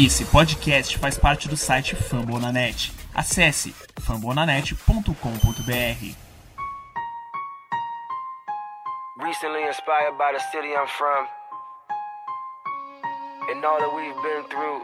Esse 0.00 0.24
podcast 0.26 0.96
faz 0.96 1.18
parte 1.18 1.48
do 1.48 1.56
site 1.56 1.96
Fambonanet. 1.96 2.92
Acesse 3.12 3.74
fambonanet.com.br. 4.00 5.12
Recently 9.20 9.62
inspired 9.66 10.16
by 10.16 10.30
the 10.32 10.38
city 10.52 10.68
I'm 10.68 10.86
from 10.86 11.26
and 13.50 13.66
all 13.66 13.80
that 13.80 13.92
we've 13.92 14.14
been 14.22 14.44
through. 14.48 14.82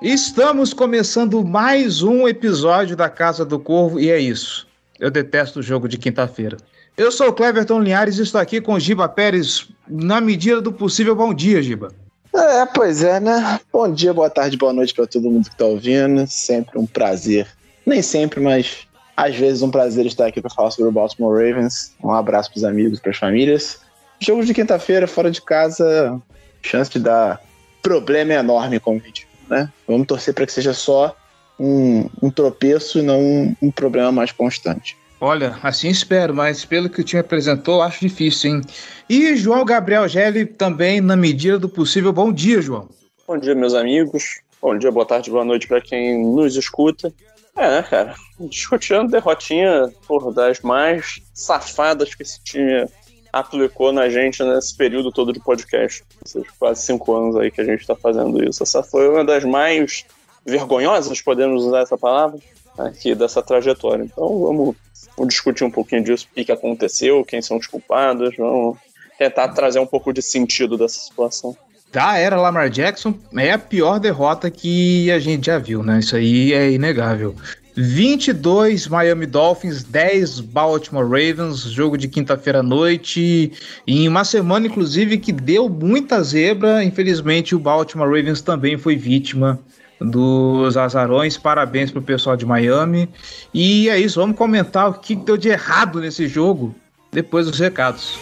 Estamos 0.00 0.72
começando 0.72 1.44
mais 1.44 2.04
um 2.04 2.28
episódio 2.28 2.94
da 2.94 3.10
Casa 3.10 3.44
do 3.44 3.58
Corvo 3.58 3.98
e 3.98 4.08
é 4.08 4.20
isso. 4.20 4.68
Eu 5.00 5.10
detesto 5.10 5.58
o 5.58 5.62
jogo 5.64 5.88
de 5.88 5.98
quinta-feira. 5.98 6.58
Eu 6.96 7.10
sou 7.10 7.30
o 7.30 7.32
Cleverton 7.32 7.80
Linhares 7.80 8.18
e 8.18 8.22
estou 8.22 8.40
aqui 8.40 8.60
com 8.60 8.74
o 8.74 8.78
Giba 8.78 9.08
Pérez. 9.08 9.68
Na 9.88 10.20
medida 10.20 10.60
do 10.60 10.72
possível, 10.72 11.16
bom 11.16 11.34
dia, 11.34 11.60
Giba. 11.60 11.92
É, 12.38 12.66
pois 12.66 13.02
é, 13.02 13.18
né? 13.18 13.60
Bom 13.72 13.92
dia, 13.92 14.14
boa 14.14 14.30
tarde, 14.30 14.56
boa 14.56 14.72
noite 14.72 14.94
para 14.94 15.06
todo 15.06 15.30
mundo 15.30 15.50
que 15.50 15.56
tá 15.56 15.64
ouvindo. 15.64 16.24
Sempre 16.28 16.78
um 16.78 16.86
prazer. 16.86 17.48
Nem 17.84 18.00
sempre, 18.00 18.38
mas 18.40 18.86
às 19.16 19.34
vezes 19.34 19.60
um 19.60 19.70
prazer 19.70 20.06
estar 20.06 20.26
aqui 20.26 20.40
para 20.40 20.50
falar 20.50 20.70
sobre 20.70 20.88
o 20.88 20.92
Baltimore 20.92 21.34
Ravens. 21.34 21.94
Um 22.02 22.12
abraço 22.12 22.50
pros 22.52 22.62
amigos, 22.62 23.00
pras 23.00 23.16
famílias. 23.16 23.80
Jogos 24.20 24.46
de 24.46 24.54
quinta-feira, 24.54 25.08
fora 25.08 25.30
de 25.30 25.42
casa, 25.42 26.20
chance 26.62 26.90
de 26.90 27.00
dar 27.00 27.40
problema 27.82 28.34
enorme, 28.34 28.78
como 28.78 29.00
a 29.00 29.06
gente 29.06 29.26
né? 29.48 29.72
Vamos 29.86 30.06
torcer 30.06 30.34
para 30.34 30.44
que 30.44 30.52
seja 30.52 30.74
só 30.74 31.16
um, 31.58 32.08
um 32.22 32.30
tropeço 32.30 32.98
e 32.98 33.02
não 33.02 33.20
um, 33.20 33.56
um 33.62 33.70
problema 33.70 34.12
mais 34.12 34.30
constante. 34.30 34.96
Olha, 35.20 35.58
assim 35.62 35.88
espero, 35.88 36.32
mas 36.32 36.64
pelo 36.64 36.88
que 36.88 37.00
o 37.00 37.04
time 37.04 37.20
apresentou, 37.20 37.82
acho 37.82 38.00
difícil, 38.00 38.50
hein? 38.50 38.60
E 39.08 39.34
João 39.34 39.64
Gabriel 39.64 40.06
Gelli 40.06 40.46
também, 40.46 41.00
na 41.00 41.16
medida 41.16 41.58
do 41.58 41.68
possível. 41.68 42.12
Bom 42.12 42.32
dia, 42.32 42.62
João. 42.62 42.88
Bom 43.26 43.36
dia, 43.36 43.54
meus 43.54 43.74
amigos. 43.74 44.40
Bom 44.62 44.78
dia, 44.78 44.92
boa 44.92 45.04
tarde, 45.04 45.30
boa 45.30 45.44
noite 45.44 45.66
para 45.66 45.80
quem 45.80 46.24
nos 46.24 46.54
escuta. 46.54 47.12
É, 47.56 47.68
né, 47.68 47.82
cara? 47.82 48.14
Discutindo 48.38 49.10
derrotinha, 49.10 49.92
por 50.06 50.32
das 50.32 50.60
mais 50.60 51.20
safadas 51.34 52.14
que 52.14 52.22
esse 52.22 52.40
time 52.44 52.86
aplicou 53.32 53.92
na 53.92 54.08
gente 54.08 54.42
nesse 54.44 54.76
período 54.76 55.10
todo 55.10 55.32
de 55.32 55.40
podcast. 55.40 56.04
Esses 56.24 56.44
quase 56.58 56.82
cinco 56.82 57.14
anos 57.16 57.36
aí 57.36 57.50
que 57.50 57.60
a 57.60 57.64
gente 57.64 57.80
está 57.80 57.96
fazendo 57.96 58.42
isso. 58.48 58.62
Essa 58.62 58.84
foi 58.84 59.08
uma 59.08 59.24
das 59.24 59.44
mais 59.44 60.04
vergonhosas, 60.46 61.20
podemos 61.20 61.64
usar 61.64 61.80
essa 61.80 61.98
palavra, 61.98 62.38
aqui 62.78 63.14
dessa 63.16 63.42
trajetória. 63.42 64.04
Então 64.04 64.38
vamos 64.38 64.76
Vamos 65.18 65.34
discutir 65.34 65.64
um 65.64 65.70
pouquinho 65.70 66.04
disso, 66.04 66.28
o 66.30 66.44
que 66.44 66.52
aconteceu, 66.52 67.24
quem 67.24 67.42
são 67.42 67.56
os 67.56 67.66
culpados, 67.66 68.36
vamos 68.36 68.78
tentar 69.18 69.48
trazer 69.48 69.80
um 69.80 69.86
pouco 69.86 70.12
de 70.12 70.22
sentido 70.22 70.78
dessa 70.78 71.00
situação. 71.00 71.56
Da 71.90 72.16
era 72.16 72.40
Lamar 72.40 72.70
Jackson, 72.70 73.14
é 73.36 73.50
a 73.50 73.58
pior 73.58 73.98
derrota 73.98 74.48
que 74.48 75.10
a 75.10 75.18
gente 75.18 75.46
já 75.46 75.58
viu, 75.58 75.82
né? 75.82 75.98
Isso 75.98 76.14
aí 76.14 76.52
é 76.52 76.70
inegável. 76.70 77.34
22 77.74 78.86
Miami 78.86 79.26
Dolphins, 79.26 79.82
10 79.82 80.40
Baltimore 80.40 81.04
Ravens, 81.04 81.62
jogo 81.62 81.96
de 81.96 82.06
quinta-feira 82.06 82.60
à 82.60 82.62
noite, 82.62 83.52
em 83.86 84.06
uma 84.06 84.24
semana, 84.24 84.66
inclusive, 84.66 85.18
que 85.18 85.32
deu 85.32 85.68
muita 85.68 86.22
zebra. 86.22 86.84
Infelizmente, 86.84 87.54
o 87.54 87.58
Baltimore 87.58 88.08
Ravens 88.08 88.40
também 88.40 88.76
foi 88.76 88.96
vítima 88.96 89.58
dos 90.00 90.76
azarões. 90.76 91.36
Parabéns 91.36 91.90
pro 91.90 92.02
pessoal 92.02 92.36
de 92.36 92.46
Miami. 92.46 93.08
E 93.52 93.88
é 93.88 93.98
isso, 93.98 94.20
vamos 94.20 94.36
comentar 94.36 94.88
o 94.88 94.94
que 94.94 95.14
deu 95.14 95.36
de 95.36 95.48
errado 95.48 96.00
nesse 96.00 96.26
jogo 96.26 96.74
depois 97.12 97.46
dos 97.46 97.58
recados. 97.58 98.18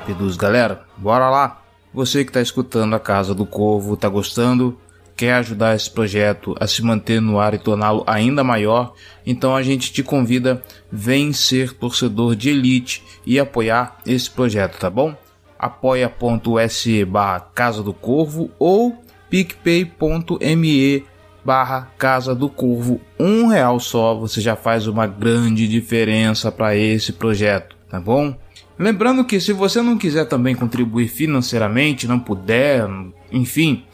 Rápidos, 0.00 0.36
galera. 0.36 0.82
Bora 0.96 1.28
lá. 1.28 1.62
Você 1.92 2.24
que 2.24 2.30
está 2.30 2.40
escutando 2.40 2.94
a 2.94 3.00
Casa 3.00 3.34
do 3.34 3.44
Corvo, 3.44 3.94
está 3.94 4.08
gostando? 4.08 4.78
Quer 5.14 5.34
ajudar 5.34 5.76
esse 5.76 5.90
projeto 5.90 6.54
a 6.58 6.66
se 6.66 6.82
manter 6.82 7.20
no 7.20 7.38
ar 7.38 7.52
e 7.52 7.58
torná-lo 7.58 8.02
ainda 8.06 8.42
maior? 8.42 8.94
Então 9.26 9.54
a 9.54 9.62
gente 9.62 9.92
te 9.92 10.02
convida, 10.02 10.62
vem 10.90 11.32
ser 11.32 11.74
torcedor 11.74 12.34
de 12.34 12.48
elite 12.48 13.04
e 13.26 13.38
apoiar 13.38 13.98
esse 14.06 14.30
projeto, 14.30 14.78
tá 14.78 14.88
bom? 14.88 15.14
apoia.se 15.58 17.04
barra 17.04 17.40
Casa 17.40 17.82
do 17.82 17.92
Corvo 17.92 18.50
ou 18.58 18.96
picpay.me 19.28 21.04
barra 21.44 21.90
Casa 21.98 22.34
do 22.34 22.48
Corvo. 22.48 22.98
Um 23.18 23.48
real 23.48 23.78
só, 23.78 24.14
você 24.14 24.40
já 24.40 24.56
faz 24.56 24.86
uma 24.86 25.06
grande 25.06 25.68
diferença 25.68 26.50
para 26.50 26.74
esse 26.74 27.12
projeto, 27.12 27.76
tá 27.90 28.00
bom? 28.00 28.34
Lembrando 28.80 29.26
que 29.26 29.38
se 29.38 29.52
você 29.52 29.82
não 29.82 29.98
quiser 29.98 30.24
também 30.24 30.54
contribuir 30.54 31.06
financeiramente, 31.06 32.08
não 32.08 32.18
puder, 32.18 32.88
enfim, 33.30 33.84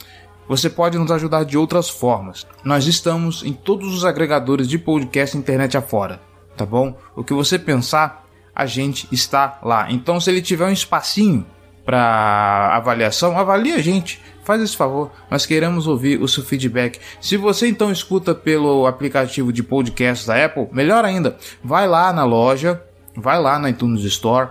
você 0.48 0.70
pode 0.70 0.96
nos 0.96 1.10
ajudar 1.10 1.44
de 1.44 1.58
outras 1.58 1.90
formas. 1.90 2.46
Nós 2.62 2.86
estamos 2.86 3.42
em 3.42 3.52
todos 3.52 3.92
os 3.92 4.04
agregadores 4.04 4.68
de 4.68 4.78
podcast 4.78 5.36
internet 5.36 5.76
afora, 5.76 6.20
tá 6.56 6.64
bom? 6.64 6.96
O 7.16 7.24
que 7.24 7.34
você 7.34 7.58
pensar, 7.58 8.28
a 8.54 8.64
gente 8.64 9.08
está 9.10 9.58
lá. 9.60 9.90
Então, 9.90 10.20
se 10.20 10.30
ele 10.30 10.40
tiver 10.40 10.66
um 10.66 10.72
espacinho 10.72 11.44
para 11.84 12.70
avaliação, 12.76 13.36
avalie 13.36 13.72
a 13.72 13.82
gente. 13.82 14.22
Faz 14.44 14.62
esse 14.62 14.76
favor, 14.76 15.10
nós 15.28 15.44
queremos 15.44 15.88
ouvir 15.88 16.22
o 16.22 16.28
seu 16.28 16.44
feedback. 16.44 17.00
Se 17.20 17.36
você 17.36 17.66
então 17.66 17.90
escuta 17.90 18.36
pelo 18.36 18.86
aplicativo 18.86 19.52
de 19.52 19.64
podcast 19.64 20.24
da 20.24 20.44
Apple, 20.44 20.68
melhor 20.70 21.04
ainda, 21.04 21.36
vai 21.60 21.88
lá 21.88 22.12
na 22.12 22.22
loja, 22.22 22.80
vai 23.16 23.40
lá 23.40 23.58
na 23.58 23.70
iTunes 23.70 24.04
Store, 24.04 24.50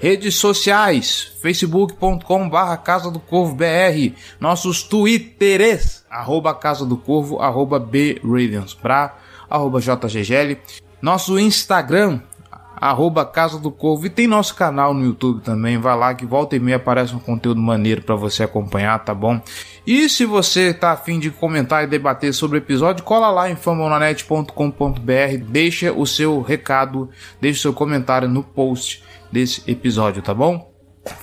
Redes 0.00 0.36
sociais, 0.36 1.32
facebook.com 1.42 2.48
barra 2.48 2.76
Casa 2.76 3.10
do 3.10 3.18
Corvo 3.18 3.56
BR, 3.56 4.14
nossos 4.38 4.84
twitteres, 4.84 6.04
arroba 6.08 6.54
Casa 6.54 6.86
do 6.86 6.96
Corvo, 6.96 7.40
arroba 7.40 7.80
B 7.80 8.20
Ravensbra, 8.22 9.16
arroba 9.50 9.80
JGGL, 9.80 10.56
nosso 11.02 11.36
Instagram, 11.36 12.20
arroba 12.76 13.26
Casa 13.26 13.58
do 13.58 13.72
Corvo. 13.72 14.06
E 14.06 14.10
tem 14.10 14.28
nosso 14.28 14.54
canal 14.54 14.94
no 14.94 15.04
YouTube 15.04 15.40
também, 15.40 15.78
vai 15.78 15.96
lá 15.96 16.14
que 16.14 16.24
volta 16.24 16.54
e 16.54 16.60
meia 16.60 16.76
aparece 16.76 17.12
um 17.16 17.18
conteúdo 17.18 17.60
maneiro 17.60 18.00
para 18.00 18.14
você 18.14 18.44
acompanhar, 18.44 19.00
tá 19.00 19.12
bom? 19.12 19.40
E 19.84 20.08
se 20.08 20.24
você 20.24 20.72
tá 20.72 20.92
afim 20.92 21.18
de 21.18 21.32
comentar 21.32 21.82
e 21.82 21.88
debater 21.88 22.32
sobre 22.32 22.58
o 22.58 22.62
episódio, 22.62 23.02
cola 23.02 23.30
lá 23.30 23.50
em 23.50 23.56
famonanet.com.br, 23.56 24.52
deixa 25.48 25.92
o 25.92 26.06
seu 26.06 26.40
recado, 26.40 27.10
deixa 27.40 27.58
o 27.58 27.62
seu 27.62 27.72
comentário 27.72 28.28
no 28.28 28.44
post 28.44 29.07
desse 29.30 29.62
episódio, 29.70 30.22
tá 30.22 30.34
bom? 30.34 30.68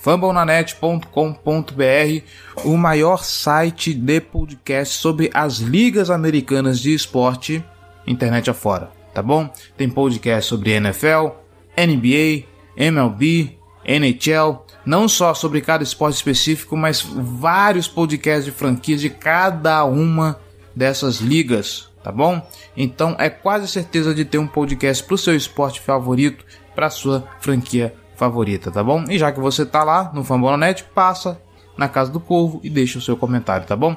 fumblenanet.com.br, 0.02 2.24
o 2.64 2.78
maior 2.78 3.24
site 3.24 3.94
de 3.94 4.20
podcast 4.20 4.96
sobre 4.96 5.30
as 5.34 5.58
ligas 5.58 6.10
americanas 6.10 6.80
de 6.80 6.94
esporte, 6.94 7.64
internet 8.08 8.50
afora, 8.50 8.92
tá 9.14 9.22
bom? 9.22 9.50
Tem 9.78 9.90
podcast 9.90 10.50
sobre 10.50 10.72
NFL, 10.72 11.30
NBA, 11.78 12.46
MLB, 12.76 13.58
NHL, 13.86 14.66
não 14.86 15.08
só 15.08 15.34
sobre 15.34 15.62
cada 15.62 15.84
esporte 15.84 16.16
específico, 16.16 16.76
mas 16.76 17.02
vários 17.02 17.88
podcasts 17.88 18.46
de 18.46 18.52
franquias 18.52 19.02
de 19.02 19.10
cada 19.10 19.84
uma 19.86 20.40
dessas 20.76 21.20
ligas, 21.20 21.90
tá 22.04 22.12
bom? 22.12 22.46
Então 22.76 23.16
é 23.20 23.30
quase 23.30 23.68
certeza 23.68 24.14
de 24.14 24.26
ter 24.26 24.38
um 24.38 24.48
podcast 24.48 25.04
para 25.04 25.16
o 25.16 25.18
seu 25.18 25.36
esporte 25.36 25.80
favorito 25.80 26.44
para 26.76 26.90
sua 26.90 27.24
franquia 27.40 27.96
favorita, 28.16 28.72
tá 28.72 28.84
bom? 28.84 29.04
E 29.10 29.18
já 29.18 29.32
que 29.32 29.40
você 29.40 29.66
tá 29.66 29.84
lá 29.84 30.12
no 30.14 30.24
Fambonanet, 30.24 30.84
passa 30.94 31.40
na 31.78 31.88
Casa 31.88 32.12
do 32.12 32.20
Corvo 32.20 32.60
e 32.64 32.70
deixa 32.70 32.98
o 32.98 33.02
seu 33.02 33.18
comentário, 33.18 33.66
tá 33.66 33.76
bom? 33.76 33.96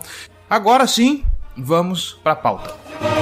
Agora 0.48 0.86
sim, 0.86 1.24
vamos 1.56 2.18
para 2.22 2.32
a 2.32 2.36
pauta. 2.36 3.17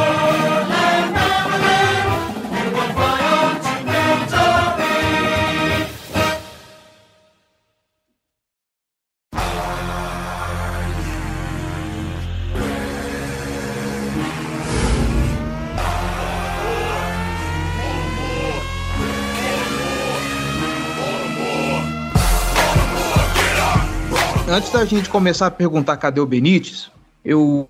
Antes 24.57 24.71
da 24.71 24.87
gente 24.87 25.11
começar 25.11 25.49
a 25.49 25.51
perguntar 25.51 25.99
cadê 25.99 26.19
o 26.19 26.25
Benítez, 26.25 26.91
eu 27.23 27.69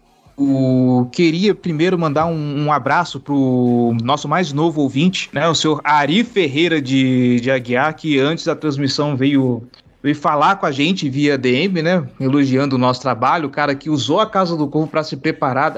queria 1.10 1.52
primeiro 1.52 1.98
mandar 1.98 2.26
um, 2.26 2.66
um 2.66 2.70
abraço 2.70 3.18
pro 3.18 3.92
nosso 4.04 4.28
mais 4.28 4.52
novo 4.52 4.82
ouvinte, 4.82 5.28
né? 5.32 5.48
O 5.48 5.54
senhor 5.54 5.80
Ari 5.82 6.22
Ferreira 6.22 6.80
de, 6.80 7.40
de 7.40 7.50
Aguiar, 7.50 7.92
que 7.96 8.20
antes 8.20 8.44
da 8.44 8.54
transmissão 8.54 9.16
veio 9.16 9.66
veio 10.06 10.14
falar 10.14 10.54
com 10.54 10.66
a 10.66 10.70
gente 10.70 11.10
via 11.10 11.36
DM, 11.36 11.82
né? 11.82 12.06
Elogiando 12.20 12.76
o 12.76 12.78
nosso 12.78 13.00
trabalho, 13.00 13.48
o 13.48 13.50
cara 13.50 13.74
que 13.74 13.90
usou 13.90 14.20
a 14.20 14.26
Casa 14.26 14.56
do 14.56 14.68
Corvo 14.68 14.86
para 14.86 15.02
se 15.02 15.16
preparar 15.16 15.72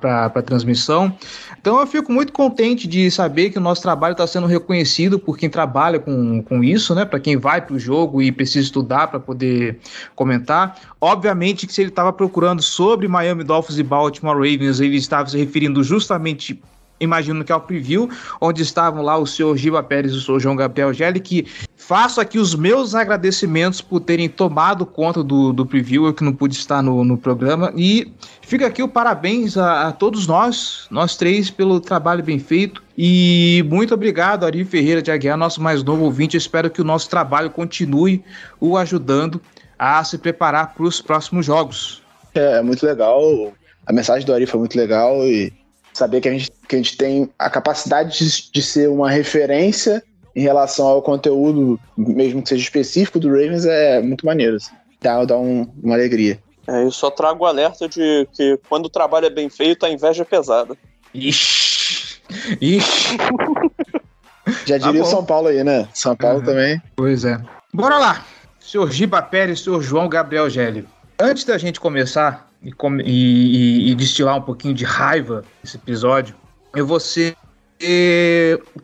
para 0.00 0.26
a 0.26 0.42
transmissão. 0.42 1.14
Então 1.60 1.78
eu 1.78 1.86
fico 1.86 2.10
muito 2.10 2.32
contente 2.32 2.88
de 2.88 3.10
saber 3.10 3.50
que 3.50 3.58
o 3.58 3.60
nosso 3.60 3.82
trabalho 3.82 4.12
está 4.12 4.26
sendo 4.26 4.46
reconhecido 4.46 5.18
por 5.18 5.36
quem 5.36 5.50
trabalha 5.50 5.98
com, 5.98 6.42
com 6.42 6.64
isso, 6.64 6.94
né? 6.94 7.04
Para 7.04 7.20
quem 7.20 7.36
vai 7.36 7.60
para 7.60 7.74
o 7.74 7.78
jogo 7.78 8.22
e 8.22 8.32
precisa 8.32 8.64
estudar 8.64 9.08
para 9.08 9.20
poder 9.20 9.78
comentar. 10.16 10.80
Obviamente 10.98 11.66
que 11.66 11.72
se 11.72 11.82
ele 11.82 11.90
estava 11.90 12.10
procurando 12.10 12.62
sobre 12.62 13.06
Miami 13.06 13.44
Dolphins 13.44 13.78
e 13.78 13.82
Baltimore 13.82 14.36
Ravens, 14.36 14.80
ele 14.80 14.96
estava 14.96 15.28
se 15.28 15.36
referindo 15.36 15.84
justamente 15.84 16.58
imagino 17.00 17.44
que 17.44 17.52
é 17.52 17.56
o 17.56 17.60
preview, 17.60 18.08
onde 18.40 18.62
estavam 18.62 19.02
lá 19.02 19.16
o 19.16 19.26
senhor 19.26 19.56
Giba 19.56 19.82
Pérez 19.82 20.12
e 20.12 20.16
o 20.16 20.20
senhor 20.20 20.40
João 20.40 20.56
Gabriel 20.56 20.92
Gelli, 20.92 21.20
que 21.20 21.46
faço 21.76 22.20
aqui 22.20 22.38
os 22.38 22.54
meus 22.54 22.94
agradecimentos 22.94 23.80
por 23.80 24.00
terem 24.00 24.28
tomado 24.28 24.86
conta 24.86 25.22
do, 25.22 25.52
do 25.52 25.66
preview, 25.66 26.06
eu 26.06 26.14
que 26.14 26.24
não 26.24 26.32
pude 26.32 26.54
estar 26.54 26.82
no, 26.82 27.04
no 27.04 27.18
programa, 27.18 27.72
e 27.76 28.12
fica 28.42 28.66
aqui 28.66 28.82
o 28.82 28.88
parabéns 28.88 29.56
a, 29.56 29.88
a 29.88 29.92
todos 29.92 30.26
nós, 30.26 30.86
nós 30.90 31.16
três, 31.16 31.50
pelo 31.50 31.80
trabalho 31.80 32.22
bem 32.22 32.38
feito, 32.38 32.82
e 32.96 33.64
muito 33.68 33.92
obrigado, 33.92 34.46
Ari 34.46 34.64
Ferreira 34.64 35.02
de 35.02 35.10
Aguiar, 35.10 35.36
nosso 35.36 35.60
mais 35.60 35.82
novo 35.82 36.04
ouvinte, 36.04 36.36
espero 36.36 36.70
que 36.70 36.80
o 36.80 36.84
nosso 36.84 37.10
trabalho 37.10 37.50
continue 37.50 38.24
o 38.60 38.78
ajudando 38.78 39.40
a 39.78 40.02
se 40.04 40.16
preparar 40.16 40.72
para 40.74 40.84
os 40.84 41.02
próximos 41.02 41.44
jogos. 41.44 42.02
É, 42.34 42.62
muito 42.62 42.86
legal, 42.86 43.52
a 43.86 43.92
mensagem 43.92 44.24
do 44.24 44.32
Ari 44.32 44.46
foi 44.46 44.60
muito 44.60 44.76
legal, 44.76 45.22
e 45.26 45.52
saber 45.98 46.20
que 46.20 46.28
a 46.28 46.32
gente, 46.32 46.50
que 46.68 46.76
a 46.76 46.78
gente 46.78 46.96
tem 46.96 47.30
a 47.38 47.48
capacidade 47.48 48.18
de, 48.18 48.50
de 48.50 48.62
ser 48.62 48.88
uma 48.88 49.10
referência 49.10 50.02
em 50.34 50.42
relação 50.42 50.86
ao 50.86 51.00
conteúdo, 51.00 51.78
mesmo 51.96 52.42
que 52.42 52.48
seja 52.48 52.62
específico 52.62 53.20
do 53.20 53.28
Ravens, 53.28 53.64
é 53.64 54.00
muito 54.02 54.26
maneiro. 54.26 54.56
Assim. 54.56 54.72
Dá, 55.00 55.24
dá 55.24 55.38
um, 55.38 55.70
uma 55.82 55.94
alegria. 55.94 56.38
É, 56.66 56.82
eu 56.82 56.90
só 56.90 57.10
trago 57.10 57.44
o 57.44 57.46
alerta 57.46 57.88
de 57.88 58.26
que 58.32 58.58
quando 58.68 58.86
o 58.86 58.90
trabalho 58.90 59.26
é 59.26 59.30
bem 59.30 59.48
feito, 59.48 59.86
a 59.86 59.90
inveja 59.90 60.22
é 60.22 60.24
pesada. 60.24 60.76
Ixi! 61.12 62.20
Ixi! 62.60 63.16
Já 64.66 64.78
diria 64.78 65.02
tá 65.02 65.06
o 65.06 65.10
São 65.10 65.24
Paulo 65.24 65.48
aí, 65.48 65.62
né? 65.62 65.88
São 65.92 66.16
Paulo 66.16 66.40
uhum. 66.40 66.44
também. 66.44 66.82
Pois 66.96 67.24
é. 67.24 67.40
Bora 67.72 67.98
lá! 67.98 68.24
Senhor 68.58 68.90
Giba 68.90 69.22
Pérez, 69.22 69.60
senhor 69.60 69.82
João 69.82 70.08
Gabriel 70.08 70.48
Gelli. 70.48 70.88
Antes 71.18 71.44
da 71.44 71.56
gente 71.58 71.78
começar, 71.78 72.48
e, 72.64 72.72
e, 73.04 73.90
e 73.90 73.94
destilar 73.94 74.36
um 74.36 74.42
pouquinho 74.42 74.74
de 74.74 74.84
raiva 74.84 75.44
nesse 75.62 75.76
episódio, 75.76 76.34
eu 76.74 76.86
vou 76.86 76.98
ser 76.98 77.36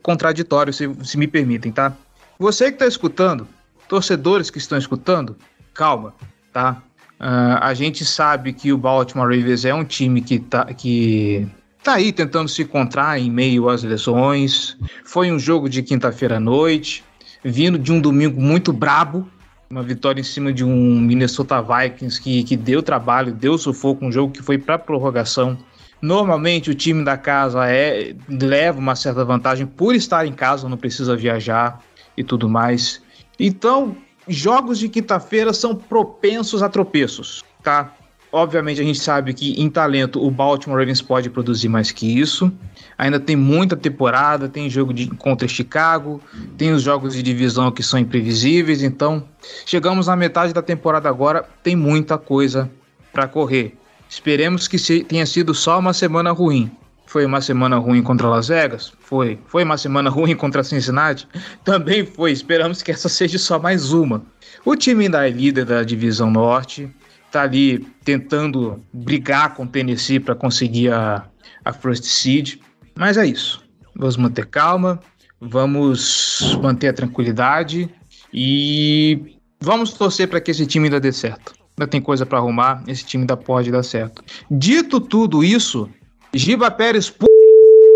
contraditório, 0.02 0.72
se, 0.72 0.88
se 1.04 1.16
me 1.16 1.26
permitem, 1.26 1.72
tá? 1.72 1.96
Você 2.38 2.66
que 2.66 2.74
está 2.74 2.86
escutando, 2.86 3.46
torcedores 3.88 4.50
que 4.50 4.58
estão 4.58 4.78
escutando, 4.78 5.36
calma, 5.74 6.14
tá? 6.52 6.82
Uh, 7.20 7.60
a 7.60 7.74
gente 7.74 8.04
sabe 8.04 8.52
que 8.52 8.72
o 8.72 8.78
Baltimore 8.78 9.28
Ravens 9.28 9.64
é 9.64 9.74
um 9.74 9.84
time 9.84 10.22
que 10.22 10.38
tá, 10.38 10.64
que 10.66 11.46
tá 11.82 11.94
aí 11.94 12.12
tentando 12.12 12.48
se 12.48 12.62
encontrar 12.62 13.18
em 13.18 13.30
meio 13.30 13.68
às 13.68 13.82
lesões. 13.82 14.76
Foi 15.04 15.30
um 15.30 15.38
jogo 15.38 15.68
de 15.68 15.82
quinta-feira 15.82 16.36
à 16.36 16.40
noite, 16.40 17.04
vindo 17.44 17.78
de 17.78 17.92
um 17.92 18.00
domingo 18.00 18.40
muito 18.40 18.72
brabo, 18.72 19.28
uma 19.70 19.84
vitória 19.84 20.20
em 20.20 20.24
cima 20.24 20.52
de 20.52 20.64
um 20.64 21.00
Minnesota 21.00 21.62
Vikings 21.62 22.20
que, 22.20 22.42
que 22.42 22.56
deu 22.56 22.82
trabalho, 22.82 23.32
deu 23.32 23.56
sufoco, 23.56 24.04
um 24.04 24.10
jogo 24.10 24.32
que 24.32 24.42
foi 24.42 24.58
para 24.58 24.76
prorrogação. 24.76 25.56
Normalmente 26.02 26.70
o 26.70 26.74
time 26.74 27.04
da 27.04 27.16
casa 27.16 27.70
é 27.70 28.16
leva 28.28 28.80
uma 28.80 28.96
certa 28.96 29.24
vantagem 29.24 29.68
por 29.68 29.94
estar 29.94 30.26
em 30.26 30.32
casa, 30.32 30.68
não 30.68 30.76
precisa 30.76 31.14
viajar 31.14 31.80
e 32.16 32.24
tudo 32.24 32.48
mais. 32.48 33.00
Então, 33.38 33.96
jogos 34.26 34.76
de 34.76 34.88
quinta-feira 34.88 35.52
são 35.52 35.76
propensos 35.76 36.64
a 36.64 36.68
tropeços, 36.68 37.44
tá? 37.62 37.94
Obviamente 38.32 38.80
a 38.80 38.84
gente 38.84 39.00
sabe 39.00 39.34
que 39.34 39.60
em 39.60 39.68
talento 39.68 40.24
o 40.24 40.30
Baltimore 40.30 40.78
Ravens 40.78 41.02
pode 41.02 41.28
produzir 41.28 41.68
mais 41.68 41.90
que 41.90 42.18
isso. 42.18 42.52
Ainda 42.96 43.18
tem 43.18 43.34
muita 43.34 43.76
temporada, 43.76 44.48
tem 44.48 44.70
jogo 44.70 44.94
de, 44.94 45.08
contra 45.08 45.48
Chicago, 45.48 46.22
tem 46.56 46.72
os 46.72 46.82
jogos 46.82 47.14
de 47.14 47.22
divisão 47.22 47.72
que 47.72 47.82
são 47.82 47.98
imprevisíveis. 47.98 48.82
Então, 48.82 49.24
chegamos 49.66 50.06
na 50.06 50.14
metade 50.14 50.52
da 50.52 50.62
temporada 50.62 51.08
agora, 51.08 51.44
tem 51.62 51.74
muita 51.74 52.16
coisa 52.16 52.70
para 53.12 53.26
correr. 53.26 53.76
Esperemos 54.08 54.68
que 54.68 54.78
tenha 55.04 55.26
sido 55.26 55.52
só 55.52 55.78
uma 55.78 55.92
semana 55.92 56.30
ruim. 56.30 56.70
Foi 57.06 57.26
uma 57.26 57.40
semana 57.40 57.76
ruim 57.76 58.02
contra 58.02 58.28
Las 58.28 58.46
Vegas? 58.46 58.92
Foi. 59.00 59.36
Foi 59.48 59.64
uma 59.64 59.76
semana 59.76 60.08
ruim 60.10 60.36
contra 60.36 60.62
Cincinnati? 60.62 61.26
Também 61.64 62.06
foi. 62.06 62.30
Esperamos 62.30 62.82
que 62.82 62.92
essa 62.92 63.08
seja 63.08 63.38
só 63.38 63.58
mais 63.58 63.92
uma. 63.92 64.22
O 64.64 64.76
time 64.76 65.06
ainda 65.06 65.26
é 65.26 65.30
líder 65.30 65.64
da 65.64 65.82
divisão 65.82 66.30
norte 66.30 66.88
tá 67.30 67.42
ali 67.42 67.78
tentando 68.04 68.82
brigar 68.92 69.54
com 69.54 69.64
o 69.64 69.66
Tennessee 69.66 70.20
para 70.20 70.34
conseguir 70.34 70.92
a, 70.92 71.24
a 71.64 71.72
first 71.72 72.04
seed. 72.04 72.56
Mas 72.96 73.16
é 73.16 73.26
isso. 73.26 73.62
Vamos 73.94 74.16
manter 74.16 74.46
calma, 74.46 75.00
vamos 75.40 76.58
manter 76.62 76.88
a 76.88 76.92
tranquilidade 76.92 77.88
e 78.32 79.36
vamos 79.60 79.92
torcer 79.92 80.28
para 80.28 80.40
que 80.40 80.50
esse 80.50 80.66
time 80.66 80.86
ainda 80.86 81.00
dê 81.00 81.12
certo. 81.12 81.54
Ainda 81.78 81.88
tem 81.88 82.00
coisa 82.00 82.26
para 82.26 82.38
arrumar, 82.38 82.82
esse 82.86 83.04
time 83.04 83.22
ainda 83.22 83.36
pode 83.36 83.70
dar 83.70 83.82
certo. 83.82 84.22
Dito 84.50 85.00
tudo 85.00 85.42
isso, 85.42 85.88
Giba 86.34 86.70
Pérez, 86.70 87.10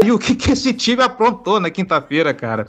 e 0.05 0.12
o 0.12 0.19
que, 0.19 0.35
que 0.35 0.53
esse 0.53 0.73
time 0.73 1.03
aprontou 1.03 1.59
na 1.59 1.71
quinta-feira, 1.71 2.33
cara? 2.35 2.67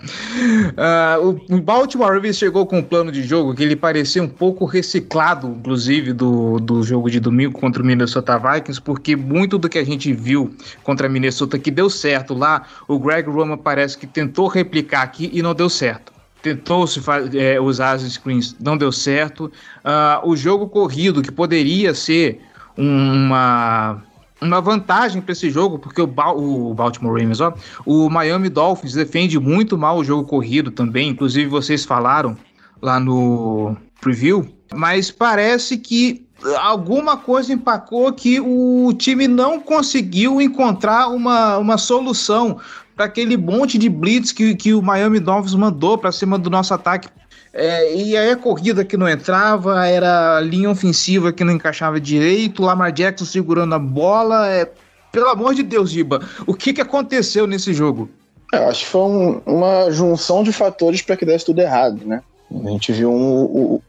Uh, 1.20 1.56
o 1.56 1.62
Baltimore 1.62 2.12
Ravens 2.12 2.38
chegou 2.38 2.66
com 2.66 2.80
um 2.80 2.84
plano 2.84 3.12
de 3.12 3.24
jogo 3.24 3.54
que 3.54 3.64
ele 3.64 3.76
parecia 3.76 4.24
um 4.24 4.28
pouco 4.28 4.66
reciclado, 4.66 5.48
inclusive, 5.48 6.14
do, 6.14 6.60
do 6.60 6.82
jogo 6.84 7.10
de 7.10 7.20
domingo 7.20 7.60
contra 7.60 7.84
o 7.84 7.86
Minnesota 7.86 8.38
Vikings, 8.38 8.82
porque 8.82 9.16
muito 9.16 9.58
do 9.58 9.70
que 9.70 9.78
a 9.78 9.84
gente 9.84 10.12
viu 10.14 10.56
contra 10.84 11.08
a 11.08 11.10
Minnesota 11.10 11.60
que 11.60 11.70
deu 11.70 11.90
certo 11.90 12.34
lá, 12.34 12.64
o 12.88 12.98
Greg 12.98 13.30
Roman 13.30 13.58
parece 13.58 13.98
que 13.98 14.08
tentou 14.08 14.48
replicar 14.48 15.02
aqui 15.02 15.30
e 15.34 15.42
não 15.42 15.54
deu 15.54 15.70
certo 15.70 16.16
tentou 16.42 16.86
se 16.86 17.02
é, 17.34 17.60
usar 17.60 17.94
as 17.94 18.04
screens, 18.04 18.56
não 18.60 18.78
deu 18.78 18.92
certo. 18.92 19.52
Uh, 19.84 20.30
o 20.30 20.38
jogo 20.38 20.70
corrido, 20.70 21.24
que 21.24 21.32
poderia 21.32 21.92
ser 21.96 22.40
uma 22.78 24.04
uma 24.48 24.62
vantagem 24.62 25.22
para 25.22 25.32
esse 25.32 25.50
jogo, 25.50 25.80
porque 25.80 26.02
o, 26.02 26.08
ba 26.08 26.32
o 26.32 26.74
Baltimore 26.74 27.14
Ravens, 27.14 27.42
ó, 27.42 27.54
o 27.86 28.10
Miami 28.10 28.50
Dolphins 28.50 28.94
defende 28.94 29.40
muito 29.40 29.78
mal 29.78 29.98
o 29.98 30.04
jogo 30.04 30.28
corrido 30.28 30.72
também, 30.72 31.10
inclusive 31.10 31.48
vocês 31.48 31.86
falaram 31.86 32.38
lá 32.82 33.00
no 33.00 33.76
preview, 34.02 34.48
mas 34.74 35.12
parece 35.12 35.78
que 35.78 36.26
alguma 36.60 37.18
coisa 37.18 37.54
empacou 37.54 38.12
que 38.14 38.40
o 38.40 38.94
time 38.94 39.28
não 39.28 39.60
conseguiu 39.60 40.42
encontrar 40.42 41.08
uma, 41.08 41.58
uma 41.58 41.78
solução 41.78 42.60
para 42.96 43.06
aquele 43.06 43.36
monte 43.36 43.78
de 43.78 43.90
blitz 43.90 44.32
que, 44.32 44.56
que 44.56 44.74
o 44.74 44.82
Miami 44.82 45.20
Dolphins 45.20 45.56
mandou 45.56 45.98
para 45.98 46.12
cima 46.12 46.38
do 46.38 46.50
nosso 46.50 46.74
ataque 46.74 47.10
é, 47.58 47.96
e 47.96 48.18
aí 48.18 48.32
a 48.32 48.36
corrida 48.36 48.84
que 48.84 48.98
não 48.98 49.08
entrava, 49.08 49.88
era 49.88 50.36
a 50.36 50.42
linha 50.42 50.70
ofensiva 50.70 51.32
que 51.32 51.42
não 51.42 51.54
encaixava 51.54 52.02
direito, 52.02 52.62
Lamar 52.62 52.92
Jackson 52.92 53.24
segurando 53.24 53.74
a 53.74 53.80
bola. 53.80 54.50
É... 54.50 54.70
Pelo 55.10 55.30
amor 55.30 55.56
de 55.56 55.64
Deus, 55.64 55.90
Giba, 55.90 56.22
o 56.46 56.54
que, 56.54 56.74
que 56.74 56.82
aconteceu 56.82 57.48
nesse 57.48 57.74
jogo? 57.74 58.10
É, 58.54 58.58
eu 58.58 58.68
acho 58.68 58.84
que 58.84 58.92
foi 58.92 59.02
um, 59.02 59.42
uma 59.46 59.90
junção 59.90 60.44
de 60.44 60.52
fatores 60.52 61.02
para 61.02 61.16
que 61.16 61.26
desse 61.26 61.46
tudo 61.46 61.62
errado, 61.62 62.06
né? 62.06 62.22
A 62.52 62.70
gente 62.70 62.92
viu 62.92 63.12
um, 63.12 63.80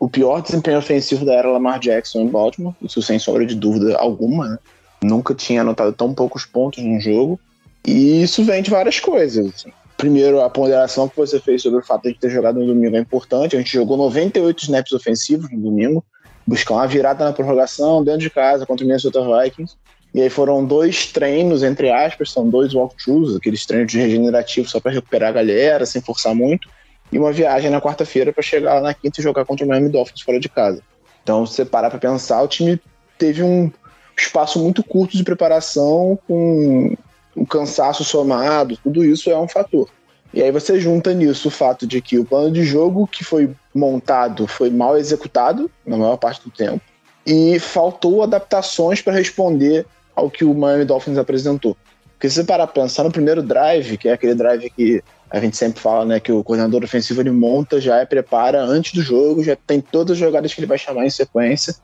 o 0.00 0.08
pior 0.08 0.40
desempenho 0.40 0.78
ofensivo 0.78 1.26
da 1.26 1.34
era 1.34 1.50
Lamar 1.50 1.78
Jackson 1.78 2.20
em 2.20 2.28
Baltimore, 2.28 2.74
isso 2.82 3.02
sem 3.02 3.18
sombra 3.18 3.44
de 3.44 3.54
dúvida 3.54 3.96
alguma, 3.98 4.48
né? 4.48 4.58
Nunca 5.02 5.34
tinha 5.34 5.60
anotado 5.60 5.92
tão 5.92 6.14
poucos 6.14 6.46
pontos 6.46 6.82
no 6.82 6.98
jogo. 6.98 7.38
E 7.86 8.22
isso 8.22 8.42
vem 8.42 8.62
de 8.62 8.70
várias 8.70 8.98
coisas. 8.98 9.54
Assim. 9.54 9.72
Primeiro, 9.96 10.40
a 10.40 10.50
ponderação 10.50 11.08
que 11.08 11.16
você 11.16 11.38
fez 11.38 11.62
sobre 11.62 11.78
o 11.78 11.84
fato 11.84 12.08
de 12.08 12.18
ter 12.18 12.30
jogado 12.30 12.58
no 12.58 12.66
domingo 12.66 12.96
é 12.96 13.00
importante. 13.00 13.54
A 13.54 13.58
gente 13.58 13.72
jogou 13.72 13.96
98 13.96 14.64
snaps 14.64 14.92
ofensivos 14.92 15.50
no 15.50 15.60
domingo, 15.60 16.04
buscar 16.46 16.74
uma 16.74 16.86
virada 16.86 17.24
na 17.24 17.32
prorrogação 17.32 18.02
dentro 18.02 18.20
de 18.20 18.30
casa 18.30 18.66
contra 18.66 18.84
o 18.84 18.88
Minnesota 18.88 19.20
Vikings. 19.20 19.76
E 20.12 20.20
aí 20.20 20.30
foram 20.30 20.64
dois 20.64 21.10
treinos, 21.10 21.62
entre 21.62 21.90
aspas, 21.90 22.30
são 22.30 22.48
dois 22.48 22.72
walkthroughs, 22.72 23.34
aqueles 23.34 23.66
treinos 23.66 23.90
de 23.90 23.98
regenerativo 23.98 24.68
só 24.68 24.78
para 24.78 24.92
recuperar 24.92 25.30
a 25.30 25.32
galera, 25.32 25.84
sem 25.84 26.00
forçar 26.00 26.34
muito, 26.34 26.68
e 27.10 27.18
uma 27.18 27.32
viagem 27.32 27.68
na 27.68 27.80
quarta-feira 27.80 28.32
para 28.32 28.42
chegar 28.42 28.74
lá 28.74 28.80
na 28.80 28.94
quinta 28.94 29.20
e 29.20 29.22
jogar 29.22 29.44
contra 29.44 29.64
o 29.64 29.68
Miami 29.68 29.88
Dolphins 29.88 30.20
fora 30.20 30.38
de 30.38 30.48
casa. 30.48 30.82
Então, 31.22 31.44
se 31.44 31.54
você 31.54 31.64
parar 31.64 31.90
para 31.90 31.98
pensar, 31.98 32.42
o 32.42 32.48
time 32.48 32.80
teve 33.18 33.42
um 33.42 33.72
espaço 34.16 34.58
muito 34.60 34.84
curto 34.84 35.16
de 35.16 35.24
preparação, 35.24 36.18
com 36.28 36.94
o 37.34 37.46
cansaço 37.46 38.04
somado, 38.04 38.76
tudo 38.82 39.04
isso 39.04 39.30
é 39.30 39.38
um 39.38 39.48
fator. 39.48 39.88
E 40.32 40.42
aí 40.42 40.50
você 40.50 40.80
junta 40.80 41.14
nisso 41.14 41.48
o 41.48 41.50
fato 41.50 41.86
de 41.86 42.00
que 42.00 42.18
o 42.18 42.24
plano 42.24 42.50
de 42.50 42.64
jogo 42.64 43.06
que 43.06 43.22
foi 43.22 43.54
montado 43.74 44.46
foi 44.46 44.70
mal 44.70 44.96
executado 44.96 45.70
na 45.86 45.96
maior 45.96 46.16
parte 46.16 46.42
do 46.42 46.50
tempo 46.50 46.80
e 47.26 47.58
faltou 47.58 48.22
adaptações 48.22 49.00
para 49.00 49.12
responder 49.12 49.86
ao 50.14 50.30
que 50.30 50.44
o 50.44 50.54
Miami 50.54 50.84
Dolphins 50.84 51.18
apresentou. 51.18 51.76
Porque 52.12 52.28
se 52.28 52.36
você 52.36 52.44
parar 52.44 52.66
pra 52.66 52.82
pensar 52.82 53.04
no 53.04 53.12
primeiro 53.12 53.42
drive, 53.42 53.96
que 53.96 54.08
é 54.08 54.12
aquele 54.12 54.34
drive 54.34 54.70
que 54.70 55.02
a 55.30 55.40
gente 55.40 55.56
sempre 55.56 55.80
fala, 55.80 56.04
né, 56.04 56.20
que 56.20 56.30
o 56.30 56.44
coordenador 56.44 56.84
ofensivo 56.84 57.20
ele 57.20 57.30
monta, 57.30 57.80
já 57.80 57.98
é 57.98 58.06
prepara 58.06 58.62
antes 58.62 58.92
do 58.92 59.02
jogo, 59.02 59.42
já 59.42 59.56
tem 59.56 59.80
todas 59.80 60.12
as 60.12 60.18
jogadas 60.18 60.54
que 60.54 60.60
ele 60.60 60.66
vai 60.66 60.78
chamar 60.78 61.06
em 61.06 61.10
sequência. 61.10 61.74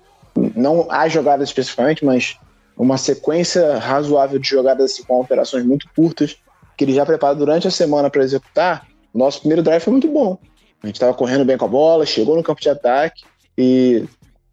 Não 0.55 0.87
há 0.91 1.09
jogadas 1.09 1.49
especificamente, 1.49 2.05
mas 2.05 2.37
uma 2.83 2.97
sequência 2.97 3.79
razoável 3.79 4.39
de 4.39 4.49
jogadas 4.49 4.93
assim, 4.93 5.03
com 5.03 5.21
operações 5.21 5.65
muito 5.65 5.87
curtas 5.95 6.37
que 6.77 6.85
ele 6.85 6.95
já 6.95 7.05
prepara 7.05 7.35
durante 7.35 7.69
a 7.69 7.71
semana 7.71 8.09
para 8.09 8.23
executar. 8.23 8.87
O 9.13 9.19
nosso 9.19 9.41
primeiro 9.41 9.63
drive 9.63 9.83
foi 9.83 9.93
muito 9.93 10.09
bom. 10.09 10.39
A 10.83 10.87
gente 10.87 10.97
estava 10.97 11.13
correndo 11.13 11.45
bem 11.45 11.59
com 11.59 11.67
a 11.67 11.69
bola, 11.69 12.07
chegou 12.07 12.37
no 12.37 12.43
campo 12.43 12.61
de 12.61 12.71
ataque 12.71 13.23
e 13.59 14.05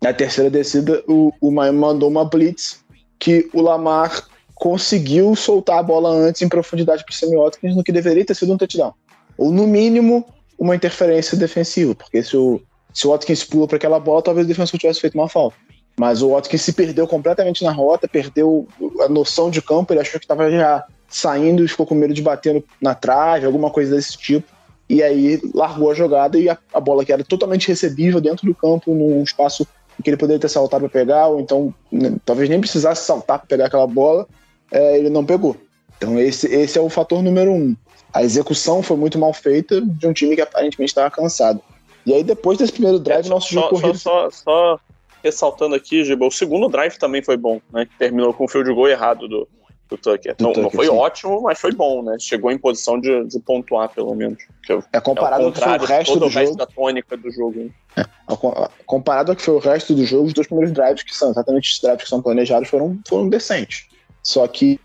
na 0.01 0.11
terceira 0.11 0.49
descida 0.49 1.01
o, 1.07 1.31
o 1.39 1.49
Miami 1.49 1.79
mandou 1.79 2.09
uma 2.09 2.25
blitz 2.25 2.83
que 3.17 3.49
o 3.53 3.61
Lamar 3.61 4.27
conseguiu 4.53 5.33
soltar 5.33 5.79
a 5.79 5.83
bola 5.83 6.09
antes 6.09 6.41
em 6.41 6.49
profundidade 6.49 7.05
para 7.05 7.29
o 7.29 7.43
Watkins 7.43 7.75
no 7.77 7.83
que 7.83 7.93
deveria 7.93 8.25
ter 8.25 8.35
sido 8.35 8.51
um 8.51 8.57
touchdown. 8.57 8.93
Ou, 9.37 9.51
no 9.51 9.65
mínimo, 9.65 10.25
uma 10.59 10.75
interferência 10.75 11.37
defensiva, 11.37 11.95
porque 11.95 12.21
se 12.21 12.35
o, 12.35 12.61
se 12.93 13.07
o 13.07 13.11
Watkins 13.11 13.45
pula 13.45 13.67
para 13.67 13.77
aquela 13.77 13.99
bola, 13.99 14.21
talvez 14.21 14.45
o 14.45 14.47
defensor 14.49 14.77
tivesse 14.77 14.99
feito 14.99 15.13
uma 15.13 15.29
falta. 15.29 15.55
Mas 15.99 16.21
o 16.21 16.29
Watkins 16.29 16.61
se 16.61 16.73
perdeu 16.73 17.07
completamente 17.07 17.63
na 17.63 17.71
rota, 17.71 18.07
perdeu 18.07 18.67
a 19.01 19.09
noção 19.09 19.49
de 19.49 19.61
campo, 19.61 19.91
ele 19.91 19.99
achou 19.99 20.19
que 20.19 20.25
estava 20.25 20.49
já 20.51 20.85
saindo 21.09 21.63
e 21.63 21.67
ficou 21.67 21.87
com 21.87 21.95
medo 21.95 22.13
de 22.13 22.21
bater 22.21 22.63
na 22.79 22.93
trave, 22.93 23.45
alguma 23.45 23.71
coisa 23.71 23.95
desse 23.95 24.15
tipo. 24.17 24.47
E 24.89 25.01
aí 25.01 25.41
largou 25.53 25.91
a 25.91 25.95
jogada 25.95 26.37
e 26.37 26.47
a, 26.47 26.57
a 26.73 26.79
bola 26.79 27.03
que 27.03 27.11
era 27.11 27.23
totalmente 27.23 27.67
recebível 27.67 28.21
dentro 28.21 28.45
do 28.45 28.53
campo, 28.53 28.93
num 28.93 29.23
espaço 29.23 29.67
que 30.03 30.09
ele 30.09 30.17
poderia 30.17 30.39
ter 30.39 30.49
saltado 30.49 30.87
para 30.87 30.99
pegar, 30.99 31.27
ou 31.27 31.39
então 31.39 31.73
né, 31.91 32.15
talvez 32.23 32.47
nem 32.47 32.59
precisasse 32.59 33.03
saltar 33.03 33.39
para 33.39 33.47
pegar 33.47 33.65
aquela 33.65 33.87
bola, 33.87 34.27
é, 34.71 34.99
ele 34.99 35.09
não 35.09 35.25
pegou. 35.25 35.57
Então 35.97 36.19
esse, 36.19 36.47
esse 36.47 36.77
é 36.77 36.81
o 36.81 36.89
fator 36.89 37.23
número 37.23 37.51
um. 37.51 37.75
A 38.13 38.23
execução 38.23 38.83
foi 38.83 38.95
muito 38.95 39.17
mal 39.17 39.33
feita 39.33 39.81
de 39.81 40.07
um 40.07 40.13
time 40.13 40.35
que 40.35 40.41
aparentemente 40.41 40.91
estava 40.91 41.09
cansado. 41.09 41.59
E 42.05 42.13
aí 42.13 42.23
depois 42.23 42.57
desse 42.57 42.71
primeiro 42.71 42.99
drive, 42.99 43.25
é, 43.25 43.29
nosso 43.29 43.47
só, 43.47 43.53
jogo 43.53 43.69
corrido... 43.69 43.97
Só, 43.97 44.29
só, 44.29 44.43
só, 44.43 44.79
ressaltando 45.27 45.75
aqui, 45.75 46.03
Giba, 46.03 46.25
o 46.25 46.31
segundo 46.31 46.67
drive 46.67 46.97
também 46.97 47.21
foi 47.21 47.37
bom, 47.37 47.61
né? 47.71 47.87
Terminou 47.99 48.33
com 48.33 48.45
o 48.45 48.47
field 48.47 48.73
goal 48.73 48.87
errado 48.87 49.27
do, 49.27 49.47
do 49.89 49.97
Tucker. 49.97 50.35
Do 50.35 50.43
não, 50.43 50.53
Tucker, 50.53 50.63
não 50.63 50.71
foi 50.71 50.85
sim. 50.87 50.91
ótimo, 50.91 51.41
mas 51.41 51.59
foi 51.59 51.71
bom, 51.71 52.01
né? 52.01 52.17
Chegou 52.19 52.51
em 52.51 52.57
posição 52.57 52.99
de, 52.99 53.25
de 53.25 53.39
pontuar, 53.39 53.89
pelo 53.89 54.13
menos. 54.15 54.39
é 54.91 54.99
comparado 54.99 55.43
é 55.43 55.45
ao 55.45 55.51
que 55.51 55.59
foi 55.59 55.77
o 55.77 55.85
resto 55.85 56.19
do 56.19 56.29
jogo. 56.29 56.55
da 56.55 56.65
tônica 56.65 57.17
do 57.17 57.31
jogo. 57.31 57.59
Né? 57.59 57.69
É, 57.97 58.05
comparado 58.85 59.31
ao 59.31 59.35
que 59.35 59.41
foi 59.41 59.55
o 59.55 59.59
resto 59.59 59.93
do 59.93 60.05
jogo, 60.05 60.27
os 60.27 60.33
dois 60.33 60.47
primeiros 60.47 60.73
drives, 60.73 61.03
que 61.03 61.15
são 61.15 61.31
exatamente 61.31 61.71
os 61.71 61.79
drives 61.79 62.03
que 62.03 62.09
são 62.09 62.21
planejados, 62.21 62.69
foram, 62.69 62.99
foram 63.07 63.29
decentes. 63.29 63.87
Só 64.23 64.47
que 64.47 64.79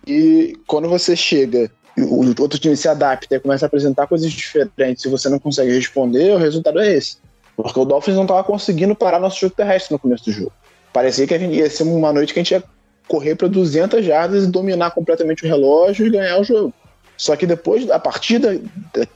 quando 0.66 0.88
você 0.88 1.16
chega 1.16 1.70
o 1.98 2.26
outro 2.40 2.58
time 2.58 2.76
se 2.76 2.88
adapta 2.88 3.34
e 3.34 3.40
começa 3.40 3.66
a 3.66 3.68
apresentar 3.68 4.06
coisas 4.06 4.32
diferentes 4.32 5.04
e 5.04 5.08
você 5.08 5.28
não 5.28 5.38
consegue 5.38 5.72
responder, 5.72 6.34
o 6.34 6.38
resultado 6.38 6.80
é 6.80 6.96
esse. 6.96 7.18
Porque 7.62 7.78
o 7.78 7.84
Dolphins 7.84 8.16
não 8.16 8.22
estava 8.22 8.42
conseguindo 8.42 8.94
parar 8.94 9.20
nosso 9.20 9.40
jogo 9.40 9.54
terrestre 9.54 9.92
no 9.92 9.98
começo 9.98 10.24
do 10.24 10.32
jogo. 10.32 10.52
Parecia 10.92 11.26
que 11.26 11.36
ia 11.36 11.70
ser 11.70 11.84
uma 11.84 12.12
noite 12.12 12.34
que 12.34 12.40
a 12.40 12.42
gente 12.42 12.52
ia 12.52 12.64
correr 13.06 13.34
para 13.34 13.48
200 13.48 14.04
jardas 14.04 14.44
e 14.44 14.46
dominar 14.48 14.90
completamente 14.90 15.44
o 15.44 15.48
relógio 15.48 16.06
e 16.06 16.10
ganhar 16.10 16.38
o 16.40 16.44
jogo. 16.44 16.72
Só 17.16 17.36
que 17.36 17.46
depois, 17.46 17.88
a 17.90 17.98
partir 17.98 18.40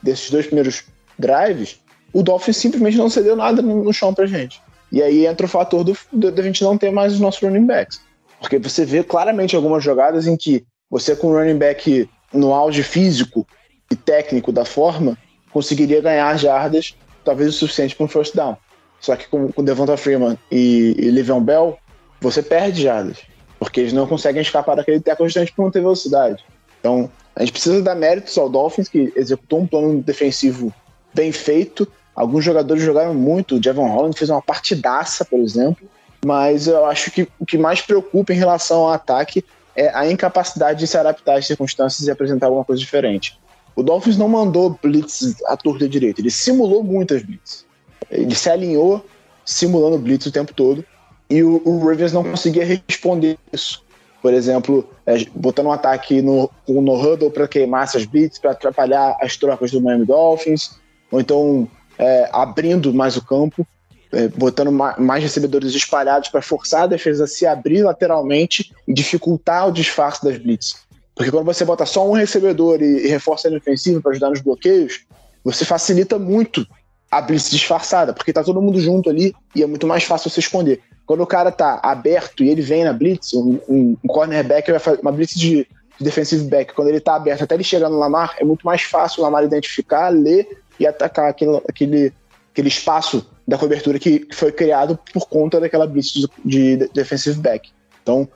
desses 0.03 0.31
dois 0.31 0.47
primeiros 0.47 0.85
drives, 1.19 1.81
o 2.13 2.23
Dolphins 2.23 2.57
simplesmente 2.57 2.97
não 2.97 3.11
cedeu 3.11 3.35
nada 3.35 3.61
no, 3.61 3.85
no 3.85 3.93
chão 3.93 4.15
pra 4.15 4.27
gente. 4.27 4.63
E 4.93 5.03
aí 5.03 5.27
entra 5.27 5.47
o 5.47 5.49
fator 5.49 5.83
do, 5.83 6.31
da 6.31 6.43
gente 6.43 6.63
não 6.63 6.79
ter 6.79 6.91
mais 6.93 7.15
os 7.15 7.21
nossos 7.21 7.43
running 7.43 7.67
backs. 7.67 8.01
Porque 8.41 8.59
você 8.59 8.85
vê 8.85 9.03
claramente 9.03 9.57
algumas 9.57 9.83
jogadas 9.83 10.27
em 10.27 10.37
que 10.37 10.65
você, 10.89 11.17
com 11.17 11.29
o 11.29 11.33
running 11.33 11.59
back 11.59 12.09
no 12.33 12.55
auge 12.55 12.83
físico 12.83 13.47
e 13.91 13.97
técnico 13.97 14.53
da 14.53 14.65
forma, 14.65 15.19
conseguiria 15.51 16.01
ganhar 16.01 16.37
jardas, 16.37 16.95
talvez 17.27 17.51
o 17.51 17.53
suficiente 17.53 17.95
para 17.95 18.05
um 18.05 18.09
first 18.09 18.35
down. 18.35 18.57
Só 19.01 19.15
que 19.15 19.29
com, 19.29 19.53
com 19.53 19.63
Devonta 19.63 19.97
Freeman 19.97 20.39
e, 20.51 20.95
e 20.99 21.11
Le'Veon 21.11 21.43
Bell, 21.43 21.79
você 22.21 22.43
perde 22.43 22.83
jardas, 22.83 23.19
porque 23.59 23.81
eles 23.81 23.93
não 23.93 24.07
conseguem 24.07 24.41
escapar 24.41 24.77
daquele 24.77 25.01
teco 25.01 25.25
justamente 25.25 25.53
por 25.53 25.65
não 25.65 25.71
ter 25.71 25.81
velocidade. 25.81 26.43
Então, 26.81 27.11
a 27.35 27.41
gente 27.41 27.53
precisa 27.53 27.83
dar 27.83 27.95
méritos 27.95 28.39
ao 28.39 28.49
Dolphins, 28.49 28.89
que 28.89 29.13
executou 29.15 29.61
um 29.61 29.67
plano 29.67 30.03
defensivo 30.03 30.73
bem 31.13 31.31
feito. 31.31 31.87
Alguns 32.15 32.43
jogadores 32.43 32.83
jogaram 32.83 33.13
muito. 33.13 33.57
O 33.57 33.63
Javon 33.63 33.89
Holland 33.89 34.17
fez 34.17 34.31
uma 34.31 34.41
partidaça, 34.41 35.25
por 35.25 35.41
exemplo 35.41 35.87
mas 36.27 36.67
eu 36.67 36.85
acho 36.87 37.13
que 37.13 37.29
o 37.39 37.47
que 37.47 37.57
mais 37.57 37.81
preocupa 37.81 38.33
em 38.33 38.37
relação 38.37 38.79
ao 38.79 38.93
ataque 38.93 39.45
é 39.77 39.97
a 39.97 40.11
incapacidade 40.11 40.81
de 40.81 40.87
se 40.89 40.99
adaptar 40.99 41.39
às 41.39 41.47
circunstâncias 41.47 42.09
e 42.09 42.11
apresentar 42.11 42.47
alguma 42.47 42.65
coisa 42.65 42.81
diferente. 42.81 43.39
O 43.77 43.83
Dolphins 43.83 44.17
não 44.17 44.29
mandou 44.29 44.79
blitz 44.83 45.37
à 45.47 45.57
torta 45.57 45.89
direita, 45.89 46.21
ele 46.21 46.31
simulou 46.31 46.83
muitas 46.83 47.23
blitz. 47.23 47.67
Ele 48.11 48.35
se 48.35 48.49
alinhou 48.49 49.05
simulando 49.45 49.99
blitz 49.99 50.27
o 50.27 50.33
tempo 50.33 50.55
todo 50.55 50.85
e 51.29 51.43
o, 51.43 51.61
o 51.65 51.79
Ravens 51.87 52.13
não 52.13 52.25
conseguia 52.25 52.65
responder 52.65 53.39
isso. 53.53 53.85
Por 54.23 54.33
exemplo, 54.33 54.89
é, 55.05 55.25
botando 55.35 55.67
um 55.67 55.73
ataque 55.73 56.23
no, 56.23 56.51
no 56.67 56.95
huddle 56.95 57.31
para 57.31 57.47
queimar 57.47 57.85
essas 57.85 58.07
blitz, 58.07 58.39
para 58.39 58.53
atrapalhar 58.53 59.17
as 59.21 59.37
trocas 59.37 59.71
do 59.71 59.81
Miami 59.81 60.07
Dolphins, 60.07 60.79
ou 61.13 61.21
então 61.21 61.69
é, 61.99 62.29
abrindo 62.33 62.95
mais 62.95 63.17
o 63.17 63.25
campo 63.25 63.67
é, 64.13 64.29
botando 64.29 64.73
mais 64.73 65.23
recebedores 65.23 65.75
espalhados 65.75 66.29
para 66.29 66.41
forçar 66.41 66.85
a 66.85 66.87
defesa 66.87 67.25
a 67.25 67.27
se 67.27 67.47
abrir 67.47 67.83
lateralmente 67.83 68.73
e 68.87 68.95
dificultar 68.95 69.69
o 69.69 69.73
disfarce 69.73 70.25
das 70.25 70.39
blitz. 70.39 70.86
Porque 71.17 71.31
quando 71.31 71.47
você 71.47 71.65
bota 71.65 71.87
só 71.87 72.07
um 72.07 72.13
recebedor 72.13 72.83
e, 72.83 73.07
e 73.07 73.09
reforça 73.09 73.49
a 73.49 73.51
defensiva 73.51 74.03
para 74.03 74.13
ajudar 74.13 74.29
nos 74.29 74.43
bloqueios, 74.43 75.07
você 75.43 75.65
facilita 75.65 76.19
muito 76.19 76.67
a 77.11 77.23
blitz 77.23 77.51
disfarçada, 77.51 78.13
porque 78.13 78.35
tá 78.35 78.45
todo 78.45 78.61
mundo 78.61 78.79
junto 78.79 79.09
ali 79.09 79.35
e 79.55 79.63
é 79.63 79.67
muito 79.67 79.87
mais 79.87 80.05
fácil 80.05 80.29
você 80.29 80.41
esconder. 80.41 80.83
Quando 81.07 81.23
o 81.23 81.27
cara 81.27 81.51
tá 81.51 81.81
aberto 81.83 82.45
e 82.45 82.51
ele 82.51 82.61
vem 82.61 82.85
na 82.85 82.93
blitz, 82.93 83.33
um, 83.33 83.59
um, 83.67 83.97
um 84.05 84.09
cornerback 84.09 84.71
vai 84.71 84.79
fazer 84.79 85.01
uma 85.01 85.11
blitz 85.11 85.35
de, 85.35 85.67
de 85.99 86.05
defensive 86.05 86.45
back, 86.45 86.75
quando 86.75 86.89
ele 86.89 87.01
tá 87.01 87.15
aberto 87.15 87.45
até 87.45 87.55
ele 87.55 87.65
chegar 87.65 87.89
no 87.89 87.99
Lamar, 87.99 88.37
é 88.39 88.45
muito 88.45 88.67
mais 88.67 88.83
fácil 88.83 89.21
o 89.21 89.25
Lamar 89.25 89.43
identificar, 89.43 90.11
ler 90.11 90.47
e 90.79 90.87
atacar 90.87 91.31
aquele, 91.31 91.63
aquele, 91.67 92.13
aquele 92.53 92.69
espaço 92.69 93.27
da 93.49 93.57
cobertura 93.57 93.99
que 93.99 94.29
foi 94.33 94.53
criado 94.53 94.99
por 95.15 95.27
conta 95.29 95.61
daquela 95.61 95.87
blitz 95.87 96.13
de, 96.13 96.29
de 96.45 96.77
defensive 96.93 97.39
back. 97.39 97.71
Então, 98.03 98.29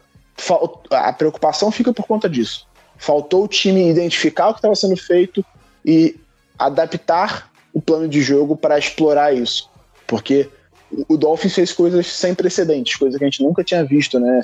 a 0.90 1.12
preocupação 1.12 1.70
fica 1.70 1.92
por 1.92 2.06
conta 2.06 2.28
disso. 2.28 2.69
Faltou 3.00 3.44
o 3.44 3.48
time 3.48 3.88
identificar 3.88 4.50
o 4.50 4.52
que 4.52 4.58
estava 4.58 4.74
sendo 4.74 4.94
feito 4.94 5.42
e 5.82 6.14
adaptar 6.58 7.50
o 7.72 7.80
plano 7.80 8.06
de 8.06 8.20
jogo 8.20 8.54
para 8.54 8.78
explorar 8.78 9.34
isso. 9.34 9.70
Porque 10.06 10.46
o 11.08 11.16
Dolphins 11.16 11.54
fez 11.54 11.72
coisas 11.72 12.06
sem 12.06 12.34
precedentes, 12.34 12.96
coisas 12.96 13.18
que 13.18 13.24
a 13.24 13.26
gente 13.26 13.42
nunca 13.42 13.64
tinha 13.64 13.82
visto, 13.82 14.20
né? 14.20 14.42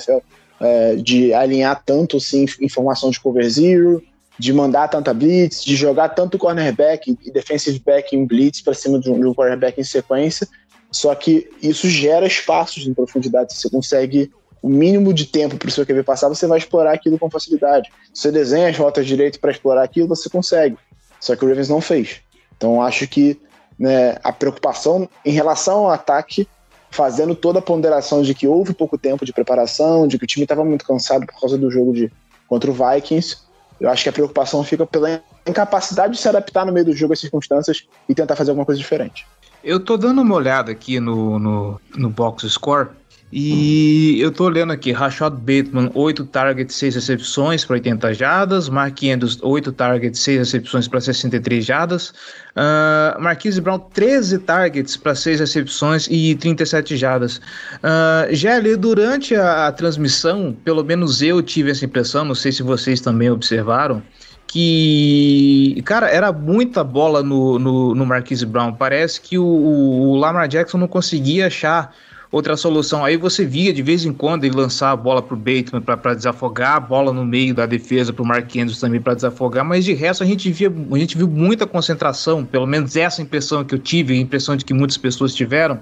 É, 0.58 0.96
de 0.96 1.34
alinhar 1.34 1.82
tanto 1.84 2.16
assim, 2.16 2.46
informação 2.62 3.10
de 3.10 3.20
cover 3.20 3.46
zero, 3.46 4.02
de 4.38 4.54
mandar 4.54 4.88
tanta 4.88 5.12
blitz, 5.12 5.62
de 5.62 5.76
jogar 5.76 6.08
tanto 6.10 6.38
cornerback 6.38 7.14
e 7.22 7.30
defensive 7.30 7.78
back 7.80 8.16
em 8.16 8.24
blitz 8.24 8.62
para 8.62 8.72
cima 8.72 8.98
de 8.98 9.10
um, 9.10 9.20
de 9.20 9.26
um 9.26 9.34
cornerback 9.34 9.78
em 9.78 9.84
sequência. 9.84 10.48
Só 10.90 11.14
que 11.14 11.46
isso 11.62 11.90
gera 11.90 12.26
espaços 12.26 12.86
em 12.86 12.94
profundidade. 12.94 13.52
Você 13.52 13.68
consegue 13.68 14.30
o 14.66 14.68
mínimo 14.68 15.14
de 15.14 15.26
tempo 15.26 15.56
para 15.56 15.68
o 15.68 15.70
seu 15.70 15.86
QB 15.86 16.02
passar, 16.02 16.28
você 16.28 16.44
vai 16.44 16.58
explorar 16.58 16.92
aquilo 16.92 17.16
com 17.20 17.30
facilidade. 17.30 17.88
Se 18.12 18.22
você 18.22 18.32
desenha 18.32 18.68
as 18.68 18.76
rotas 18.76 19.06
direito 19.06 19.38
para 19.38 19.52
explorar 19.52 19.84
aquilo, 19.84 20.08
você 20.08 20.28
consegue. 20.28 20.76
Só 21.20 21.36
que 21.36 21.44
o 21.44 21.48
Ravens 21.48 21.68
não 21.68 21.80
fez. 21.80 22.16
Então 22.56 22.82
acho 22.82 23.06
que 23.06 23.40
né, 23.78 24.16
a 24.24 24.32
preocupação 24.32 25.08
em 25.24 25.30
relação 25.30 25.84
ao 25.84 25.90
ataque, 25.92 26.48
fazendo 26.90 27.36
toda 27.36 27.60
a 27.60 27.62
ponderação 27.62 28.22
de 28.22 28.34
que 28.34 28.48
houve 28.48 28.74
pouco 28.74 28.98
tempo 28.98 29.24
de 29.24 29.32
preparação, 29.32 30.08
de 30.08 30.18
que 30.18 30.24
o 30.24 30.26
time 30.26 30.42
estava 30.42 30.64
muito 30.64 30.84
cansado 30.84 31.24
por 31.26 31.38
causa 31.38 31.56
do 31.56 31.70
jogo 31.70 31.92
de, 31.92 32.10
contra 32.48 32.68
o 32.68 32.74
Vikings, 32.74 33.36
eu 33.78 33.88
acho 33.88 34.02
que 34.02 34.08
a 34.08 34.12
preocupação 34.12 34.64
fica 34.64 34.84
pela 34.84 35.22
incapacidade 35.46 36.14
de 36.14 36.18
se 36.18 36.28
adaptar 36.28 36.66
no 36.66 36.72
meio 36.72 36.86
do 36.86 36.92
jogo 36.92 37.12
às 37.12 37.20
circunstâncias 37.20 37.86
e 38.08 38.16
tentar 38.16 38.34
fazer 38.34 38.50
alguma 38.50 38.66
coisa 38.66 38.80
diferente. 38.80 39.24
Eu 39.62 39.78
tô 39.78 39.96
dando 39.96 40.22
uma 40.22 40.34
olhada 40.34 40.72
aqui 40.72 40.98
no, 40.98 41.38
no, 41.38 41.80
no 41.96 42.10
box 42.10 42.48
score 42.48 42.88
e 43.32 44.20
eu 44.20 44.30
tô 44.30 44.48
lendo 44.48 44.72
aqui, 44.72 44.92
Rashad 44.92 45.34
Bateman, 45.34 45.90
8 45.94 46.24
targets, 46.26 46.76
6 46.76 46.94
recepções 46.94 47.64
para 47.64 47.74
80 47.74 48.14
jardas. 48.14 48.68
Mark 48.68 49.02
Andrews, 49.02 49.38
8 49.42 49.72
targets, 49.72 50.20
6 50.20 50.38
recepções 50.38 50.86
para 50.86 51.00
63 51.00 51.64
jardas. 51.64 52.10
Uh, 52.56 53.20
Marquise 53.20 53.60
Brown, 53.60 53.80
13 53.80 54.38
targets 54.38 54.96
para 54.96 55.14
6 55.14 55.40
recepções 55.40 56.06
e 56.08 56.36
37 56.36 56.96
jardas. 56.96 57.38
Uh, 57.78 58.32
já 58.32 58.54
ali 58.54 58.76
durante 58.76 59.34
a, 59.34 59.66
a 59.66 59.72
transmissão, 59.72 60.56
pelo 60.64 60.84
menos 60.84 61.20
eu 61.20 61.42
tive 61.42 61.72
essa 61.72 61.84
impressão, 61.84 62.24
não 62.24 62.34
sei 62.34 62.52
se 62.52 62.62
vocês 62.62 63.00
também 63.00 63.28
observaram, 63.28 64.02
que, 64.46 65.82
cara, 65.84 66.08
era 66.08 66.32
muita 66.32 66.84
bola 66.84 67.24
no, 67.24 67.58
no, 67.58 67.94
no 67.94 68.06
Marquise 68.06 68.46
Brown. 68.46 68.72
Parece 68.72 69.20
que 69.20 69.36
o, 69.36 69.44
o 69.44 70.14
Lamar 70.14 70.46
Jackson 70.46 70.78
não 70.78 70.86
conseguia 70.86 71.48
achar 71.48 71.92
outra 72.36 72.56
solução. 72.56 73.04
Aí 73.04 73.16
você 73.16 73.44
via 73.44 73.72
de 73.72 73.82
vez 73.82 74.04
em 74.04 74.12
quando 74.12 74.44
ele 74.44 74.54
lançar 74.54 74.90
a 74.90 74.96
bola 74.96 75.22
pro 75.22 75.36
Bateman 75.36 75.80
para 75.80 76.14
desafogar, 76.14 76.76
a 76.76 76.80
bola 76.80 77.12
no 77.12 77.24
meio 77.24 77.54
da 77.54 77.66
defesa 77.66 78.12
pro 78.12 78.24
Mark 78.24 78.54
Andrews 78.56 78.78
também 78.78 79.00
para 79.00 79.14
desafogar, 79.14 79.64
mas 79.64 79.84
de 79.84 79.94
resto 79.94 80.22
a 80.22 80.26
gente 80.26 80.50
via, 80.50 80.72
a 80.92 80.98
gente 80.98 81.16
viu 81.16 81.28
muita 81.28 81.66
concentração, 81.66 82.44
pelo 82.44 82.66
menos 82.66 82.96
essa 82.96 83.22
impressão 83.22 83.64
que 83.64 83.74
eu 83.74 83.78
tive, 83.78 84.14
a 84.14 84.16
impressão 84.16 84.56
de 84.56 84.64
que 84.64 84.74
muitas 84.74 84.96
pessoas 84.96 85.34
tiveram, 85.34 85.80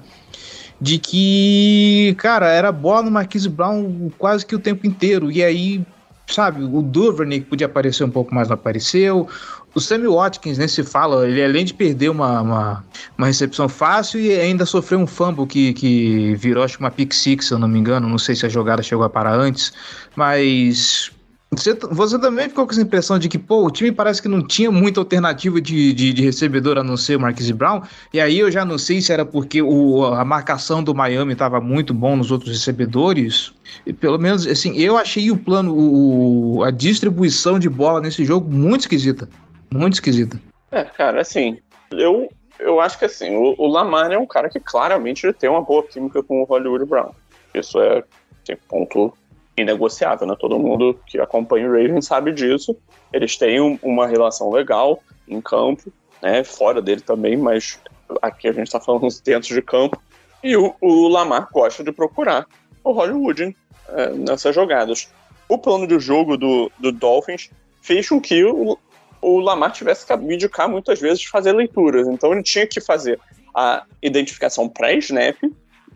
de 0.80 0.98
que, 0.98 2.14
cara, 2.18 2.48
era 2.50 2.70
bola 2.70 3.02
no 3.02 3.10
Marquise 3.10 3.48
Brown 3.48 4.10
quase 4.18 4.46
que 4.46 4.54
o 4.54 4.58
tempo 4.58 4.86
inteiro. 4.86 5.30
E 5.30 5.42
aí 5.42 5.84
sabe, 6.26 6.64
o 6.64 6.80
Duvernay 6.80 7.40
podia 7.40 7.66
aparecer 7.66 8.04
um 8.04 8.10
pouco 8.10 8.34
mais 8.34 8.48
não 8.48 8.54
apareceu. 8.54 9.28
O 9.74 9.80
Sammy 9.80 10.06
Watkins, 10.06 10.56
nem 10.56 10.64
né, 10.64 10.68
se 10.68 10.84
fala, 10.84 11.28
ele 11.28 11.42
além 11.42 11.64
de 11.64 11.74
perder 11.74 12.08
uma, 12.08 12.40
uma, 12.40 12.84
uma, 13.18 13.26
recepção 13.26 13.68
fácil 13.68 14.20
e 14.20 14.32
ainda 14.32 14.64
sofreu 14.64 15.00
um 15.00 15.06
fumble 15.06 15.46
que, 15.46 15.72
que 15.72 16.34
virou, 16.36 16.62
acho 16.62 16.76
que 16.76 16.84
uma 16.84 16.92
pick 16.92 17.12
six, 17.12 17.46
se 17.46 17.54
eu 17.54 17.58
não 17.58 17.66
me 17.66 17.78
engano, 17.78 18.08
não 18.08 18.18
sei 18.18 18.36
se 18.36 18.46
a 18.46 18.48
jogada 18.48 18.82
chegou 18.82 19.04
a 19.04 19.10
parar 19.10 19.34
antes, 19.34 19.72
mas 20.14 21.10
você, 21.56 21.74
você 21.90 22.18
também 22.18 22.48
ficou 22.48 22.66
com 22.66 22.72
essa 22.72 22.82
impressão 22.82 23.18
de 23.18 23.28
que, 23.28 23.38
pô, 23.38 23.64
o 23.64 23.70
time 23.70 23.92
parece 23.92 24.20
que 24.20 24.28
não 24.28 24.42
tinha 24.42 24.70
muita 24.70 25.00
alternativa 25.00 25.60
de, 25.60 25.92
de, 25.92 26.12
de 26.12 26.22
recebedor 26.22 26.78
a 26.78 26.84
não 26.84 26.96
ser 26.96 27.16
o 27.16 27.20
Marquise 27.20 27.52
Brown. 27.52 27.82
E 28.12 28.20
aí 28.20 28.38
eu 28.38 28.50
já 28.50 28.64
não 28.64 28.78
sei 28.78 29.00
se 29.00 29.12
era 29.12 29.24
porque 29.24 29.62
o, 29.62 30.04
a 30.04 30.24
marcação 30.24 30.82
do 30.82 30.94
Miami 30.94 31.32
estava 31.32 31.60
muito 31.60 31.94
bom 31.94 32.16
nos 32.16 32.30
outros 32.30 32.50
recebedores. 32.50 33.52
E 33.86 33.92
pelo 33.92 34.18
menos, 34.18 34.46
assim, 34.46 34.76
eu 34.76 34.96
achei 34.96 35.30
o 35.30 35.36
plano, 35.36 35.74
o, 35.76 36.62
a 36.64 36.70
distribuição 36.70 37.58
de 37.58 37.68
bola 37.68 38.00
nesse 38.00 38.24
jogo 38.24 38.50
muito 38.52 38.82
esquisita. 38.82 39.28
Muito 39.72 39.94
esquisita. 39.94 40.40
É, 40.70 40.84
cara, 40.84 41.20
assim, 41.20 41.58
eu, 41.90 42.28
eu 42.58 42.80
acho 42.80 42.98
que 42.98 43.04
assim, 43.04 43.34
o, 43.36 43.54
o 43.58 43.66
Lamar 43.66 44.10
é 44.10 44.18
um 44.18 44.26
cara 44.26 44.48
que 44.48 44.60
claramente 44.60 45.32
tem 45.34 45.48
uma 45.48 45.62
boa 45.62 45.82
química 45.82 46.22
com 46.22 46.42
o 46.42 46.44
Hollywood 46.44 46.84
Brown. 46.84 47.12
Isso 47.54 47.80
é 47.80 48.02
tem 48.44 48.56
ponto 48.68 49.12
inegociável, 49.56 50.26
né? 50.26 50.36
Todo 50.38 50.58
mundo 50.58 50.98
que 51.06 51.18
acompanha 51.18 51.68
o 51.68 51.72
Ravens 51.72 52.06
sabe 52.06 52.32
disso. 52.32 52.76
Eles 53.12 53.36
têm 53.36 53.60
um, 53.60 53.78
uma 53.82 54.06
relação 54.06 54.50
legal 54.50 55.02
em 55.26 55.40
campo, 55.40 55.92
né? 56.22 56.44
Fora 56.44 56.82
dele 56.82 57.00
também, 57.00 57.36
mas 57.36 57.80
aqui 58.20 58.48
a 58.48 58.52
gente 58.52 58.66
está 58.66 58.80
falando 58.80 59.06
dentro 59.24 59.54
de 59.54 59.62
campo. 59.62 60.00
E 60.42 60.56
o, 60.56 60.74
o, 60.80 61.08
Lamar 61.08 61.48
gosta 61.50 61.82
de 61.82 61.90
procurar 61.90 62.46
o 62.82 62.92
Hollywood 62.92 63.56
é, 63.88 64.10
nessas 64.10 64.54
jogadas. 64.54 65.08
O 65.48 65.56
plano 65.56 65.86
de 65.86 65.98
jogo 65.98 66.36
do, 66.36 66.70
do 66.78 66.92
Dolphins 66.92 67.50
fez 67.80 68.08
com 68.08 68.20
que 68.20 68.44
o, 68.44 68.78
o 69.24 69.40
Lamar 69.40 69.72
tivesse 69.72 70.06
que 70.06 70.12
abdicar 70.12 70.68
muitas 70.68 71.00
vezes 71.00 71.20
de 71.20 71.28
fazer 71.28 71.52
leituras. 71.52 72.06
Então 72.08 72.32
ele 72.32 72.42
tinha 72.42 72.66
que 72.66 72.80
fazer 72.80 73.18
a 73.54 73.84
identificação 74.02 74.68
pré-snap 74.68 75.36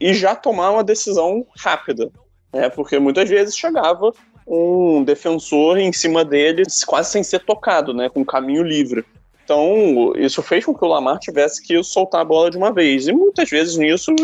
e 0.01 0.15
já 0.15 0.35
tomar 0.35 0.71
uma 0.71 0.85
decisão 0.85 1.47
rápida 1.57 2.11
né? 2.53 2.69
Porque 2.69 2.99
muitas 2.99 3.29
vezes 3.29 3.57
chegava 3.57 4.13
um 4.47 5.05
defensor 5.05 5.79
em 5.79 5.93
cima 5.93 6.25
dele 6.25 6.63
quase 6.87 7.11
sem 7.11 7.23
ser 7.23 7.41
tocado, 7.41 7.93
né? 7.93 8.09
Com 8.09 8.25
caminho 8.25 8.63
livre. 8.63 9.05
Então, 9.45 10.13
isso 10.17 10.43
fez 10.43 10.65
com 10.65 10.75
que 10.75 10.85
o 10.85 10.89
Lamar 10.89 11.19
tivesse 11.19 11.63
que 11.63 11.83
soltar 11.83 12.21
a 12.21 12.25
bola 12.25 12.51
de 12.51 12.57
uma 12.57 12.73
vez. 12.73 13.09
E 13.09 13.13
muitas 13.13 13.49
vezes 13.49 13.77
nisso 13.77 14.15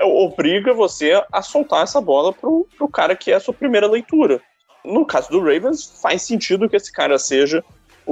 obriga 0.00 0.74
você 0.74 1.22
a 1.32 1.42
soltar 1.42 1.84
essa 1.84 2.00
bola 2.00 2.32
pro, 2.32 2.66
pro 2.76 2.88
cara 2.88 3.14
que 3.14 3.30
é 3.30 3.36
a 3.36 3.40
sua 3.40 3.54
primeira 3.54 3.86
leitura. 3.86 4.40
No 4.84 5.06
caso 5.06 5.30
do 5.30 5.38
Ravens, 5.38 6.00
faz 6.02 6.22
sentido 6.22 6.68
que 6.68 6.74
esse 6.74 6.90
cara 6.90 7.16
seja 7.16 7.62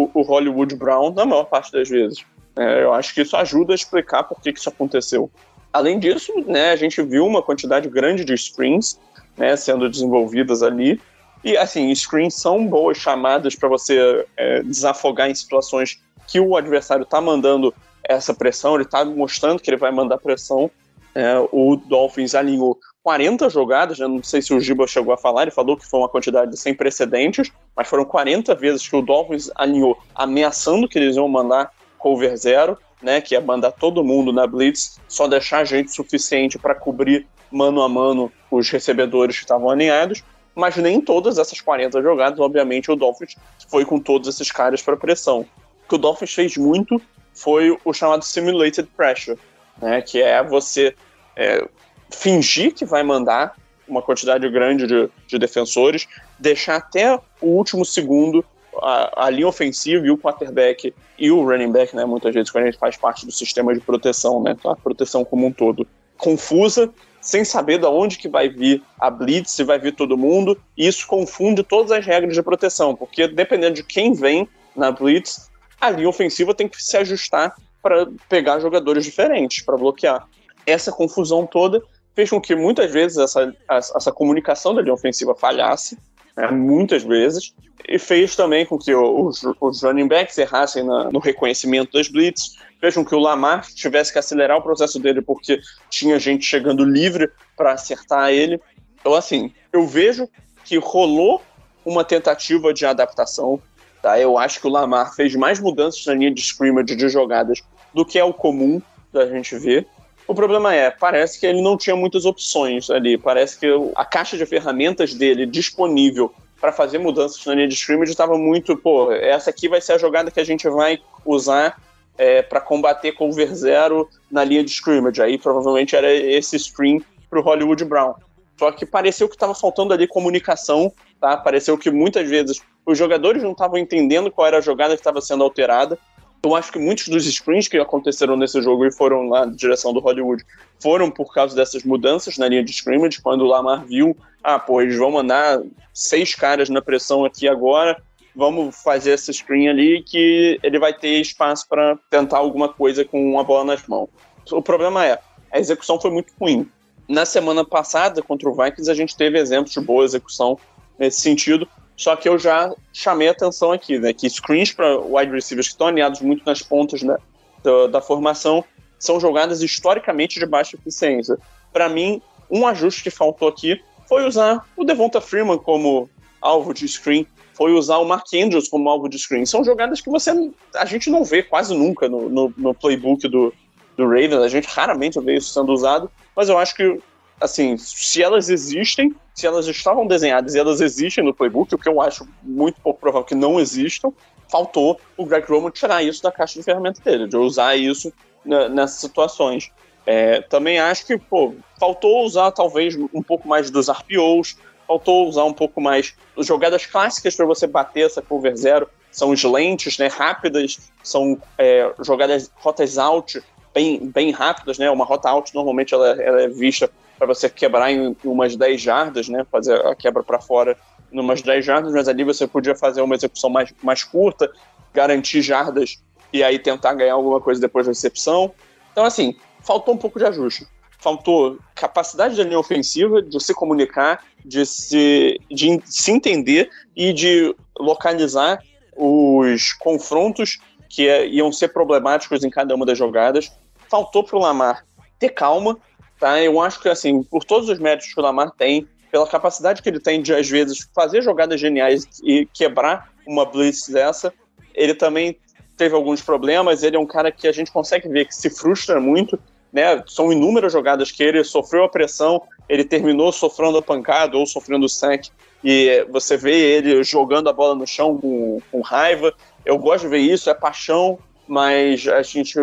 o, 0.02 0.10
o 0.14 0.22
Hollywood 0.22 0.74
Brown 0.76 1.12
na 1.12 1.24
maior 1.24 1.44
parte 1.44 1.72
das 1.72 1.88
vezes. 1.88 2.24
É, 2.56 2.82
eu 2.82 2.92
acho 2.92 3.14
que 3.14 3.22
isso 3.22 3.36
ajuda 3.36 3.72
a 3.72 3.74
explicar 3.74 4.24
por 4.24 4.40
que, 4.40 4.52
que 4.52 4.58
isso 4.58 4.68
aconteceu. 4.68 5.30
Além 5.72 5.98
disso, 5.98 6.32
né, 6.46 6.72
a 6.72 6.76
gente 6.76 7.00
viu 7.02 7.26
uma 7.26 7.42
quantidade 7.42 7.88
grande 7.88 8.24
de 8.24 8.36
screens 8.36 8.98
né, 9.36 9.56
sendo 9.56 9.88
desenvolvidas 9.88 10.62
ali. 10.62 11.00
E 11.42 11.56
assim, 11.56 11.94
screens 11.94 12.34
são 12.34 12.66
boas 12.66 12.98
chamadas 12.98 13.54
para 13.54 13.68
você 13.68 14.26
é, 14.36 14.62
desafogar 14.62 15.30
em 15.30 15.34
situações 15.34 16.00
que 16.26 16.38
o 16.38 16.56
adversário 16.56 17.04
está 17.04 17.20
mandando 17.20 17.74
essa 18.04 18.34
pressão, 18.34 18.74
ele 18.74 18.84
está 18.84 19.04
mostrando 19.04 19.60
que 19.60 19.70
ele 19.70 19.76
vai 19.76 19.90
mandar 19.90 20.18
pressão. 20.18 20.70
É, 21.14 21.34
o 21.50 21.76
Dolphins 21.76 22.34
alinhou 22.34 22.78
40 23.02 23.48
jogadas, 23.48 23.98
né, 23.98 24.06
não 24.06 24.22
sei 24.22 24.42
se 24.42 24.52
o 24.52 24.60
Giba 24.60 24.86
chegou 24.86 25.12
a 25.12 25.16
falar, 25.16 25.42
ele 25.42 25.50
falou 25.50 25.76
que 25.76 25.88
foi 25.88 26.00
uma 26.00 26.08
quantidade 26.08 26.56
sem 26.58 26.74
precedentes, 26.74 27.50
mas 27.74 27.88
foram 27.88 28.04
40 28.04 28.54
vezes 28.54 28.86
que 28.86 28.94
o 28.94 29.02
Dolphins 29.02 29.50
alinhou 29.54 29.98
ameaçando 30.14 30.88
que 30.88 30.98
eles 30.98 31.16
iam 31.16 31.28
mandar 31.28 31.72
cover 31.98 32.36
zero, 32.36 32.76
né, 33.02 33.20
que 33.20 33.34
é 33.34 33.40
mandar 33.40 33.72
todo 33.72 34.04
mundo 34.04 34.32
na 34.32 34.46
blitz, 34.46 35.00
só 35.08 35.26
deixar 35.26 35.64
gente 35.64 35.90
suficiente 35.92 36.58
para 36.58 36.74
cobrir 36.74 37.26
mano 37.50 37.82
a 37.82 37.88
mano 37.88 38.30
os 38.50 38.68
recebedores 38.68 39.36
que 39.36 39.44
estavam 39.44 39.70
alinhados, 39.70 40.22
mas 40.54 40.76
nem 40.76 41.00
todas 41.00 41.38
essas 41.38 41.60
40 41.60 42.02
jogadas, 42.02 42.38
obviamente, 42.38 42.90
o 42.90 42.96
Dolphins 42.96 43.36
foi 43.68 43.84
com 43.84 43.98
todos 43.98 44.28
esses 44.28 44.50
caras 44.52 44.82
para 44.82 44.96
pressão. 44.96 45.46
O 45.84 45.88
que 45.88 45.94
o 45.94 45.98
Dolphins 45.98 46.34
fez 46.34 46.56
muito 46.56 47.00
foi 47.32 47.76
o 47.84 47.92
chamado 47.94 48.24
simulated 48.24 48.88
pressure, 48.94 49.38
né, 49.80 50.02
que 50.02 50.20
é 50.20 50.42
você 50.42 50.94
é, 51.34 51.66
fingir 52.10 52.74
que 52.74 52.84
vai 52.84 53.02
mandar 53.02 53.54
uma 53.86 54.00
quantidade 54.00 54.48
grande 54.48 54.86
de, 54.86 55.10
de 55.26 55.38
defensores, 55.38 56.06
deixar 56.38 56.76
até 56.76 57.18
o 57.40 57.46
último 57.46 57.84
segundo 57.84 58.44
a, 58.80 59.26
a, 59.26 59.30
linha 59.30 59.48
ofensiva 59.48 60.06
e 60.06 60.10
o 60.10 60.16
quarterback 60.16 60.94
e 61.18 61.30
o 61.30 61.44
running 61.44 61.72
back, 61.72 61.94
né, 61.94 62.04
muitas 62.04 62.32
vezes 62.32 62.50
quando 62.50 62.64
a 62.64 62.66
gente 62.70 62.78
faz 62.78 62.96
parte 62.96 63.26
do 63.26 63.32
sistema 63.32 63.74
de 63.74 63.80
proteção, 63.80 64.40
né, 64.42 64.56
a 64.64 64.76
proteção 64.76 65.24
como 65.24 65.46
um 65.46 65.52
todo, 65.52 65.86
confusa 66.16 66.92
sem 67.20 67.44
saber 67.44 67.78
de 67.78 67.86
onde 67.86 68.16
que 68.16 68.28
vai 68.28 68.48
vir 68.48 68.82
a 68.98 69.10
blitz, 69.10 69.50
se 69.50 69.62
vai 69.62 69.78
vir 69.78 69.94
todo 69.94 70.16
mundo, 70.16 70.58
e 70.76 70.86
isso 70.86 71.06
confunde 71.06 71.62
todas 71.62 71.90
as 71.90 72.06
regras 72.06 72.34
de 72.34 72.42
proteção, 72.42 72.96
porque 72.96 73.28
dependendo 73.28 73.74
de 73.74 73.84
quem 73.84 74.14
vem 74.14 74.48
na 74.74 74.90
blitz, 74.90 75.50
a 75.78 75.90
linha 75.90 76.08
ofensiva 76.08 76.54
tem 76.54 76.68
que 76.68 76.82
se 76.82 76.96
ajustar 76.96 77.54
para 77.82 78.06
pegar 78.28 78.60
jogadores 78.60 79.04
diferentes, 79.04 79.62
para 79.62 79.76
bloquear. 79.76 80.26
Essa 80.66 80.92
confusão 80.92 81.46
toda 81.46 81.82
fez 82.20 82.28
com 82.28 82.40
que 82.40 82.54
muitas 82.54 82.90
vezes 82.90 83.16
essa, 83.16 83.54
essa 83.68 84.12
comunicação 84.12 84.74
da 84.74 84.82
linha 84.82 84.92
ofensiva 84.92 85.34
falhasse, 85.34 85.96
né, 86.36 86.48
muitas 86.50 87.02
vezes, 87.02 87.54
e 87.88 87.98
fez 87.98 88.36
também 88.36 88.66
com 88.66 88.78
que 88.78 88.94
os, 88.94 89.42
os 89.58 89.82
running 89.82 90.06
backs 90.06 90.36
errassem 90.36 90.84
na, 90.84 91.10
no 91.10 91.18
reconhecimento 91.18 91.92
das 91.92 92.08
blitz, 92.08 92.56
fez 92.78 92.94
com 92.94 93.04
que 93.04 93.14
o 93.14 93.18
Lamar 93.18 93.66
tivesse 93.74 94.12
que 94.12 94.18
acelerar 94.18 94.58
o 94.58 94.62
processo 94.62 94.98
dele 94.98 95.22
porque 95.22 95.60
tinha 95.88 96.18
gente 96.18 96.44
chegando 96.44 96.84
livre 96.84 97.30
para 97.56 97.72
acertar 97.72 98.28
ele. 98.30 98.60
Então, 99.00 99.14
assim, 99.14 99.50
eu 99.72 99.86
vejo 99.86 100.28
que 100.64 100.76
rolou 100.76 101.40
uma 101.86 102.04
tentativa 102.04 102.74
de 102.74 102.84
adaptação. 102.84 103.62
Tá? 104.02 104.20
Eu 104.20 104.36
acho 104.36 104.60
que 104.60 104.66
o 104.66 104.70
Lamar 104.70 105.14
fez 105.14 105.34
mais 105.34 105.58
mudanças 105.58 106.04
na 106.04 106.12
linha 106.12 106.30
de 106.30 106.42
scrimmage 106.42 106.94
de 106.94 107.08
jogadas 107.08 107.62
do 107.94 108.04
que 108.04 108.18
é 108.18 108.24
o 108.24 108.34
comum 108.34 108.80
da 109.10 109.26
gente 109.26 109.56
ver. 109.56 109.86
O 110.30 110.34
problema 110.34 110.72
é, 110.72 110.92
parece 110.92 111.40
que 111.40 111.44
ele 111.44 111.60
não 111.60 111.76
tinha 111.76 111.96
muitas 111.96 112.24
opções 112.24 112.88
ali. 112.88 113.18
Parece 113.18 113.58
que 113.58 113.66
a 113.96 114.04
caixa 114.04 114.36
de 114.36 114.46
ferramentas 114.46 115.12
dele 115.12 115.44
disponível 115.44 116.32
para 116.60 116.70
fazer 116.70 116.98
mudanças 116.98 117.44
na 117.44 117.52
linha 117.52 117.66
de 117.66 117.74
scrimmage 117.74 118.12
estava 118.12 118.38
muito, 118.38 118.76
pô, 118.76 119.10
essa 119.10 119.50
aqui 119.50 119.68
vai 119.68 119.80
ser 119.80 119.94
a 119.94 119.98
jogada 119.98 120.30
que 120.30 120.38
a 120.38 120.44
gente 120.44 120.68
vai 120.68 121.00
usar 121.26 121.82
é, 122.16 122.42
para 122.42 122.60
combater 122.60 123.10
cover 123.10 123.52
zero 123.52 124.08
na 124.30 124.44
linha 124.44 124.62
de 124.62 124.70
scrimmage. 124.70 125.20
Aí 125.20 125.36
provavelmente 125.36 125.96
era 125.96 126.14
esse 126.14 126.56
screen 126.60 127.02
para 127.28 127.40
o 127.40 127.42
Hollywood 127.42 127.84
Brown. 127.84 128.14
Só 128.56 128.70
que 128.70 128.86
pareceu 128.86 129.28
que 129.28 129.34
estava 129.34 129.52
faltando 129.52 129.92
ali 129.92 130.06
comunicação, 130.06 130.92
tá? 131.20 131.36
Pareceu 131.36 131.76
que 131.76 131.90
muitas 131.90 132.28
vezes 132.28 132.62
os 132.86 132.96
jogadores 132.96 133.42
não 133.42 133.50
estavam 133.50 133.78
entendendo 133.78 134.30
qual 134.30 134.46
era 134.46 134.58
a 134.58 134.60
jogada 134.60 134.94
que 134.94 135.00
estava 135.00 135.20
sendo 135.20 135.42
alterada. 135.42 135.98
Eu 136.42 136.54
acho 136.54 136.72
que 136.72 136.78
muitos 136.78 137.08
dos 137.08 137.24
screens 137.26 137.68
que 137.68 137.76
aconteceram 137.76 138.36
nesse 138.36 138.62
jogo 138.62 138.86
e 138.86 138.92
foram 138.92 139.28
na 139.28 139.44
direção 139.44 139.92
do 139.92 140.00
Hollywood 140.00 140.42
foram 140.80 141.10
por 141.10 141.34
causa 141.34 141.54
dessas 141.54 141.84
mudanças 141.84 142.38
na 142.38 142.48
linha 142.48 142.64
de 142.64 142.70
scrimmage, 142.70 143.20
quando 143.20 143.42
o 143.42 143.46
Lamar 143.46 143.84
viu, 143.84 144.16
ah, 144.42 144.58
pô, 144.58 144.80
eles 144.80 144.96
vão 144.96 145.10
mandar 145.10 145.60
seis 145.92 146.34
caras 146.34 146.70
na 146.70 146.80
pressão 146.80 147.26
aqui 147.26 147.46
agora, 147.46 148.00
vamos 148.34 148.74
fazer 148.82 149.12
essa 149.12 149.30
screen 149.30 149.68
ali 149.68 150.02
que 150.02 150.58
ele 150.62 150.78
vai 150.78 150.94
ter 150.94 151.20
espaço 151.20 151.68
para 151.68 151.98
tentar 152.08 152.38
alguma 152.38 152.68
coisa 152.68 153.04
com 153.04 153.22
uma 153.32 153.44
bola 153.44 153.64
nas 153.64 153.86
mãos. 153.86 154.08
O 154.50 154.62
problema 154.62 155.04
é, 155.04 155.18
a 155.52 155.58
execução 155.58 156.00
foi 156.00 156.10
muito 156.10 156.32
ruim. 156.40 156.66
Na 157.06 157.26
semana 157.26 157.64
passada, 157.64 158.22
contra 158.22 158.48
o 158.48 158.54
Vikings, 158.54 158.90
a 158.90 158.94
gente 158.94 159.16
teve 159.16 159.38
exemplos 159.38 159.72
de 159.72 159.80
boa 159.80 160.04
execução 160.04 160.58
nesse 160.98 161.20
sentido, 161.20 161.68
só 162.00 162.16
que 162.16 162.26
eu 162.26 162.38
já 162.38 162.74
chamei 162.94 163.28
atenção 163.28 163.72
aqui, 163.72 163.98
né, 163.98 164.14
que 164.14 164.26
screens 164.30 164.72
para 164.72 164.98
wide 164.98 165.30
receivers 165.30 165.68
que 165.68 165.74
estão 165.74 165.88
alinhados 165.88 166.22
muito 166.22 166.42
nas 166.46 166.62
pontas 166.62 167.02
né, 167.02 167.14
da, 167.62 167.88
da 167.88 168.00
formação 168.00 168.64
são 168.98 169.20
jogadas 169.20 169.60
historicamente 169.60 170.40
de 170.40 170.46
baixa 170.46 170.78
eficiência. 170.78 171.36
Para 171.70 171.90
mim, 171.90 172.22
um 172.50 172.66
ajuste 172.66 173.02
que 173.02 173.10
faltou 173.10 173.48
aqui 173.48 173.78
foi 174.08 174.26
usar 174.26 174.66
o 174.78 174.82
Devonta 174.82 175.20
Freeman 175.20 175.58
como 175.58 176.08
alvo 176.40 176.72
de 176.72 176.88
screen, 176.88 177.26
foi 177.52 177.74
usar 177.74 177.98
o 177.98 178.06
Mark 178.06 178.24
Andrews 178.32 178.66
como 178.66 178.88
alvo 178.88 179.06
de 179.06 179.18
screen. 179.18 179.44
São 179.44 179.62
jogadas 179.62 180.00
que 180.00 180.08
você 180.08 180.32
a 180.74 180.86
gente 180.86 181.10
não 181.10 181.22
vê 181.22 181.42
quase 181.42 181.76
nunca 181.76 182.08
no, 182.08 182.30
no, 182.30 182.54
no 182.56 182.74
playbook 182.74 183.28
do, 183.28 183.52
do 183.94 184.04
Ravens, 184.04 184.36
a 184.36 184.48
gente 184.48 184.66
raramente 184.68 185.20
vê 185.20 185.36
isso 185.36 185.52
sendo 185.52 185.70
usado, 185.70 186.10
mas 186.34 186.48
eu 186.48 186.56
acho 186.56 186.74
que, 186.74 186.98
assim, 187.40 187.76
se 187.76 188.22
elas 188.22 188.48
existem, 188.48 189.14
se 189.34 189.46
elas 189.46 189.66
estavam 189.66 190.06
desenhadas 190.06 190.54
e 190.54 190.58
elas 190.58 190.80
existem 190.80 191.24
no 191.24 191.34
playbook, 191.34 191.74
o 191.74 191.78
que 191.78 191.88
eu 191.88 192.00
acho 192.00 192.28
muito 192.42 192.80
pouco 192.80 193.00
provável 193.00 193.26
que 193.26 193.34
não 193.34 193.58
existam, 193.58 194.12
faltou 194.50 195.00
o 195.16 195.24
Greg 195.24 195.46
Roman 195.48 195.70
tirar 195.70 196.02
isso 196.02 196.22
da 196.22 196.30
caixa 196.30 196.58
de 196.58 196.64
ferramenta 196.64 197.00
dele, 197.02 197.26
de 197.26 197.36
usar 197.36 197.76
isso 197.76 198.12
nessas 198.44 199.00
situações. 199.00 199.70
É, 200.06 200.40
também 200.42 200.78
acho 200.78 201.06
que, 201.06 201.18
pô, 201.18 201.54
faltou 201.78 202.24
usar 202.24 202.50
talvez 202.50 202.96
um 202.96 203.22
pouco 203.22 203.46
mais 203.48 203.70
dos 203.70 203.88
RPOs, 203.88 204.56
faltou 204.86 205.28
usar 205.28 205.44
um 205.44 205.52
pouco 205.52 205.80
mais 205.80 206.14
jogadas 206.38 206.84
clássicas 206.84 207.36
para 207.36 207.46
você 207.46 207.66
bater 207.66 208.06
essa 208.06 208.20
cover 208.20 208.56
zero, 208.56 208.88
são 209.10 209.32
slants, 209.34 209.98
né, 209.98 210.08
rápidas, 210.08 210.78
são 211.02 211.40
é, 211.58 211.92
jogadas 212.00 212.50
rotas 212.56 212.98
out 212.98 213.42
bem, 213.74 213.98
bem 214.08 214.30
rápidas, 214.30 214.78
né? 214.78 214.90
Uma 214.90 215.04
rota 215.04 215.28
out 215.28 215.54
normalmente 215.54 215.94
ela, 215.94 216.10
ela 216.20 216.42
é 216.42 216.48
vista 216.48 216.90
para 217.20 217.26
você 217.26 217.50
quebrar 217.50 217.92
em 217.92 218.16
umas 218.24 218.56
10 218.56 218.80
jardas, 218.80 219.28
né? 219.28 219.44
Fazer 219.52 219.74
a 219.86 219.94
quebra 219.94 220.22
para 220.22 220.40
fora 220.40 220.74
em 221.12 221.20
umas 221.20 221.42
10 221.42 221.62
jardas, 221.62 221.92
mas 221.92 222.08
ali 222.08 222.24
você 222.24 222.46
podia 222.46 222.74
fazer 222.74 223.02
uma 223.02 223.14
execução 223.14 223.50
mais, 223.50 223.74
mais 223.82 224.02
curta, 224.02 224.50
garantir 224.94 225.42
jardas 225.42 226.02
e 226.32 226.42
aí 226.42 226.58
tentar 226.58 226.94
ganhar 226.94 227.12
alguma 227.12 227.38
coisa 227.38 227.60
depois 227.60 227.84
da 227.84 227.90
recepção. 227.90 228.54
Então, 228.90 229.04
assim, 229.04 229.36
faltou 229.62 229.92
um 229.92 229.98
pouco 229.98 230.18
de 230.18 230.24
ajuste. 230.24 230.66
Faltou 230.98 231.58
capacidade 231.74 232.36
da 232.36 232.42
linha 232.42 232.58
ofensiva 232.58 233.20
de 233.20 233.38
se 233.38 233.52
comunicar, 233.52 234.24
de 234.42 234.64
se, 234.64 235.38
de 235.50 235.78
se 235.84 236.10
entender 236.10 236.70
e 236.96 237.12
de 237.12 237.54
localizar 237.78 238.62
os 238.96 239.74
confrontos 239.74 240.58
que 240.88 241.06
é, 241.06 241.28
iam 241.28 241.52
ser 241.52 241.68
problemáticos 241.68 242.44
em 242.44 242.50
cada 242.50 242.74
uma 242.74 242.86
das 242.86 242.96
jogadas. 242.96 243.52
Faltou 243.90 244.24
para 244.24 244.38
o 244.38 244.40
Lamar 244.40 244.86
ter 245.18 245.28
calma, 245.28 245.78
tá? 246.20 246.40
Eu 246.40 246.60
acho 246.60 246.78
que, 246.80 246.88
assim, 246.88 247.22
por 247.22 247.44
todos 247.44 247.68
os 247.68 247.78
méritos 247.78 248.12
que 248.12 248.20
o 248.20 248.22
Lamar 248.22 248.50
tem, 248.52 248.86
pela 249.10 249.26
capacidade 249.26 249.82
que 249.82 249.88
ele 249.88 249.98
tem 249.98 250.22
de, 250.22 250.32
às 250.32 250.48
vezes, 250.48 250.88
fazer 250.94 251.22
jogadas 251.22 251.58
geniais 251.58 252.06
e 252.22 252.46
quebrar 252.52 253.10
uma 253.26 253.44
blitz 253.44 253.88
dessa, 253.88 254.32
ele 254.74 254.94
também 254.94 255.36
teve 255.76 255.94
alguns 255.94 256.20
problemas. 256.20 256.82
Ele 256.82 256.96
é 256.96 256.98
um 256.98 257.06
cara 257.06 257.32
que 257.32 257.48
a 257.48 257.52
gente 257.52 257.72
consegue 257.72 258.08
ver 258.08 258.26
que 258.26 258.34
se 258.34 258.50
frustra 258.50 259.00
muito, 259.00 259.38
né? 259.72 260.02
São 260.06 260.32
inúmeras 260.32 260.72
jogadas 260.72 261.10
que 261.10 261.22
ele 261.22 261.42
sofreu 261.42 261.84
a 261.84 261.88
pressão, 261.88 262.42
ele 262.68 262.84
terminou 262.84 263.32
sofrendo 263.32 263.78
a 263.78 263.82
pancada 263.82 264.36
ou 264.36 264.46
sofrendo 264.46 264.86
o 264.86 264.88
sack, 264.88 265.30
e 265.64 266.06
você 266.10 266.36
vê 266.36 266.54
ele 266.76 267.02
jogando 267.02 267.48
a 267.48 267.52
bola 267.52 267.74
no 267.74 267.86
chão 267.86 268.16
com, 268.18 268.60
com 268.70 268.80
raiva. 268.80 269.34
Eu 269.64 269.78
gosto 269.78 270.04
de 270.04 270.08
ver 270.08 270.18
isso, 270.18 270.48
é 270.48 270.54
paixão, 270.54 271.18
mas 271.46 272.06
a 272.06 272.22
gente 272.22 272.54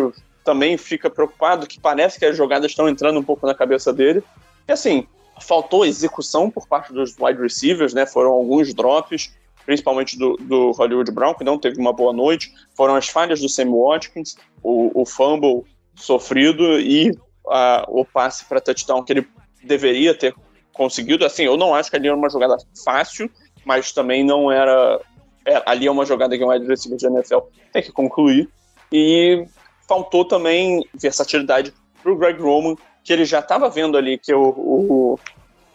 também 0.48 0.78
fica 0.78 1.10
preocupado 1.10 1.66
que 1.66 1.78
parece 1.78 2.18
que 2.18 2.24
as 2.24 2.34
jogadas 2.34 2.70
estão 2.70 2.88
entrando 2.88 3.20
um 3.20 3.22
pouco 3.22 3.46
na 3.46 3.54
cabeça 3.54 3.92
dele. 3.92 4.24
E 4.66 4.72
assim, 4.72 5.06
faltou 5.42 5.84
execução 5.84 6.50
por 6.50 6.66
parte 6.66 6.90
dos 6.90 7.14
wide 7.20 7.38
receivers, 7.38 7.92
né? 7.92 8.06
Foram 8.06 8.30
alguns 8.30 8.72
drops, 8.72 9.30
principalmente 9.66 10.18
do, 10.18 10.38
do 10.38 10.70
Hollywood 10.70 11.12
Brown, 11.12 11.34
que 11.34 11.44
não 11.44 11.58
teve 11.58 11.78
uma 11.78 11.92
boa 11.92 12.14
noite. 12.14 12.50
Foram 12.74 12.94
as 12.94 13.10
falhas 13.10 13.42
do 13.42 13.48
Sam 13.48 13.70
Watkins, 13.72 14.36
o, 14.62 15.02
o 15.02 15.04
fumble 15.04 15.64
sofrido 15.94 16.80
e 16.80 17.14
a, 17.46 17.84
o 17.86 18.06
passe 18.06 18.46
para 18.46 18.58
touchdown 18.58 19.04
que 19.04 19.12
ele 19.12 19.28
deveria 19.62 20.14
ter 20.14 20.34
conseguido. 20.72 21.26
Assim, 21.26 21.42
eu 21.42 21.58
não 21.58 21.74
acho 21.74 21.90
que 21.90 21.96
ali 21.96 22.08
era 22.08 22.16
uma 22.16 22.30
jogada 22.30 22.56
fácil, 22.82 23.30
mas 23.66 23.92
também 23.92 24.24
não 24.24 24.50
era 24.50 24.98
é, 25.44 25.62
ali 25.66 25.86
é 25.86 25.90
uma 25.90 26.06
jogada 26.06 26.38
que 26.38 26.42
um 26.42 26.48
wide 26.48 26.66
receiver 26.66 26.96
de 26.96 27.06
NFL 27.06 27.40
tem 27.70 27.82
que 27.82 27.92
concluir. 27.92 28.48
E 28.90 29.46
faltou 29.88 30.24
também 30.24 30.86
versatilidade 30.94 31.72
para 32.02 32.12
o 32.12 32.16
Greg 32.16 32.40
Roman, 32.40 32.76
que 33.02 33.12
ele 33.12 33.24
já 33.24 33.38
estava 33.38 33.70
vendo 33.70 33.96
ali 33.96 34.18
que 34.18 34.32
o, 34.34 34.50
o, 34.50 35.18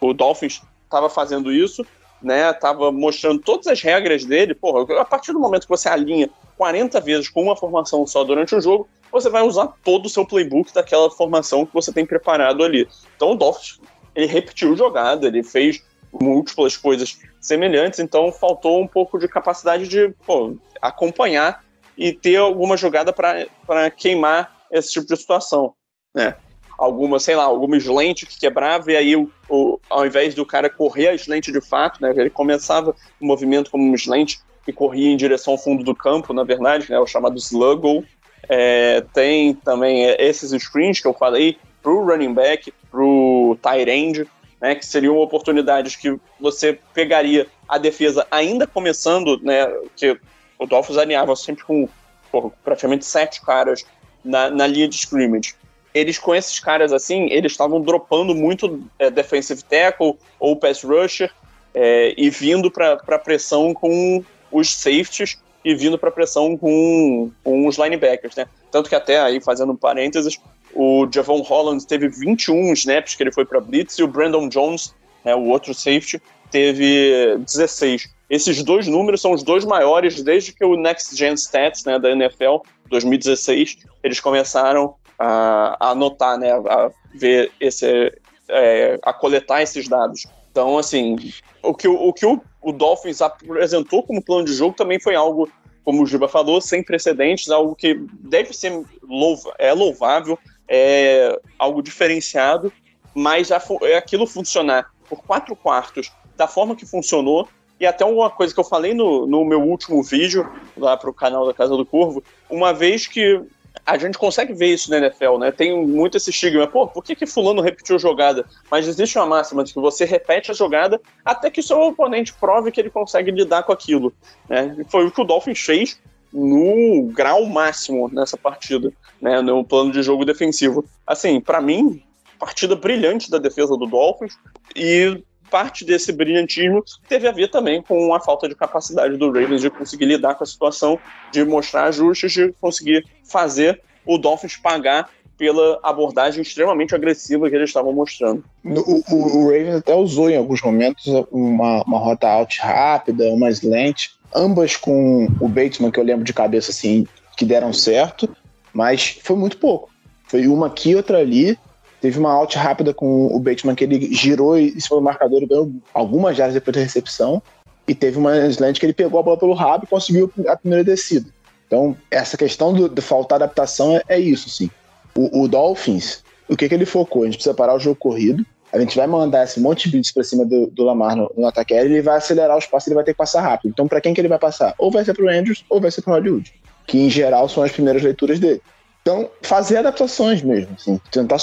o 0.00 0.14
Dolphins 0.14 0.62
estava 0.84 1.10
fazendo 1.10 1.52
isso, 1.52 1.84
né? 2.22 2.52
Tava 2.52 2.92
mostrando 2.92 3.40
todas 3.40 3.66
as 3.66 3.82
regras 3.82 4.24
dele. 4.24 4.54
Porra, 4.54 5.00
a 5.00 5.04
partir 5.04 5.32
do 5.32 5.40
momento 5.40 5.62
que 5.62 5.68
você 5.68 5.88
alinha 5.88 6.30
40 6.56 7.00
vezes 7.00 7.28
com 7.28 7.42
uma 7.42 7.56
formação 7.56 8.06
só 8.06 8.22
durante 8.22 8.54
o 8.54 8.60
jogo, 8.60 8.88
você 9.10 9.28
vai 9.28 9.42
usar 9.42 9.74
todo 9.84 10.06
o 10.06 10.08
seu 10.08 10.24
playbook 10.24 10.72
daquela 10.72 11.10
formação 11.10 11.66
que 11.66 11.74
você 11.74 11.92
tem 11.92 12.06
preparado 12.06 12.62
ali. 12.62 12.88
Então 13.16 13.32
o 13.32 13.34
Dolphins, 13.34 13.80
ele 14.14 14.26
repetiu 14.26 14.76
jogada, 14.76 15.26
ele 15.26 15.42
fez 15.42 15.82
múltiplas 16.12 16.76
coisas 16.76 17.18
semelhantes, 17.40 17.98
então 17.98 18.30
faltou 18.30 18.80
um 18.80 18.86
pouco 18.86 19.18
de 19.18 19.26
capacidade 19.26 19.88
de 19.88 20.14
pô, 20.24 20.56
acompanhar 20.80 21.64
e 21.96 22.12
ter 22.12 22.36
alguma 22.36 22.76
jogada 22.76 23.12
para 23.12 23.90
queimar 23.90 24.66
esse 24.70 24.92
tipo 24.92 25.06
de 25.06 25.16
situação, 25.16 25.74
né? 26.14 26.36
Alguma, 26.76 27.20
sei 27.20 27.36
lá, 27.36 27.44
alguma 27.44 27.76
slant 27.76 28.24
que 28.26 28.38
quebrava 28.38 28.90
e 28.90 28.96
aí 28.96 29.16
o, 29.16 29.30
o, 29.48 29.78
ao 29.88 30.04
invés 30.04 30.34
do 30.34 30.44
cara 30.44 30.68
correr 30.68 31.08
a 31.08 31.14
slant 31.14 31.46
de 31.46 31.60
fato, 31.60 32.02
né? 32.02 32.12
Ele 32.16 32.30
começava 32.30 32.94
o 33.20 33.26
movimento 33.26 33.70
como 33.70 33.84
um 33.84 33.94
slant 33.94 34.38
e 34.66 34.72
corria 34.72 35.10
em 35.10 35.16
direção 35.16 35.52
ao 35.52 35.58
fundo 35.58 35.84
do 35.84 35.94
campo, 35.94 36.32
na 36.32 36.42
verdade, 36.42 36.90
né? 36.90 36.98
O 36.98 37.06
chamado 37.06 37.38
sluggle. 37.38 38.04
É, 38.48 39.02
tem 39.14 39.54
também 39.54 40.04
esses 40.18 40.50
screens 40.62 41.00
que 41.00 41.06
eu 41.06 41.14
falei 41.14 41.56
pro 41.82 42.04
running 42.04 42.34
back, 42.34 42.72
pro 42.90 43.56
tight 43.62 43.90
end, 43.90 44.26
né, 44.60 44.74
que 44.74 44.86
seriam 44.86 45.18
oportunidades 45.18 45.94
que 45.94 46.18
você 46.40 46.78
pegaria 46.94 47.46
a 47.68 47.76
defesa 47.76 48.26
ainda 48.30 48.66
começando, 48.66 49.38
né, 49.42 49.66
que 49.94 50.18
o 50.64 50.66
Dolphins 50.66 50.98
alinhava 50.98 51.34
sempre 51.36 51.64
com 51.64 51.88
porra, 52.30 52.50
praticamente 52.64 53.04
sete 53.04 53.40
caras 53.42 53.84
na, 54.24 54.50
na, 54.50 54.66
linha 54.66 54.88
de 54.88 54.96
scrimmage. 54.96 55.54
Eles, 55.92 56.18
com 56.18 56.34
esses 56.34 56.58
caras 56.58 56.92
assim, 56.92 57.30
eles 57.30 57.52
estavam 57.52 57.80
dropando 57.80 58.34
muito 58.34 58.82
é, 58.98 59.10
defensive 59.10 59.62
tackle 59.62 60.16
ou 60.40 60.56
pass 60.56 60.82
rusher 60.82 61.30
é, 61.72 62.12
e 62.16 62.28
vindo 62.30 62.70
para 62.70 63.18
pressão 63.18 63.72
com 63.72 64.24
os 64.50 64.74
safeties 64.74 65.38
e 65.64 65.74
vindo 65.74 65.98
para 65.98 66.10
pressão 66.10 66.56
com, 66.56 67.30
com 67.42 67.66
os 67.66 67.78
linebackers, 67.78 68.36
né? 68.36 68.46
Tanto 68.70 68.88
que 68.88 68.94
até 68.94 69.20
aí, 69.20 69.40
fazendo 69.40 69.74
parênteses, 69.74 70.38
o 70.74 71.08
Javon 71.10 71.40
Holland 71.40 71.86
teve 71.86 72.08
21 72.08 72.72
snaps 72.72 73.14
que 73.14 73.22
ele 73.22 73.32
foi 73.32 73.44
para 73.44 73.60
blitz 73.60 73.98
e 73.98 74.02
o 74.02 74.08
Brandon 74.08 74.48
Jones, 74.48 74.94
né, 75.24 75.34
o 75.34 75.44
outro 75.44 75.72
safety, 75.72 76.20
teve 76.50 77.38
16. 77.38 78.13
Esses 78.28 78.62
dois 78.62 78.86
números 78.86 79.20
são 79.20 79.32
os 79.32 79.42
dois 79.42 79.64
maiores 79.64 80.22
desde 80.22 80.52
que 80.52 80.64
o 80.64 80.76
Next 80.76 81.14
Gen 81.14 81.34
Stats 81.34 81.84
né, 81.84 81.98
da 81.98 82.10
NFL, 82.10 82.56
2016, 82.88 83.78
eles 84.02 84.20
começaram 84.20 84.94
a, 85.18 85.76
a 85.78 85.90
anotar, 85.90 86.38
né, 86.38 86.52
a 86.52 86.90
ver 87.14 87.52
esse, 87.60 88.12
é, 88.48 88.98
a 89.02 89.12
coletar 89.12 89.62
esses 89.62 89.88
dados. 89.88 90.26
Então, 90.50 90.78
assim, 90.78 91.16
o 91.62 91.74
que, 91.74 91.88
o, 91.88 92.12
que 92.12 92.24
o, 92.24 92.40
o 92.62 92.72
Dolphins 92.72 93.20
apresentou 93.20 94.02
como 94.02 94.22
plano 94.22 94.44
de 94.44 94.54
jogo 94.54 94.74
também 94.74 95.00
foi 95.00 95.14
algo, 95.14 95.48
como 95.84 96.02
o 96.02 96.06
Giba 96.06 96.28
falou, 96.28 96.60
sem 96.60 96.82
precedentes, 96.82 97.50
algo 97.50 97.74
que 97.74 97.94
deve 98.20 98.52
ser 98.52 98.84
louva, 99.02 99.54
é 99.58 99.72
louvável, 99.72 100.38
é 100.68 101.38
algo 101.58 101.82
diferenciado, 101.82 102.72
mas 103.14 103.50
é 103.50 103.96
aquilo 103.96 104.26
funcionar 104.26 104.90
por 105.08 105.22
quatro 105.22 105.54
quartos 105.54 106.10
da 106.36 106.48
forma 106.48 106.74
que 106.74 106.86
funcionou, 106.86 107.48
e 107.78 107.86
até 107.86 108.04
uma 108.04 108.30
coisa 108.30 108.54
que 108.54 108.60
eu 108.60 108.64
falei 108.64 108.94
no, 108.94 109.26
no 109.26 109.44
meu 109.44 109.60
último 109.60 110.02
vídeo, 110.02 110.48
lá 110.76 110.96
para 110.96 111.10
o 111.10 111.14
canal 111.14 111.46
da 111.46 111.54
Casa 111.54 111.76
do 111.76 111.84
Corvo, 111.84 112.22
uma 112.48 112.72
vez 112.72 113.06
que 113.06 113.40
a 113.84 113.98
gente 113.98 114.16
consegue 114.16 114.52
ver 114.52 114.68
isso 114.68 114.90
na 114.90 114.98
NFL, 114.98 115.38
né? 115.38 115.50
Tem 115.50 115.84
muito 115.84 116.16
esse 116.16 116.30
estigma. 116.30 116.66
Pô, 116.66 116.86
por 116.86 117.02
que, 117.02 117.14
que 117.14 117.26
fulano 117.26 117.60
repetiu 117.60 117.98
jogada? 117.98 118.46
Mas 118.70 118.86
existe 118.86 119.18
uma 119.18 119.26
máxima 119.26 119.64
de 119.64 119.74
que 119.74 119.80
você 119.80 120.04
repete 120.04 120.50
a 120.50 120.54
jogada 120.54 121.00
até 121.24 121.50
que 121.50 121.62
seu 121.62 121.80
oponente 121.80 122.32
prove 122.34 122.70
que 122.70 122.80
ele 122.80 122.90
consegue 122.90 123.30
lidar 123.30 123.64
com 123.64 123.72
aquilo. 123.72 124.12
Né? 124.48 124.76
Foi 124.88 125.04
o 125.04 125.10
que 125.10 125.20
o 125.20 125.24
Dolphins 125.24 125.60
fez 125.60 126.00
no 126.32 127.10
grau 127.12 127.46
máximo 127.46 128.08
nessa 128.12 128.36
partida, 128.36 128.92
né, 129.20 129.40
no 129.40 129.64
plano 129.64 129.92
de 129.92 130.02
jogo 130.02 130.24
defensivo. 130.24 130.84
Assim, 131.06 131.40
para 131.40 131.60
mim, 131.60 132.02
partida 132.38 132.74
brilhante 132.74 133.30
da 133.30 133.38
defesa 133.38 133.76
do 133.76 133.86
Dolphins 133.86 134.36
e 134.74 135.22
parte 135.54 135.84
desse 135.84 136.10
brilhantismo 136.10 136.82
teve 137.08 137.28
a 137.28 137.30
ver 137.30 137.48
também 137.48 137.80
com 137.80 138.12
a 138.12 138.18
falta 138.18 138.48
de 138.48 138.56
capacidade 138.56 139.16
do 139.16 139.26
Ravens 139.30 139.60
de 139.60 139.70
conseguir 139.70 140.06
lidar 140.06 140.34
com 140.34 140.42
a 140.42 140.46
situação, 140.46 140.98
de 141.30 141.44
mostrar 141.44 141.84
ajustes, 141.84 142.32
de 142.32 142.52
conseguir 142.60 143.06
fazer 143.22 143.80
o 144.04 144.18
Dolphins 144.18 144.56
pagar 144.56 145.08
pela 145.38 145.78
abordagem 145.80 146.42
extremamente 146.42 146.92
agressiva 146.92 147.48
que 147.48 147.54
eles 147.54 147.70
estavam 147.70 147.92
mostrando. 147.92 148.42
O, 148.64 149.14
o, 149.14 149.38
o 149.38 149.44
Ravens 149.44 149.76
até 149.76 149.94
usou 149.94 150.28
em 150.28 150.36
alguns 150.36 150.60
momentos 150.60 151.06
uma, 151.30 151.84
uma 151.84 151.98
rota 152.00 152.26
out 152.26 152.60
rápida, 152.60 153.28
uma 153.28 153.48
slant, 153.50 154.08
ambas 154.34 154.74
com 154.74 155.28
o 155.40 155.46
Bateman, 155.46 155.92
que 155.92 156.00
eu 156.00 156.04
lembro 156.04 156.24
de 156.24 156.32
cabeça 156.32 156.72
assim, 156.72 157.06
que 157.36 157.44
deram 157.44 157.72
certo, 157.72 158.28
mas 158.72 159.20
foi 159.22 159.36
muito 159.36 159.58
pouco. 159.58 159.88
Foi 160.26 160.48
uma 160.48 160.66
aqui, 160.66 160.96
outra 160.96 161.18
ali. 161.18 161.56
Teve 162.04 162.18
uma 162.18 162.32
out 162.32 162.58
rápida 162.58 162.92
com 162.92 163.34
o 163.34 163.40
Bateman 163.40 163.74
que 163.74 163.82
ele 163.82 164.12
girou 164.12 164.58
e 164.58 164.78
se 164.78 164.86
foi 164.86 164.98
o 164.98 165.00
marcador 165.00 165.42
e 165.42 165.46
ganhou 165.46 165.72
algumas 165.94 166.36
jardas 166.36 166.52
depois 166.52 166.76
da 166.76 166.82
recepção. 166.82 167.42
e 167.88 167.94
teve 167.94 168.18
uma 168.18 168.36
slant 168.48 168.78
que 168.78 168.84
ele 168.84 168.92
pegou 168.92 169.18
a 169.18 169.22
bola 169.22 169.38
pelo 169.38 169.54
rabo 169.54 169.84
e 169.84 169.86
conseguiu 169.86 170.30
a 170.46 170.54
primeira 170.54 170.84
descida. 170.84 171.30
Então, 171.66 171.96
essa 172.10 172.36
questão 172.36 172.74
do, 172.74 172.90
de 172.90 173.00
faltar 173.00 173.36
adaptação 173.36 173.96
é, 173.96 174.02
é 174.06 174.18
isso, 174.20 174.50
sim. 174.50 174.68
O, 175.14 175.44
o, 175.44 175.48
Dolphins, 175.48 176.22
o 176.46 176.54
que, 176.54 176.68
que 176.68 176.74
ele 176.74 176.84
focou? 176.84 177.22
A 177.22 177.24
gente 177.24 177.36
precisa 177.36 177.54
parar 177.54 177.74
o 177.74 177.78
jogo 177.78 177.96
corrido, 177.96 178.44
a 178.70 178.78
gente 178.78 178.94
vai 178.94 179.06
mandar 179.06 179.44
esse 179.44 179.58
monte 179.58 179.84
de 179.84 179.92
blitz 179.92 180.12
pra 180.12 180.22
cima 180.22 180.44
do, 180.44 180.66
do 180.66 180.84
Lamar 180.84 181.16
no, 181.16 181.32
no 181.34 181.46
ataque 181.46 181.72
aéreo, 181.72 181.92
ele 181.92 182.02
vai 182.02 182.18
acelerar 182.18 182.58
os 182.58 182.66
passos, 182.66 182.88
ele 182.88 182.96
vai 182.96 183.04
ter 183.04 183.12
que 183.12 183.18
passar 183.18 183.40
rápido. 183.40 183.70
Então, 183.70 183.88
para 183.88 184.02
quem 184.02 184.12
que 184.12 184.20
ele 184.20 184.28
vai 184.28 184.38
passar? 184.38 184.74
Ou 184.76 184.90
vai 184.90 185.06
ser 185.06 185.14
pro 185.14 185.30
Andrews, 185.30 185.64
ou 185.70 185.80
vai 185.80 185.90
ser 185.90 186.02
pro 186.02 186.12
Hollywood, 186.12 186.52
que 186.86 186.98
em 186.98 187.08
geral 187.08 187.48
são 187.48 187.62
as 187.62 187.72
primeiras 187.72 188.02
leituras 188.02 188.38
dele. 188.38 188.60
Então, 189.04 189.28
fazer 189.42 189.76
adaptações 189.76 190.40
mesmo, 190.40 190.74
assim, 190.80 190.98
tentar, 191.10 191.36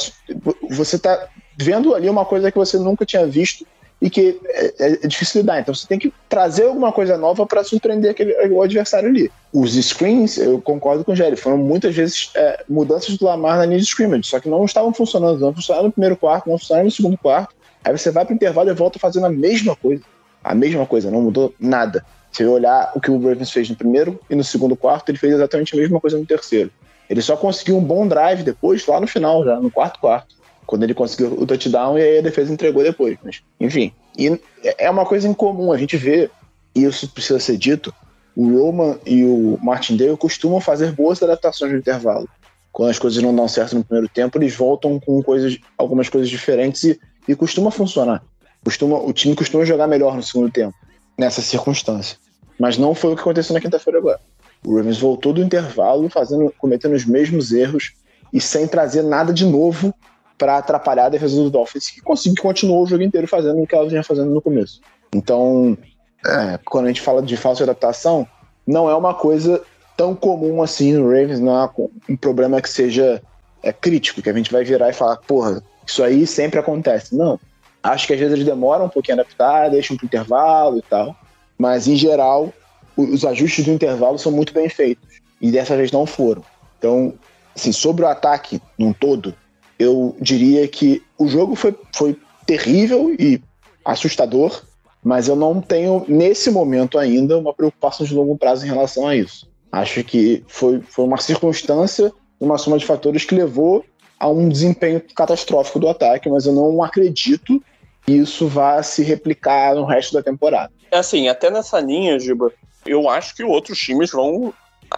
você 0.72 0.98
tá 0.98 1.28
vendo 1.56 1.94
ali 1.94 2.10
uma 2.10 2.26
coisa 2.26 2.52
que 2.52 2.58
você 2.58 2.80
nunca 2.80 3.06
tinha 3.06 3.28
visto 3.28 3.68
e 4.02 4.10
que 4.10 4.42
é, 4.46 4.66
é, 4.80 4.92
é 5.04 5.08
difícil 5.08 5.42
lidar. 5.42 5.60
Então 5.60 5.72
você 5.72 5.88
tem 5.88 6.00
que 6.00 6.12
trazer 6.28 6.64
alguma 6.64 6.92
coisa 6.92 7.16
nova 7.20 7.46
para 7.46 7.64
surpreender 7.64 8.10
aquele, 8.10 8.34
o 8.48 8.64
adversário 8.64 9.10
ali. 9.10 9.32
Os 9.54 9.76
screens, 9.76 10.40
eu 10.40 10.60
concordo 10.60 11.06
com 11.06 11.12
o 11.12 11.16
Jerry, 11.16 11.36
foram 11.36 11.58
muitas 11.58 11.94
vezes 11.94 12.32
é, 12.34 12.64
mudanças 12.68 13.16
do 13.16 13.26
Lamar 13.26 13.58
na 13.58 13.66
linha 13.68 13.78
de 13.78 13.86
scrimmage, 13.86 14.28
só 14.28 14.40
que 14.40 14.50
não 14.50 14.66
estavam 14.66 14.92
funcionando, 14.92 15.40
não 15.40 15.54
funcionaram 15.54 15.86
no 15.86 15.92
primeiro 15.92 16.18
quarto, 16.18 16.50
não 16.50 16.58
funcionaram 16.58 16.86
no 16.86 16.92
segundo 16.92 17.16
quarto. 17.16 17.54
Aí 17.84 17.96
você 17.96 18.10
vai 18.10 18.26
para 18.26 18.34
o 18.34 18.36
intervalo 18.36 18.72
e 18.72 18.74
volta 18.74 18.98
fazendo 18.98 19.28
a 19.28 19.30
mesma 19.30 19.76
coisa. 19.76 20.02
A 20.44 20.56
mesma 20.56 20.88
coisa, 20.88 21.12
não 21.12 21.22
mudou 21.22 21.54
nada. 21.60 22.04
Você 22.32 22.44
olhar 22.44 22.92
o 22.96 23.00
que 23.00 23.12
o 23.12 23.20
Ravens 23.20 23.52
fez 23.52 23.70
no 23.70 23.76
primeiro 23.76 24.20
e 24.28 24.36
no 24.36 24.44
segundo 24.44 24.76
quarto, 24.76 25.10
ele 25.10 25.20
fez 25.20 25.34
exatamente 25.34 25.76
a 25.76 25.78
mesma 25.78 26.00
coisa 26.00 26.18
no 26.18 26.26
terceiro. 26.26 26.72
Ele 27.12 27.22
só 27.22 27.36
conseguiu 27.36 27.78
um 27.78 27.84
bom 27.84 28.08
drive 28.08 28.42
depois, 28.42 28.88
lá 28.88 29.00
no 29.02 29.06
final, 29.06 29.44
já 29.44 29.60
no 29.60 29.70
quarto 29.70 30.00
quarto 30.00 30.42
quando 30.72 30.84
ele 30.84 30.94
conseguiu 30.94 31.34
o 31.38 31.46
touchdown 31.46 31.98
e 31.98 32.02
aí 32.02 32.20
a 32.20 32.22
defesa 32.22 32.54
entregou 32.54 32.82
depois. 32.82 33.18
Mas, 33.22 33.42
enfim, 33.60 33.92
e 34.18 34.40
é 34.78 34.90
uma 34.90 35.06
coisa 35.06 35.28
incomum, 35.28 35.74
a 35.74 35.78
gente 35.78 35.98
vê, 35.98 36.32
e 36.74 36.86
isso 36.86 37.10
precisa 37.10 37.42
ser 37.42 37.58
dito, 37.58 37.94
o 38.34 38.58
Roman 38.58 38.98
e 39.06 39.26
o 39.26 39.60
Martindale 39.62 40.16
costumam 40.16 40.62
fazer 40.62 40.94
boas 40.94 41.22
adaptações 41.22 41.74
no 41.74 41.78
intervalo. 41.78 42.26
Quando 42.72 42.90
as 42.90 42.98
coisas 42.98 43.22
não 43.22 43.36
dão 43.36 43.50
certo 43.50 43.76
no 43.76 43.84
primeiro 43.84 44.08
tempo, 44.08 44.38
eles 44.38 44.56
voltam 44.56 44.98
com 44.98 45.22
coisas, 45.22 45.58
algumas 45.78 46.08
coisas 46.08 46.30
diferentes 46.30 46.86
e, 46.86 46.98
e 47.28 47.36
costuma 47.36 47.70
funcionar. 47.70 48.24
Costuma, 48.64 48.98
o 48.98 49.12
time 49.12 49.36
costuma 49.36 49.66
jogar 49.66 49.88
melhor 49.88 50.16
no 50.16 50.24
segundo 50.24 50.50
tempo, 50.50 50.74
nessa 51.18 51.42
circunstância. 51.42 52.16
Mas 52.58 52.78
não 52.78 52.96
foi 52.96 53.12
o 53.12 53.16
que 53.16 53.22
aconteceu 53.22 53.54
na 53.54 53.60
quinta-feira 53.60 54.00
agora. 54.00 54.22
O 54.66 54.76
Ravens 54.76 55.00
voltou 55.00 55.34
do 55.34 55.42
intervalo 55.42 56.10
fazendo, 56.10 56.54
cometendo 56.58 56.94
os 56.94 57.06
mesmos 57.06 57.52
erros 57.52 57.94
e 58.32 58.40
sem 58.40 58.68
trazer 58.68 59.02
nada 59.02 59.34
de 59.34 59.46
novo 59.46 59.94
para 60.38 60.58
atrapalhar 60.58 61.06
a 61.06 61.10
defesa 61.10 61.36
do 61.36 61.50
Dolphins, 61.50 61.90
que 61.90 62.02
conseguiu 62.02 62.42
continuou 62.42 62.84
o 62.84 62.88
jogo 62.88 63.04
inteiro 63.04 63.28
fazendo 63.28 63.62
o 63.62 63.68
que 63.68 63.76
ela 63.76 63.88
vinha 63.88 64.04
fazendo 64.04 64.32
no 64.32 64.42
começo. 64.42 64.82
Então, 65.14 65.78
é, 66.26 66.60
quando 66.66 66.86
a 66.86 66.88
gente 66.88 67.02
fala 67.02 67.22
de 67.22 67.38
falsa 67.38 67.64
adaptação, 67.64 68.28
não 68.66 68.90
é 68.90 68.96
uma 68.96 69.14
coisa 69.14 69.62
tão 69.98 70.16
comum 70.16 70.62
assim 70.64 70.94
no 70.94 71.06
Ravens, 71.06 71.40
não 71.40 71.62
é 71.62 71.70
um 72.10 72.16
problema 72.16 72.62
que 72.62 72.70
seja 72.70 73.22
é, 73.62 73.72
crítico, 73.72 74.22
que 74.22 74.30
a 74.30 74.34
gente 74.34 74.52
vai 74.52 74.64
virar 74.64 74.90
e 74.90 74.94
falar, 74.94 75.18
porra, 75.18 75.62
isso 75.86 76.04
aí 76.04 76.26
sempre 76.26 76.60
acontece. 76.60 77.16
Não. 77.16 77.40
Acho 77.84 78.08
que 78.08 78.14
às 78.14 78.20
vezes 78.20 78.34
eles 78.34 78.46
demoram 78.46 78.86
um 78.86 78.90
pouquinho 78.90 79.18
a 79.18 79.22
adaptar, 79.22 79.70
deixam 79.70 79.98
pro 79.98 80.06
intervalo 80.06 80.78
e 80.78 80.82
tal, 80.82 81.16
mas 81.58 81.88
em 81.88 81.96
geral, 81.96 82.54
os 82.96 83.26
ajustes 83.26 83.66
do 83.66 83.72
intervalo 83.72 84.18
são 84.18 84.32
muito 84.32 84.54
bem 84.54 84.70
feitos, 84.70 85.22
e 85.40 85.52
dessa 85.52 85.76
vez 85.76 85.92
não 85.92 86.06
foram. 86.06 86.44
Então, 86.78 87.14
assim, 87.56 87.72
sobre 87.72 88.04
o 88.04 88.08
ataque 88.08 88.62
num 88.78 88.94
todo, 88.94 89.34
eu 89.80 90.16
diria 90.20 90.68
que 90.68 91.02
o 91.18 91.28
jogo 91.28 91.56
foi, 91.56 91.76
foi 91.96 92.18
terrível 92.46 93.16
e 93.18 93.42
assustador, 93.84 94.64
mas 95.04 95.28
eu 95.28 95.36
não 95.36 95.60
tenho, 95.60 96.06
nesse 96.08 96.52
momento 96.52 97.00
ainda, 97.00 97.38
uma 97.38 97.54
preocupação 97.54 98.06
de 98.06 98.14
longo 98.14 98.38
prazo 98.38 98.66
em 98.66 98.70
relação 98.70 99.08
a 99.08 99.16
isso. 99.16 99.50
Acho 99.72 100.04
que 100.04 100.44
foi, 100.48 100.82
foi 100.82 101.06
uma 101.06 101.18
circunstância, 101.18 102.12
uma 102.40 102.58
soma 102.58 102.78
de 102.78 102.86
fatores 102.86 103.26
que 103.26 103.34
levou 103.34 103.84
a 104.20 104.30
um 104.30 104.48
desempenho 104.48 105.02
catastrófico 105.16 105.80
do 105.80 105.88
ataque, 105.88 106.30
mas 106.30 106.46
eu 106.46 106.54
não 106.54 106.84
acredito 106.84 107.64
que 108.06 108.14
isso 108.14 108.48
vá 108.48 108.82
se 108.84 109.02
replicar 109.04 109.74
no 109.76 109.86
resto 109.86 110.14
da 110.14 110.22
temporada. 110.22 110.72
É 110.92 110.98
assim, 110.98 111.28
até 111.28 111.50
nessa 111.50 111.80
linha, 111.80 112.20
Giba, 112.20 112.52
eu 112.86 113.10
acho 113.10 113.36
que 113.36 113.44
outros 113.44 113.78
times 113.78 114.12
vão 114.12 114.54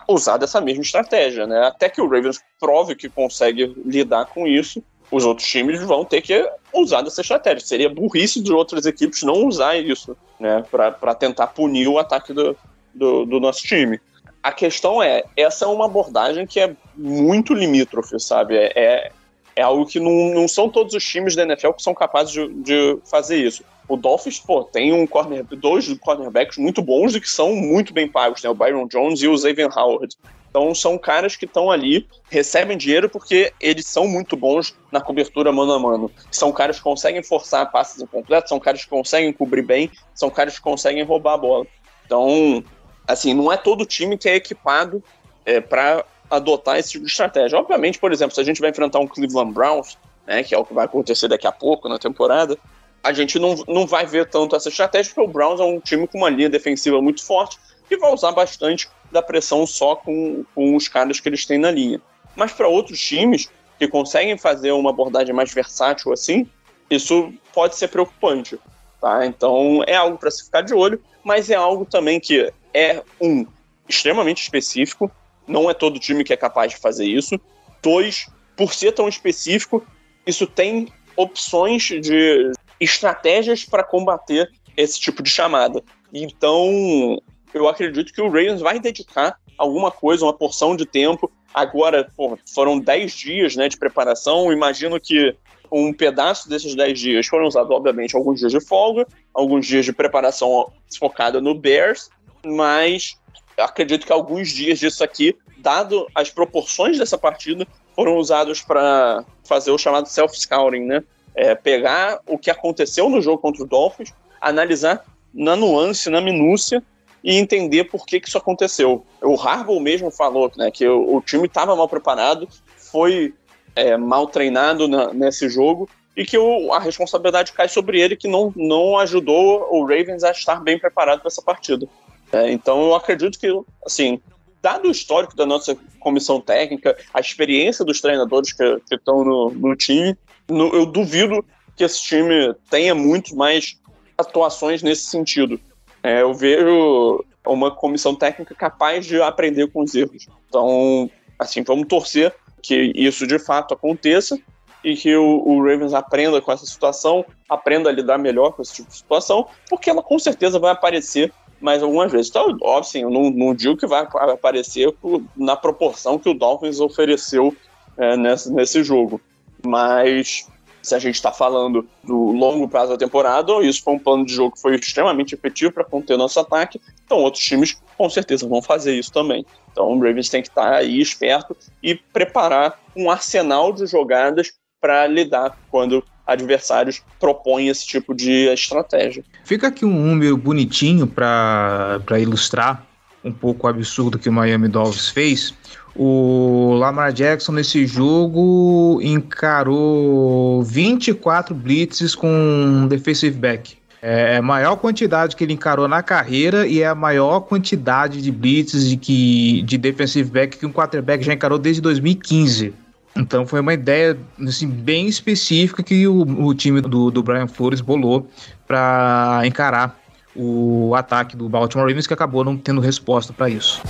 usar 0.08 0.38
dessa 0.38 0.60
mesma 0.60 0.82
estratégia, 0.82 1.46
né? 1.46 1.68
Até 1.68 1.90
que 1.90 2.02
o 2.02 2.08
Ravens 2.08 2.42
prove 2.60 2.96
que 2.96 3.10
consegue 3.10 3.74
lidar 3.86 4.26
com 4.26 4.48
isso, 4.48 4.84
os 5.12 5.26
outros 5.26 5.48
times 5.48 5.82
vão 5.84 6.04
ter 6.04 6.22
que 6.22 6.50
usar 6.74 7.02
dessa 7.02 7.22
estratégia. 7.22 7.66
Seria 7.66 7.90
burrice 7.90 8.42
de 8.42 8.52
outras 8.52 8.86
equipes 8.86 9.24
não 9.24 9.46
usar 9.46 9.78
isso, 9.78 10.18
né? 10.40 10.64
Para 10.70 11.14
tentar 11.14 11.48
punir 11.48 11.88
o 11.88 12.00
ataque 12.00 12.34
do, 12.34 12.58
do, 12.94 13.26
do, 13.26 13.40
nosso 13.40 13.62
time. 13.64 14.00
A 14.42 14.52
questão 14.52 15.02
é, 15.02 15.24
essa 15.38 15.66
é 15.66 15.68
uma 15.68 15.86
abordagem 15.86 16.48
que 16.48 16.60
é 16.60 16.76
muito 16.96 17.54
limítrofe, 17.54 18.20
sabe? 18.20 18.58
É, 18.58 18.72
é, 18.76 19.12
é 19.56 19.62
algo 19.62 19.86
que 19.86 20.00
não, 20.00 20.34
não 20.34 20.48
são 20.48 20.68
todos 20.68 20.96
os 20.96 21.04
times 21.04 21.36
da 21.36 21.44
NFL 21.44 21.72
que 21.72 21.84
são 21.84 21.94
capazes 21.94 22.34
de, 22.34 22.48
de 22.48 22.98
fazer 23.06 23.38
isso. 23.38 23.64
O 23.88 23.98
Dolphins, 23.98 24.40
pô, 24.40 24.64
tem 24.64 24.94
um 24.94 25.06
corner, 25.06 25.44
dois 25.44 25.92
cornerbacks 26.00 26.58
muito 26.58 26.82
bons 26.82 27.16
e 27.16 27.22
que 27.22 27.30
são 27.30 27.56
muito 27.56 27.94
bem 27.94 28.08
pagos, 28.08 28.42
né? 28.42 28.50
O 28.50 28.56
Byron 28.56 28.88
Jones 28.88 29.22
e 29.22 29.28
o 29.28 29.38
Xavier 29.38 29.70
Howard. 29.78 30.16
Então 30.50 30.74
são 30.76 31.00
caras 31.00 31.36
que 31.36 31.46
estão 31.46 31.72
ali, 31.72 32.08
recebem 32.30 32.78
dinheiro 32.78 33.10
porque 33.10 33.52
eles 33.60 33.88
são 33.88 34.08
muito 34.08 34.38
bons 34.38 34.76
na 34.92 35.02
cobertura 35.02 35.52
mano 35.52 35.74
a 35.74 35.80
mano. 35.80 36.12
São 36.32 36.52
caras 36.52 36.78
que 36.78 36.84
conseguem 36.84 37.24
forçar 37.24 37.72
passes 37.72 38.02
incompletos, 38.02 38.50
são 38.50 38.60
caras 38.60 38.84
que 38.84 38.90
conseguem 38.90 39.34
cobrir 39.34 39.64
bem, 39.64 39.90
são 40.14 40.30
caras 40.30 40.56
que 40.56 40.62
conseguem 40.62 41.04
roubar 41.04 41.34
a 41.34 41.38
bola. 41.38 41.66
Então, 42.06 42.64
assim, 43.08 43.34
não 43.34 43.52
é 43.52 43.58
todo 43.58 43.84
time 43.84 44.16
que 44.16 44.30
é 44.30 44.36
equipado 44.36 45.04
é, 45.44 45.60
para 45.60 46.06
adotar 46.30 46.78
esse 46.78 46.92
tipo 46.92 47.06
de 47.06 47.10
estratégia. 47.10 47.58
Obviamente, 47.58 47.98
por 47.98 48.12
exemplo, 48.12 48.36
se 48.36 48.42
a 48.42 48.44
gente 48.44 48.62
vai 48.62 48.70
enfrentar 48.70 49.00
um 49.00 49.08
Cleveland 49.08 49.54
Browns, 49.54 49.98
né, 50.28 50.44
que 50.44 50.54
é 50.54 50.58
o 50.58 50.64
que 50.64 50.74
vai 50.74 50.86
acontecer 50.86 51.28
daqui 51.28 51.48
a 51.48 51.52
pouco 51.52 51.90
na 51.90 51.98
temporada, 51.98 52.58
a 53.04 53.12
gente 53.12 53.38
não, 53.38 53.56
não 53.68 53.86
vai 53.86 54.06
ver 54.06 54.30
tanto 54.30 54.56
essa 54.56 54.70
estratégia, 54.70 55.14
porque 55.14 55.30
o 55.30 55.32
Browns 55.32 55.60
é 55.60 55.64
um 55.64 55.80
time 55.80 56.08
com 56.08 56.20
uma 56.20 56.30
linha 56.30 56.50
defensiva 56.50 57.02
muito 57.02 57.24
forte 57.24 57.60
e 57.92 57.98
vai 57.98 58.12
usar 58.14 58.32
bastante 58.32 58.90
da 59.12 59.22
pressão 59.22 59.68
só 59.68 59.96
com, 59.96 60.46
com 60.56 60.76
os 60.76 60.88
caras 60.88 61.20
que 61.20 61.28
eles 61.28 61.46
têm 61.46 61.58
na 61.58 61.70
linha. 61.70 62.02
Mas 62.36 62.54
para 62.54 62.68
outros 62.68 63.00
times 63.00 63.50
que 63.78 63.88
conseguem 63.88 64.38
fazer 64.38 64.72
uma 64.72 64.92
abordagem 64.92 65.36
mais 65.36 65.54
versátil 65.54 66.14
assim, 66.14 66.48
isso 66.90 67.34
pode 67.54 67.76
ser 67.76 67.90
preocupante. 67.90 68.58
Tá? 69.02 69.26
Então 69.26 69.84
é 69.86 69.96
algo 69.96 70.18
para 70.18 70.32
se 70.32 70.46
ficar 70.46 70.62
de 70.62 70.74
olho, 70.74 71.02
mas 71.24 71.50
é 71.50 71.56
algo 71.56 71.86
também 71.86 72.22
que 72.22 72.52
é 72.74 73.04
um 73.20 73.46
extremamente 73.88 74.42
específico. 74.42 75.12
Não 75.46 75.70
é 75.70 75.74
todo 75.74 76.00
time 76.00 76.24
que 76.24 76.32
é 76.32 76.38
capaz 76.38 76.72
de 76.72 76.78
fazer 76.78 77.06
isso. 77.06 77.38
Dois, 77.82 78.28
por 78.56 78.74
ser 78.74 78.94
tão 78.94 79.10
específico, 79.10 79.86
isso 80.26 80.48
tem 80.48 80.88
opções 81.18 81.84
de 81.84 82.54
estratégias 82.80 83.64
para 83.64 83.84
combater 83.84 84.52
esse 84.76 85.00
tipo 85.00 85.22
de 85.22 85.30
chamada. 85.30 85.84
Então, 86.14 87.22
eu 87.54 87.68
acredito 87.68 88.14
que 88.14 88.22
o 88.22 88.28
Ravens 88.28 88.62
vai 88.62 88.80
dedicar 88.80 89.38
alguma 89.58 89.92
coisa, 89.92 90.26
uma 90.26 90.34
porção 90.34 90.76
de 90.76 90.86
tempo. 90.86 91.32
Agora, 91.54 92.10
pô, 92.16 92.38
foram 92.54 92.80
10 92.80 93.12
dias 93.14 93.56
né, 93.56 93.70
de 93.70 93.78
preparação. 93.78 94.52
Imagino 94.52 95.00
que 95.00 95.36
um 95.72 95.94
pedaço 95.94 96.50
desses 96.50 96.76
10 96.76 97.00
dias 97.00 97.28
foram 97.28 97.48
usados, 97.48 97.72
obviamente, 97.72 98.16
alguns 98.16 98.40
dias 98.40 98.52
de 98.52 98.62
folga, 98.62 99.08
alguns 99.34 99.66
dias 99.66 99.86
de 99.86 99.94
preparação 99.94 100.72
focada 101.00 101.42
no 101.42 101.56
Bears, 101.56 102.10
mas 102.46 103.18
acredito 103.58 104.06
que 104.06 104.14
alguns 104.14 104.50
dias 104.50 104.80
disso 104.80 105.04
aqui, 105.04 105.36
dado 105.58 106.08
as 106.14 106.30
proporções 106.30 107.00
dessa 107.00 107.18
partida, 107.18 107.68
foram 107.96 108.18
usados 108.18 108.62
para 108.62 109.26
fazer 109.44 109.72
o 109.72 109.78
chamado 109.78 110.08
self-scouting, 110.08 110.82
né? 110.82 111.04
É, 111.36 111.56
pegar 111.56 112.20
o 112.28 112.38
que 112.38 112.50
aconteceu 112.50 113.10
no 113.10 113.22
jogo 113.22 113.40
contra 113.40 113.64
o 113.64 113.68
Dolphins, 113.68 114.14
analisar 114.40 115.04
na 115.34 115.56
nuance, 115.56 116.10
na 116.10 116.22
minúcia 116.22 116.84
e 117.24 117.38
entender 117.38 117.86
por 117.86 118.06
que, 118.06 118.20
que 118.20 118.28
isso 118.28 118.38
aconteceu. 118.38 119.06
O 119.22 119.36
Harbaugh 119.36 119.80
mesmo 119.80 120.12
falou 120.12 120.52
né, 120.58 120.70
que 120.70 120.88
o, 120.88 121.16
o 121.16 121.22
time 121.22 121.48
estava 121.48 121.76
mal 121.76 121.88
preparado, 121.88 122.48
foi 122.76 123.34
é, 123.76 123.98
mal 123.98 124.28
treinado 124.28 124.88
na, 124.88 125.14
nesse 125.14 125.50
jogo 125.50 125.90
e 126.16 126.26
que 126.26 126.38
o, 126.38 126.72
a 126.74 126.80
responsabilidade 126.80 127.54
cai 127.54 127.68
sobre 127.68 128.00
ele 128.00 128.16
que 128.16 128.28
não, 128.28 128.54
não 128.56 128.98
ajudou 129.00 129.68
o 129.72 129.82
Ravens 129.82 130.24
a 130.24 130.32
estar 130.32 130.62
bem 130.62 130.78
preparado 130.78 131.20
para 131.20 131.30
essa 131.30 131.42
partida. 131.42 131.88
É, 132.32 132.52
então 132.52 132.84
eu 132.84 132.96
acredito 132.96 133.40
que, 133.40 133.48
assim, 133.86 134.20
dado 134.62 134.88
o 134.88 134.92
histórico 134.92 135.36
da 135.36 135.46
nossa 135.46 135.78
comissão 136.00 136.40
técnica, 136.40 136.98
a 137.14 137.20
experiência 137.20 137.84
dos 137.84 138.02
treinadores 138.02 138.54
que, 138.54 138.82
estão 138.92 139.24
no, 139.24 139.50
no 139.52 139.76
time, 139.76 140.16
eu 140.48 140.86
duvido 140.86 141.44
que 141.76 141.84
esse 141.84 142.02
time 142.02 142.54
tenha 142.70 142.94
muito 142.94 143.36
mais 143.36 143.80
atuações 144.18 144.84
nesse 144.84 145.06
sentido. 145.06 145.60
É, 146.02 146.22
eu 146.22 146.34
vejo 146.34 147.24
uma 147.46 147.72
comissão 147.72 148.16
técnica 148.16 148.56
capaz 148.56 149.06
de 149.06 149.22
aprender 149.22 149.68
com 149.72 149.84
os 149.84 149.94
erros. 149.94 150.28
Então, 150.48 151.10
assim, 151.38 151.64
vamos 151.64 151.88
torcer 151.88 152.34
que 152.62 152.92
isso 152.96 153.28
de 153.28 153.38
fato 153.40 153.74
aconteça 153.74 154.40
e 154.84 154.96
que 154.96 155.16
o, 155.16 155.44
o, 155.46 155.62
Ravens 155.64 155.94
aprenda 155.94 156.42
com 156.42 156.52
essa 156.52 156.66
situação, 156.66 157.26
aprenda 157.50 157.90
a 157.90 157.94
lidar 157.94 158.18
melhor 158.18 158.52
com 158.52 158.62
esse 158.62 158.76
tipo 158.76 158.90
de 158.90 158.98
situação, 158.98 159.48
porque 159.70 159.90
ela 159.90 160.04
com 160.04 160.20
certeza 160.20 160.60
vai 160.60 160.72
aparecer 160.72 161.32
mais 161.62 161.82
algumas 161.82 162.12
vezes. 162.12 162.30
Então, 162.30 162.58
óbvio, 162.62 162.92
sim, 162.92 163.02
eu 163.04 163.10
não, 163.10 163.30
não 163.30 163.56
digo 163.56 163.78
que 163.78 163.88
vai 163.88 164.06
aparecer 164.12 164.94
na 165.36 165.56
proporção 165.56 166.20
que 166.20 166.30
o 166.30 166.34
Dolphins 166.34 166.82
ofereceu 166.82 167.56
é, 167.98 168.18
nesse, 168.18 168.52
nesse 168.52 168.84
jogo, 168.84 169.22
mas 169.66 170.48
se 170.82 170.94
a 170.94 171.00
gente 171.00 171.16
está 171.16 171.32
falando 171.32 171.88
do 172.04 172.32
longo 172.32 172.68
prazo 172.68 172.92
da 172.92 172.98
temporada, 172.98 173.54
isso 173.64 173.82
foi 173.82 173.94
um 173.94 174.00
plano 174.00 174.26
de 174.26 174.34
jogo 174.34 174.54
que 174.56 174.62
foi 174.62 174.76
extremamente 174.76 175.34
efetivo 175.34 175.72
para 175.72 175.86
conter 175.86 176.18
nosso 176.18 176.40
ataque, 176.40 176.80
então 177.06 177.20
outros 177.20 177.44
times 177.44 177.78
com 177.98 178.10
certeza 178.10 178.48
vão 178.48 178.62
fazer 178.62 178.94
isso 178.94 179.12
também. 179.12 179.46
Então 179.72 179.88
o 179.88 180.00
Ravens 180.00 180.30
tem 180.30 180.42
que 180.42 180.50
estar 180.50 180.72
tá 180.72 180.78
aí 180.78 181.00
esperto 181.00 181.56
e 181.82 181.96
preparar 181.96 182.78
um 182.96 183.10
arsenal 183.10 183.72
de 183.72 183.86
jogadas 183.88 184.52
para 184.82 185.08
lidar 185.08 185.58
quando 185.72 186.04
adversários 186.28 187.02
propõem 187.20 187.70
esse 187.70 187.88
tipo 187.88 188.14
de 188.14 188.50
estratégia. 188.50 189.24
Fica 189.46 189.68
aqui 189.68 189.86
um 189.86 189.94
número 189.94 190.36
bonitinho 190.36 191.08
para 191.08 192.20
ilustrar 192.20 192.86
um 193.24 193.32
pouco 193.32 193.68
absurdo 193.68 194.20
que 194.20 194.30
o 194.30 194.34
Miami 194.34 194.68
Dolphins 194.68 195.10
fez. 195.10 195.54
O 195.96 196.74
Lamar 196.74 197.14
Jackson 197.14 197.52
nesse 197.52 197.86
jogo 197.86 199.00
encarou 199.02 200.64
24 200.64 201.54
blitzes 201.54 202.16
com 202.16 202.88
defensive 202.90 203.38
back. 203.38 203.78
É 204.02 204.38
a 204.38 204.42
maior 204.42 204.76
quantidade 204.76 205.36
que 205.36 205.46
ele 205.46 205.54
encarou 205.54 205.88
na 205.88 206.04
carreira 206.04 206.68
e 206.68 206.82
é 206.82 206.88
a 206.88 206.96
maior 206.96 207.42
quantidade 207.42 208.22
de 208.22 208.32
blitzes 208.32 208.90
de, 208.90 208.98
que, 208.98 209.62
de 209.62 209.78
defensive 209.78 210.30
back 210.30 210.58
que 210.58 210.66
um 210.66 210.74
quarterback 210.74 211.24
já 211.24 211.34
encarou 211.34 211.58
desde 211.58 211.82
2015. 211.82 212.74
Então 213.16 213.46
foi 213.46 213.62
uma 213.62 213.74
ideia 213.74 214.18
assim, 214.46 214.68
bem 214.68 215.08
específica 215.08 215.84
que 215.84 216.08
o, 216.08 216.22
o 216.22 216.54
time 216.54 216.82
do, 216.82 217.12
do 217.12 217.24
Brian 217.24 217.48
Flores 217.48 217.80
bolou 217.80 218.28
para 218.68 219.42
encarar 219.46 220.03
o 220.36 220.94
ataque 220.96 221.36
do 221.36 221.48
Baltimore 221.48 221.88
Ravens, 221.88 222.08
que 222.08 222.14
acabou 222.14 222.44
não 222.44 222.58
tendo 222.58 222.82
resposta 222.82 223.34
para 223.34 223.50
isso. 223.50 223.82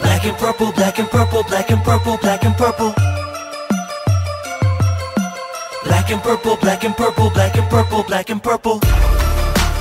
Black 0.00 0.28
and 0.28 0.34
purple, 0.34 0.72
black 0.72 1.00
and 1.00 1.06
purple, 1.06 1.42
black 1.44 1.72
and 1.72 1.80
purple, 1.82 2.18
black 2.18 2.46
and 2.46 2.52
purple. 2.54 2.94
Black 5.84 6.12
and 6.12 6.20
purple, 6.22 6.56
black 6.56 6.84
and 6.86 6.92
purple, 6.94 7.30
black 7.30 7.58
and 7.58 7.68
purple, 7.68 8.02
black 8.04 8.32
and 8.32 8.38
purple. 8.40 8.80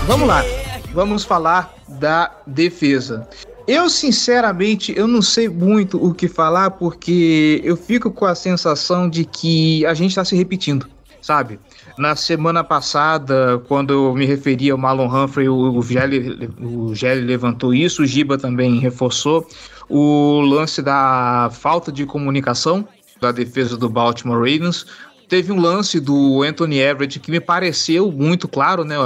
Vamos 0.08 0.28
lá. 0.28 0.59
Vamos 1.00 1.24
falar 1.24 1.74
da 1.88 2.30
defesa. 2.46 3.26
Eu, 3.66 3.90
sinceramente, 3.90 4.94
eu 4.98 5.08
não 5.08 5.22
sei 5.22 5.48
muito 5.48 5.96
o 5.98 6.14
que 6.14 6.28
falar 6.28 6.72
porque 6.72 7.62
eu 7.64 7.78
fico 7.78 8.12
com 8.12 8.26
a 8.26 8.36
sensação 8.36 9.10
de 9.10 9.24
que 9.24 9.86
a 9.86 9.94
gente 9.94 10.10
está 10.10 10.26
se 10.26 10.36
repetindo, 10.36 10.90
sabe? 11.22 11.58
Na 11.98 12.18
semana 12.18 12.66
passada, 12.66 13.64
quando 13.66 13.94
eu 13.94 14.14
me 14.14 14.26
referi 14.26 14.70
ao 14.70 14.78
Malon 14.78 15.08
Humphrey, 15.08 15.48
o 15.48 15.82
Gelli, 15.82 16.50
o 16.60 16.94
Gelli 16.94 17.22
levantou 17.22 17.74
isso, 17.74 18.04
o 18.04 18.06
Giba 18.06 18.38
também 18.38 18.78
reforçou 18.80 19.48
o 19.88 20.42
lance 20.42 20.82
da 20.82 21.50
falta 21.54 21.94
de 21.94 22.06
comunicação 22.06 22.86
da 23.22 23.32
defesa 23.32 23.78
do 23.78 23.88
Baltimore 23.88 24.38
Ravens. 24.38 24.86
Teve 25.30 25.54
um 25.54 25.62
lance 25.62 25.98
do 25.98 26.44
Anthony 26.44 26.80
Everett 26.80 27.22
que 27.22 27.32
me 27.32 27.40
pareceu 27.40 28.12
muito 28.12 28.50
claro, 28.50 28.84
né? 28.84 28.98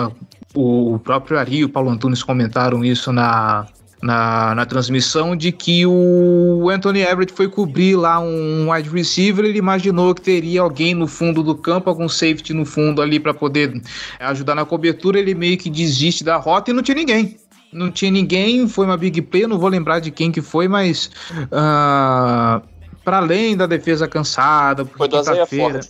O 0.53 0.99
próprio 1.03 1.39
Ari 1.39 1.57
e 1.57 1.65
o 1.65 1.69
Paulo 1.69 1.89
Antunes 1.89 2.21
comentaram 2.21 2.85
isso 2.85 3.11
na, 3.11 3.65
na, 4.01 4.53
na, 4.53 4.65
transmissão 4.65 5.35
de 5.35 5.51
que 5.51 5.85
o 5.85 6.69
Anthony 6.69 7.01
Everett 7.01 7.33
foi 7.33 7.47
cobrir 7.47 7.95
lá 7.95 8.19
um 8.19 8.71
wide 8.71 8.89
receiver, 8.89 9.45
ele 9.45 9.57
imaginou 9.57 10.13
que 10.13 10.21
teria 10.21 10.61
alguém 10.61 10.93
no 10.93 11.07
fundo 11.07 11.41
do 11.41 11.55
campo, 11.55 11.89
algum 11.89 12.07
safety 12.07 12.53
no 12.53 12.65
fundo 12.65 13.01
ali 13.01 13.19
para 13.19 13.33
poder 13.33 13.81
ajudar 14.19 14.53
na 14.53 14.65
cobertura, 14.65 15.17
ele 15.17 15.33
meio 15.33 15.57
que 15.57 15.69
desiste 15.69 16.23
da 16.23 16.37
rota 16.37 16.69
e 16.69 16.73
não 16.73 16.83
tinha 16.83 16.95
ninguém. 16.95 17.37
Não 17.71 17.89
tinha 17.89 18.11
ninguém, 18.11 18.67
foi 18.67 18.85
uma 18.85 18.95
big 18.95 19.19
play, 19.23 19.47
não 19.47 19.57
vou 19.57 19.69
lembrar 19.69 19.99
de 19.99 20.11
quem 20.11 20.31
que 20.31 20.41
foi, 20.41 20.67
mas 20.67 21.09
uh, 21.31 22.61
para 23.03 23.17
além 23.17 23.55
da 23.55 23.65
defesa 23.65 24.07
cansada, 24.07 24.85
foi 24.85 25.07
do 25.07 25.19
Isaiah 25.19 25.45
Ford. 25.45 25.89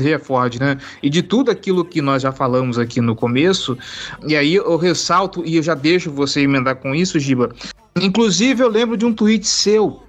Isaiah 0.00 0.18
Ford, 0.18 0.60
né? 0.60 0.78
E 1.02 1.10
de 1.10 1.22
tudo 1.22 1.50
aquilo 1.50 1.84
que 1.84 2.00
nós 2.00 2.22
já 2.22 2.32
falamos 2.32 2.78
aqui 2.78 3.00
no 3.00 3.14
começo, 3.14 3.76
e 4.26 4.34
aí 4.36 4.54
eu 4.54 4.76
ressalto 4.76 5.42
e 5.44 5.56
eu 5.56 5.62
já 5.62 5.74
deixo 5.74 6.10
você 6.10 6.40
emendar 6.40 6.76
com 6.76 6.94
isso, 6.94 7.18
Giba. 7.18 7.54
Inclusive 7.96 8.62
eu 8.62 8.68
lembro 8.68 8.96
de 8.96 9.04
um 9.04 9.12
tweet 9.12 9.46
seu 9.46 10.02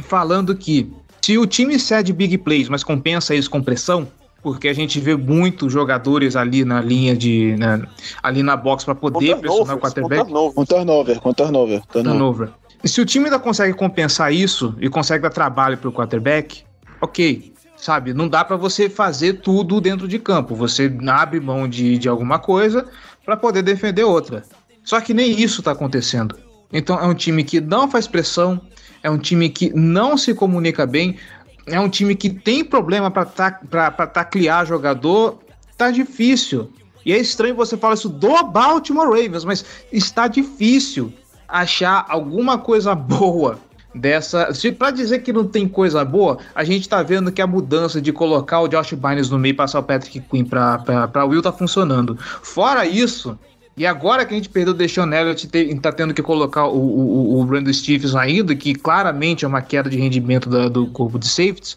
falando 0.00 0.54
que 0.54 0.92
se 1.20 1.38
o 1.38 1.46
time 1.46 1.78
cede 1.78 2.12
big 2.12 2.36
plays, 2.38 2.68
mas 2.68 2.82
compensa 2.82 3.34
isso 3.34 3.48
com 3.48 3.62
pressão, 3.62 4.08
porque 4.42 4.68
a 4.68 4.72
gente 4.72 4.98
vê 4.98 5.16
muitos 5.16 5.72
jogadores 5.72 6.34
ali 6.34 6.64
na 6.64 6.80
linha 6.80 7.16
de. 7.16 7.56
Né, 7.56 7.80
ali 8.22 8.42
na 8.42 8.56
box 8.56 8.84
para 8.84 8.94
poder 8.94 9.36
pressionar 9.36 9.76
o 9.76 9.80
quarterback. 9.80 10.24
Com 10.24 10.64
turnover, 10.64 11.20
com 11.20 11.32
turnover, 11.32 11.82
turnover. 11.86 11.92
turnover. 11.92 12.48
Se 12.84 13.00
o 13.00 13.06
time 13.06 13.26
ainda 13.26 13.38
consegue 13.38 13.74
compensar 13.74 14.32
isso 14.32 14.74
e 14.80 14.88
consegue 14.88 15.22
dar 15.22 15.30
trabalho 15.30 15.78
para 15.78 15.88
o 15.88 15.92
quarterback, 15.92 16.64
ok. 17.00 17.52
Sabe, 17.76 18.14
não 18.14 18.28
dá 18.28 18.44
para 18.44 18.56
você 18.56 18.88
fazer 18.88 19.40
tudo 19.40 19.80
dentro 19.80 20.06
de 20.06 20.16
campo. 20.18 20.54
Você 20.54 20.92
abre 21.08 21.40
mão 21.40 21.66
de, 21.66 21.98
de 21.98 22.08
alguma 22.08 22.38
coisa 22.38 22.86
para 23.24 23.36
poder 23.36 23.62
defender 23.62 24.04
outra. 24.04 24.44
Só 24.84 25.00
que 25.00 25.12
nem 25.12 25.40
isso 25.40 25.60
está 25.60 25.72
acontecendo. 25.72 26.38
Então 26.72 26.98
é 26.98 27.04
um 27.04 27.14
time 27.14 27.42
que 27.42 27.60
não 27.60 27.90
faz 27.90 28.06
pressão, 28.06 28.60
é 29.02 29.10
um 29.10 29.18
time 29.18 29.48
que 29.48 29.72
não 29.74 30.16
se 30.16 30.32
comunica 30.32 30.86
bem 30.86 31.18
é 31.66 31.78
um 31.78 31.88
time 31.88 32.14
que 32.14 32.30
tem 32.30 32.64
problema 32.64 33.10
para 33.10 34.06
taclear 34.06 34.66
jogador, 34.66 35.38
tá 35.76 35.90
difícil. 35.90 36.72
E 37.04 37.12
é 37.12 37.18
estranho 37.18 37.54
você 37.54 37.76
falar 37.76 37.94
isso 37.94 38.08
do 38.08 38.42
Baltimore 38.44 39.08
Ravens, 39.08 39.44
mas 39.44 39.64
está 39.92 40.28
difícil 40.28 41.12
achar 41.52 42.06
alguma 42.08 42.58
coisa 42.58 42.94
boa 42.96 43.58
dessa. 43.94 44.52
Se 44.54 44.72
para 44.72 44.90
dizer 44.90 45.18
que 45.18 45.32
não 45.32 45.46
tem 45.46 45.68
coisa 45.68 46.04
boa, 46.04 46.38
a 46.54 46.64
gente 46.64 46.88
tá 46.88 47.02
vendo 47.02 47.30
que 47.30 47.42
a 47.42 47.46
mudança 47.46 48.00
de 48.00 48.12
colocar 48.12 48.60
o 48.60 48.68
Josh 48.68 48.94
Bynes 48.94 49.28
no 49.28 49.38
meio 49.38 49.52
e 49.52 49.56
passar 49.56 49.80
o 49.80 49.82
Patrick 49.82 50.20
Quinn 50.20 50.44
para 50.44 51.24
Will 51.26 51.42
tá 51.42 51.52
funcionando. 51.52 52.16
Fora 52.42 52.86
isso, 52.86 53.38
e 53.76 53.86
agora 53.86 54.24
que 54.26 54.34
a 54.34 54.36
gente 54.36 54.50
perdeu 54.50 54.74
o 54.74 54.76
Deshaun 54.76 55.12
Elliott, 55.12 55.48
tá 55.80 55.90
tendo 55.90 56.12
que 56.12 56.22
colocar 56.22 56.66
o, 56.66 56.76
o, 56.76 57.40
o 57.40 57.44
Brandon 57.44 57.72
Stevens 57.72 58.14
ainda, 58.14 58.54
que 58.54 58.74
claramente 58.74 59.44
é 59.44 59.48
uma 59.48 59.62
queda 59.62 59.88
de 59.88 59.96
rendimento 59.96 60.50
da, 60.50 60.68
do 60.68 60.86
corpo 60.88 61.18
de 61.18 61.26
safeties, 61.26 61.76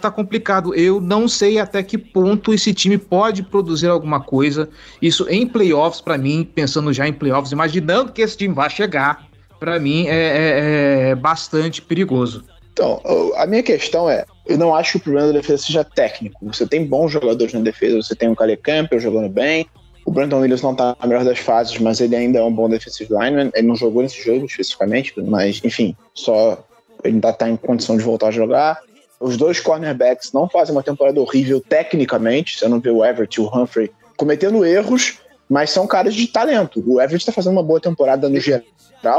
tá 0.00 0.10
complicado. 0.10 0.74
Eu 0.74 1.00
não 1.00 1.28
sei 1.28 1.58
até 1.58 1.82
que 1.82 1.96
ponto 1.96 2.52
esse 2.52 2.72
time 2.72 2.98
pode 2.98 3.42
produzir 3.42 3.88
alguma 3.88 4.20
coisa. 4.20 4.68
Isso 5.00 5.26
em 5.28 5.46
playoffs, 5.46 6.00
para 6.00 6.18
mim, 6.18 6.48
pensando 6.54 6.92
já 6.92 7.06
em 7.06 7.12
playoffs, 7.12 7.52
imaginando 7.52 8.12
que 8.12 8.22
esse 8.22 8.36
time 8.36 8.54
vai 8.54 8.70
chegar, 8.70 9.26
para 9.58 9.78
mim 9.78 10.06
é, 10.06 10.10
é, 10.10 11.08
é, 11.10 11.14
bastante 11.14 11.80
perigoso. 11.80 12.44
Então, 12.72 13.00
a 13.36 13.46
minha 13.46 13.62
questão 13.62 14.08
é, 14.08 14.24
eu 14.46 14.58
não 14.58 14.74
acho 14.74 14.92
que 14.92 14.98
o 14.98 15.00
problema 15.00 15.28
da 15.28 15.38
defesa 15.38 15.62
seja 15.62 15.82
técnico. 15.82 16.44
Você 16.46 16.66
tem 16.66 16.84
bons 16.84 17.10
jogadores 17.10 17.54
na 17.54 17.60
defesa, 17.60 17.96
você 17.96 18.14
tem 18.14 18.28
o 18.28 18.36
Kale 18.36 18.56
Campbell 18.56 19.00
jogando 19.00 19.30
bem, 19.30 19.66
o 20.06 20.10
Brandon 20.10 20.38
Williams 20.38 20.62
não 20.62 20.74
tá 20.74 20.96
na 21.00 21.06
melhor 21.06 21.24
das 21.24 21.40
fases, 21.40 21.78
mas 21.78 22.00
ele 22.00 22.14
ainda 22.14 22.38
é 22.38 22.42
um 22.42 22.52
bom 22.52 22.68
defensive 22.68 23.12
lineman. 23.12 23.50
Ele 23.54 23.66
não 23.66 23.74
jogou 23.74 24.02
nesse 24.02 24.22
jogo 24.22 24.46
especificamente, 24.46 25.12
mas 25.20 25.60
enfim, 25.64 25.96
só 26.14 26.64
ele 27.02 27.14
ainda 27.14 27.32
tá 27.32 27.48
em 27.48 27.56
condição 27.56 27.96
de 27.96 28.04
voltar 28.04 28.28
a 28.28 28.30
jogar. 28.30 28.80
Os 29.18 29.36
dois 29.36 29.60
cornerbacks 29.60 30.32
não 30.32 30.48
fazem 30.48 30.74
uma 30.74 30.82
temporada 30.82 31.20
horrível 31.20 31.60
tecnicamente. 31.60 32.58
Você 32.58 32.68
não 32.68 32.80
vê 32.80 32.90
o 32.90 33.04
Everett 33.04 33.40
e 33.40 33.42
o 33.42 33.48
Humphrey 33.48 33.90
cometendo 34.16 34.64
erros, 34.64 35.18
mas 35.48 35.70
são 35.70 35.86
caras 35.86 36.14
de 36.14 36.26
talento. 36.26 36.82
O 36.86 37.00
Everett 37.00 37.24
tá 37.24 37.32
fazendo 37.32 37.52
uma 37.52 37.62
boa 37.62 37.80
temporada 37.80 38.28
no 38.28 38.40
geral. 38.40 38.62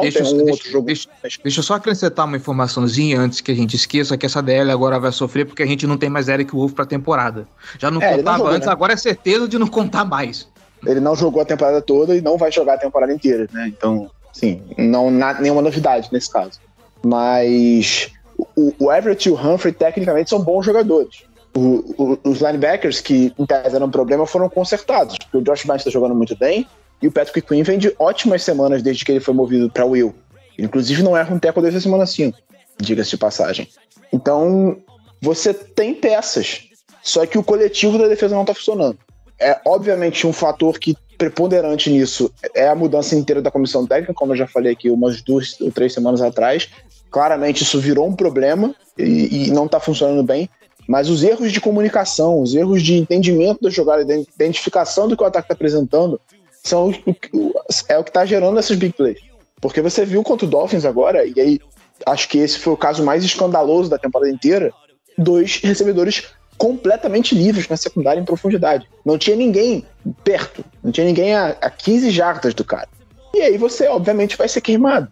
Deixa, 0.01 0.23
um 0.23 0.43
deixa, 0.43 0.81
deixa, 0.81 1.09
deixa, 1.43 1.59
eu 1.59 1.63
só 1.63 1.75
acrescentar 1.75 2.25
uma 2.25 2.35
informaçãozinha 2.35 3.19
antes 3.19 3.39
que 3.39 3.51
a 3.51 3.55
gente 3.55 3.75
esqueça 3.75 4.17
que 4.17 4.25
essa 4.25 4.41
DL 4.41 4.69
agora 4.71 4.99
vai 4.99 5.11
sofrer 5.11 5.45
porque 5.45 5.63
a 5.63 5.65
gente 5.65 5.87
não 5.87 5.97
tem 5.97 6.09
mais 6.09 6.27
Eric 6.27 6.51
Wolf 6.51 6.73
pra 6.73 6.85
temporada. 6.85 7.47
Já 7.79 7.89
não 7.89 8.01
é, 8.01 8.17
contava 8.17 8.31
não 8.31 8.37
jogou, 8.37 8.53
antes, 8.53 8.65
né? 8.65 8.73
agora 8.73 8.93
é 8.93 8.97
certeza 8.97 9.47
de 9.47 9.57
não 9.57 9.67
contar 9.67 10.03
mais. 10.03 10.47
Ele 10.85 10.99
não 10.99 11.15
jogou 11.15 11.41
a 11.41 11.45
temporada 11.45 11.81
toda 11.81 12.15
e 12.15 12.21
não 12.21 12.37
vai 12.37 12.51
jogar 12.51 12.73
a 12.73 12.77
temporada 12.77 13.13
inteira, 13.13 13.47
né? 13.51 13.67
Então, 13.67 14.09
sim, 14.33 14.61
não 14.77 15.09
na, 15.09 15.39
nenhuma 15.39 15.61
novidade 15.61 16.09
nesse 16.11 16.31
caso. 16.31 16.59
Mas 17.05 18.11
o, 18.57 18.73
o 18.79 18.91
Everett 18.91 19.29
e 19.29 19.31
o 19.31 19.35
Humphrey 19.35 19.71
tecnicamente 19.71 20.31
são 20.31 20.41
bons 20.41 20.65
jogadores. 20.65 21.23
O, 21.55 22.19
os 22.23 22.39
linebackers 22.39 22.99
que 22.99 23.33
em 23.37 23.45
tese 23.45 23.75
eram 23.75 23.87
um 23.87 23.91
problema 23.91 24.25
foram 24.25 24.49
consertados, 24.49 25.15
o 25.33 25.41
Josh 25.41 25.63
Bynes 25.63 25.81
está 25.81 25.89
jogando 25.89 26.13
muito 26.13 26.35
bem 26.37 26.67
e 27.01 27.07
o 27.07 27.11
Patrick 27.11 27.47
Quinn 27.47 27.63
vem 27.63 27.77
de 27.77 27.95
ótimas 27.97 28.43
semanas 28.43 28.81
desde 28.81 29.05
que 29.05 29.11
ele 29.11 29.19
foi 29.19 29.33
movido 29.33 29.69
para 29.69 29.85
Will. 29.85 30.13
Inclusive 30.57 31.03
não 31.03 31.15
erra 31.15 31.33
um 31.33 31.39
teco 31.39 31.61
desde 31.61 31.77
a 31.77 31.81
semana 31.81 32.05
5, 32.05 32.37
diga-se 32.79 33.11
de 33.11 33.17
passagem. 33.17 33.67
Então, 34.11 34.77
você 35.21 35.53
tem 35.53 35.93
peças 35.93 36.61
Só 37.03 37.25
que 37.25 37.37
o 37.37 37.43
coletivo 37.43 37.97
da 37.97 38.07
defesa 38.07 38.35
não 38.35 38.45
tá 38.45 38.53
funcionando. 38.53 38.97
É 39.39 39.59
obviamente 39.65 40.25
um 40.25 40.33
fator 40.33 40.77
que 40.79 40.95
preponderante 41.17 41.89
nisso 41.89 42.31
é 42.53 42.67
a 42.67 42.75
mudança 42.75 43.15
inteira 43.15 43.41
da 43.41 43.49
comissão 43.49 43.85
técnica, 43.85 44.13
como 44.13 44.33
eu 44.33 44.37
já 44.37 44.47
falei 44.47 44.73
aqui 44.73 44.89
umas 44.89 45.21
duas 45.21 45.59
ou 45.59 45.71
três 45.71 45.93
semanas 45.93 46.21
atrás. 46.21 46.69
Claramente 47.09 47.63
isso 47.63 47.79
virou 47.79 48.07
um 48.07 48.15
problema 48.15 48.75
e, 48.97 49.47
e 49.47 49.51
não 49.51 49.65
está 49.65 49.79
funcionando 49.79 50.23
bem. 50.23 50.49
Mas 50.87 51.09
os 51.09 51.23
erros 51.23 51.51
de 51.51 51.59
comunicação, 51.59 52.41
os 52.41 52.55
erros 52.55 52.81
de 52.81 52.95
entendimento 52.95 53.61
da 53.61 53.69
jogada, 53.69 54.05
de 54.05 54.25
identificação 54.35 55.07
do 55.07 55.17
que 55.17 55.23
o 55.23 55.25
ataque 55.25 55.45
está 55.45 55.53
apresentando, 55.53 56.19
são 56.63 56.93
é 57.89 57.97
o 57.97 58.03
que 58.03 58.09
está 58.09 58.25
gerando 58.25 58.57
essas 58.57 58.77
big 58.77 58.93
plays. 58.93 59.19
Porque 59.59 59.81
você 59.81 60.05
viu 60.05 60.23
contra 60.23 60.45
o 60.45 60.49
Dolphins 60.49 60.85
agora, 60.85 61.25
e 61.25 61.39
aí 61.39 61.59
acho 62.05 62.29
que 62.29 62.37
esse 62.37 62.59
foi 62.59 62.73
o 62.73 62.77
caso 62.77 63.03
mais 63.03 63.23
escandaloso 63.23 63.89
da 63.89 63.97
temporada 63.97 64.31
inteira, 64.31 64.71
dois 65.17 65.59
recebedores 65.61 66.23
completamente 66.57 67.35
livres 67.35 67.67
na 67.67 67.77
secundária 67.77 68.19
em 68.19 68.25
profundidade. 68.25 68.87
Não 69.05 69.17
tinha 69.17 69.35
ninguém 69.35 69.85
perto, 70.23 70.63
não 70.83 70.91
tinha 70.91 71.05
ninguém 71.05 71.35
a, 71.35 71.49
a 71.61 71.69
15 71.69 72.09
jardas 72.11 72.53
do 72.53 72.63
cara. 72.63 72.87
E 73.33 73.41
aí 73.41 73.57
você, 73.57 73.87
obviamente, 73.87 74.37
vai 74.37 74.47
ser 74.47 74.61
queimado. 74.61 75.07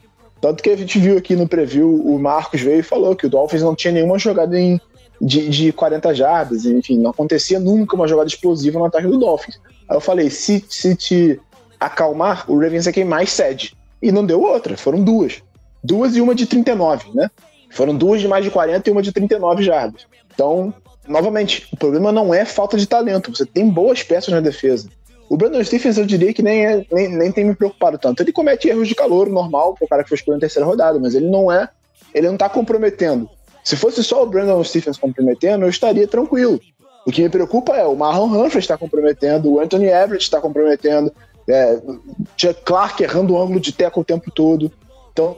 Tanto 0.45 0.61
que 0.61 0.69
a 0.69 0.77
gente 0.77 0.99
viu 0.99 1.17
aqui 1.17 1.35
no 1.35 1.47
preview, 1.47 1.89
o 2.05 2.19
Marcos 2.19 2.61
veio 2.61 2.81
e 2.81 2.83
falou 2.83 3.15
que 3.15 3.25
o 3.25 3.29
Dolphins 3.31 3.63
não 3.63 3.73
tinha 3.73 3.91
nenhuma 3.91 4.19
jogada 4.19 4.59
em, 4.59 4.79
de, 5.19 5.49
de 5.49 5.71
40 5.71 6.13
jardas, 6.13 6.67
enfim, 6.67 6.99
não 6.99 7.09
acontecia 7.09 7.59
nunca 7.59 7.95
uma 7.95 8.07
jogada 8.07 8.27
explosiva 8.27 8.77
no 8.77 8.85
ataque 8.85 9.07
do 9.07 9.17
Dolphins. 9.17 9.59
Aí 9.89 9.97
eu 9.97 9.99
falei, 9.99 10.29
se, 10.29 10.63
se 10.69 10.95
te 10.95 11.41
acalmar, 11.79 12.45
o 12.47 12.59
Ravens 12.59 12.85
é 12.85 12.91
quem 12.91 13.03
mais 13.03 13.31
cede. 13.31 13.75
E 13.99 14.11
não 14.11 14.23
deu 14.23 14.39
outra, 14.39 14.77
foram 14.77 15.03
duas. 15.03 15.41
Duas 15.83 16.15
e 16.15 16.21
uma 16.21 16.35
de 16.35 16.45
39, 16.45 17.09
né? 17.15 17.27
Foram 17.71 17.95
duas 17.95 18.21
de 18.21 18.27
mais 18.27 18.45
de 18.45 18.51
40 18.51 18.87
e 18.87 18.91
uma 18.91 19.01
de 19.01 19.11
39 19.11 19.63
jardas. 19.63 20.05
Então, 20.31 20.71
novamente, 21.07 21.67
o 21.73 21.75
problema 21.75 22.11
não 22.11 22.31
é 22.31 22.45
falta 22.45 22.77
de 22.77 22.85
talento. 22.85 23.35
Você 23.35 23.47
tem 23.47 23.67
boas 23.67 24.03
peças 24.03 24.31
na 24.31 24.41
defesa. 24.41 24.89
O 25.35 25.37
Brandon 25.37 25.61
Stephens, 25.65 25.97
eu 25.97 26.05
diria 26.05 26.33
que 26.33 26.41
nem, 26.41 26.65
é, 26.65 26.85
nem, 26.89 27.09
nem 27.09 27.29
tem 27.29 27.43
me 27.43 27.53
preocupado 27.53 27.97
tanto. 27.97 28.23
Ele 28.23 28.31
comete 28.31 28.69
erros 28.69 28.87
de 28.87 28.95
calor 28.95 29.29
normal 29.29 29.73
para 29.73 29.83
o 29.83 29.87
cara 29.89 30.01
que 30.01 30.07
foi 30.07 30.15
escolhido 30.15 30.37
na 30.37 30.39
terceira 30.39 30.65
rodada, 30.65 30.97
mas 30.97 31.13
ele 31.13 31.29
não 31.29 31.51
é. 31.51 31.67
Ele 32.13 32.29
não 32.29 32.37
tá 32.37 32.47
comprometendo. 32.47 33.29
Se 33.61 33.75
fosse 33.75 34.01
só 34.01 34.23
o 34.23 34.25
Brandon 34.25 34.63
Stephens 34.63 34.97
comprometendo, 34.97 35.65
eu 35.65 35.69
estaria 35.69 36.07
tranquilo. 36.07 36.57
O 37.05 37.11
que 37.11 37.21
me 37.21 37.27
preocupa 37.27 37.75
é 37.75 37.83
o 37.83 37.97
Marlon 37.97 38.27
Humphrey 38.27 38.61
está 38.61 38.77
comprometendo, 38.77 39.51
o 39.51 39.59
Anthony 39.59 39.87
Everett 39.87 40.23
está 40.23 40.39
comprometendo, 40.39 41.11
é, 41.49 41.81
Chuck 42.37 42.61
Clark 42.63 43.03
errando 43.03 43.33
o 43.33 43.37
ângulo 43.37 43.59
de 43.59 43.73
teco 43.73 43.99
o 43.99 44.05
tempo 44.05 44.31
todo. 44.31 44.71
Então, 45.11 45.35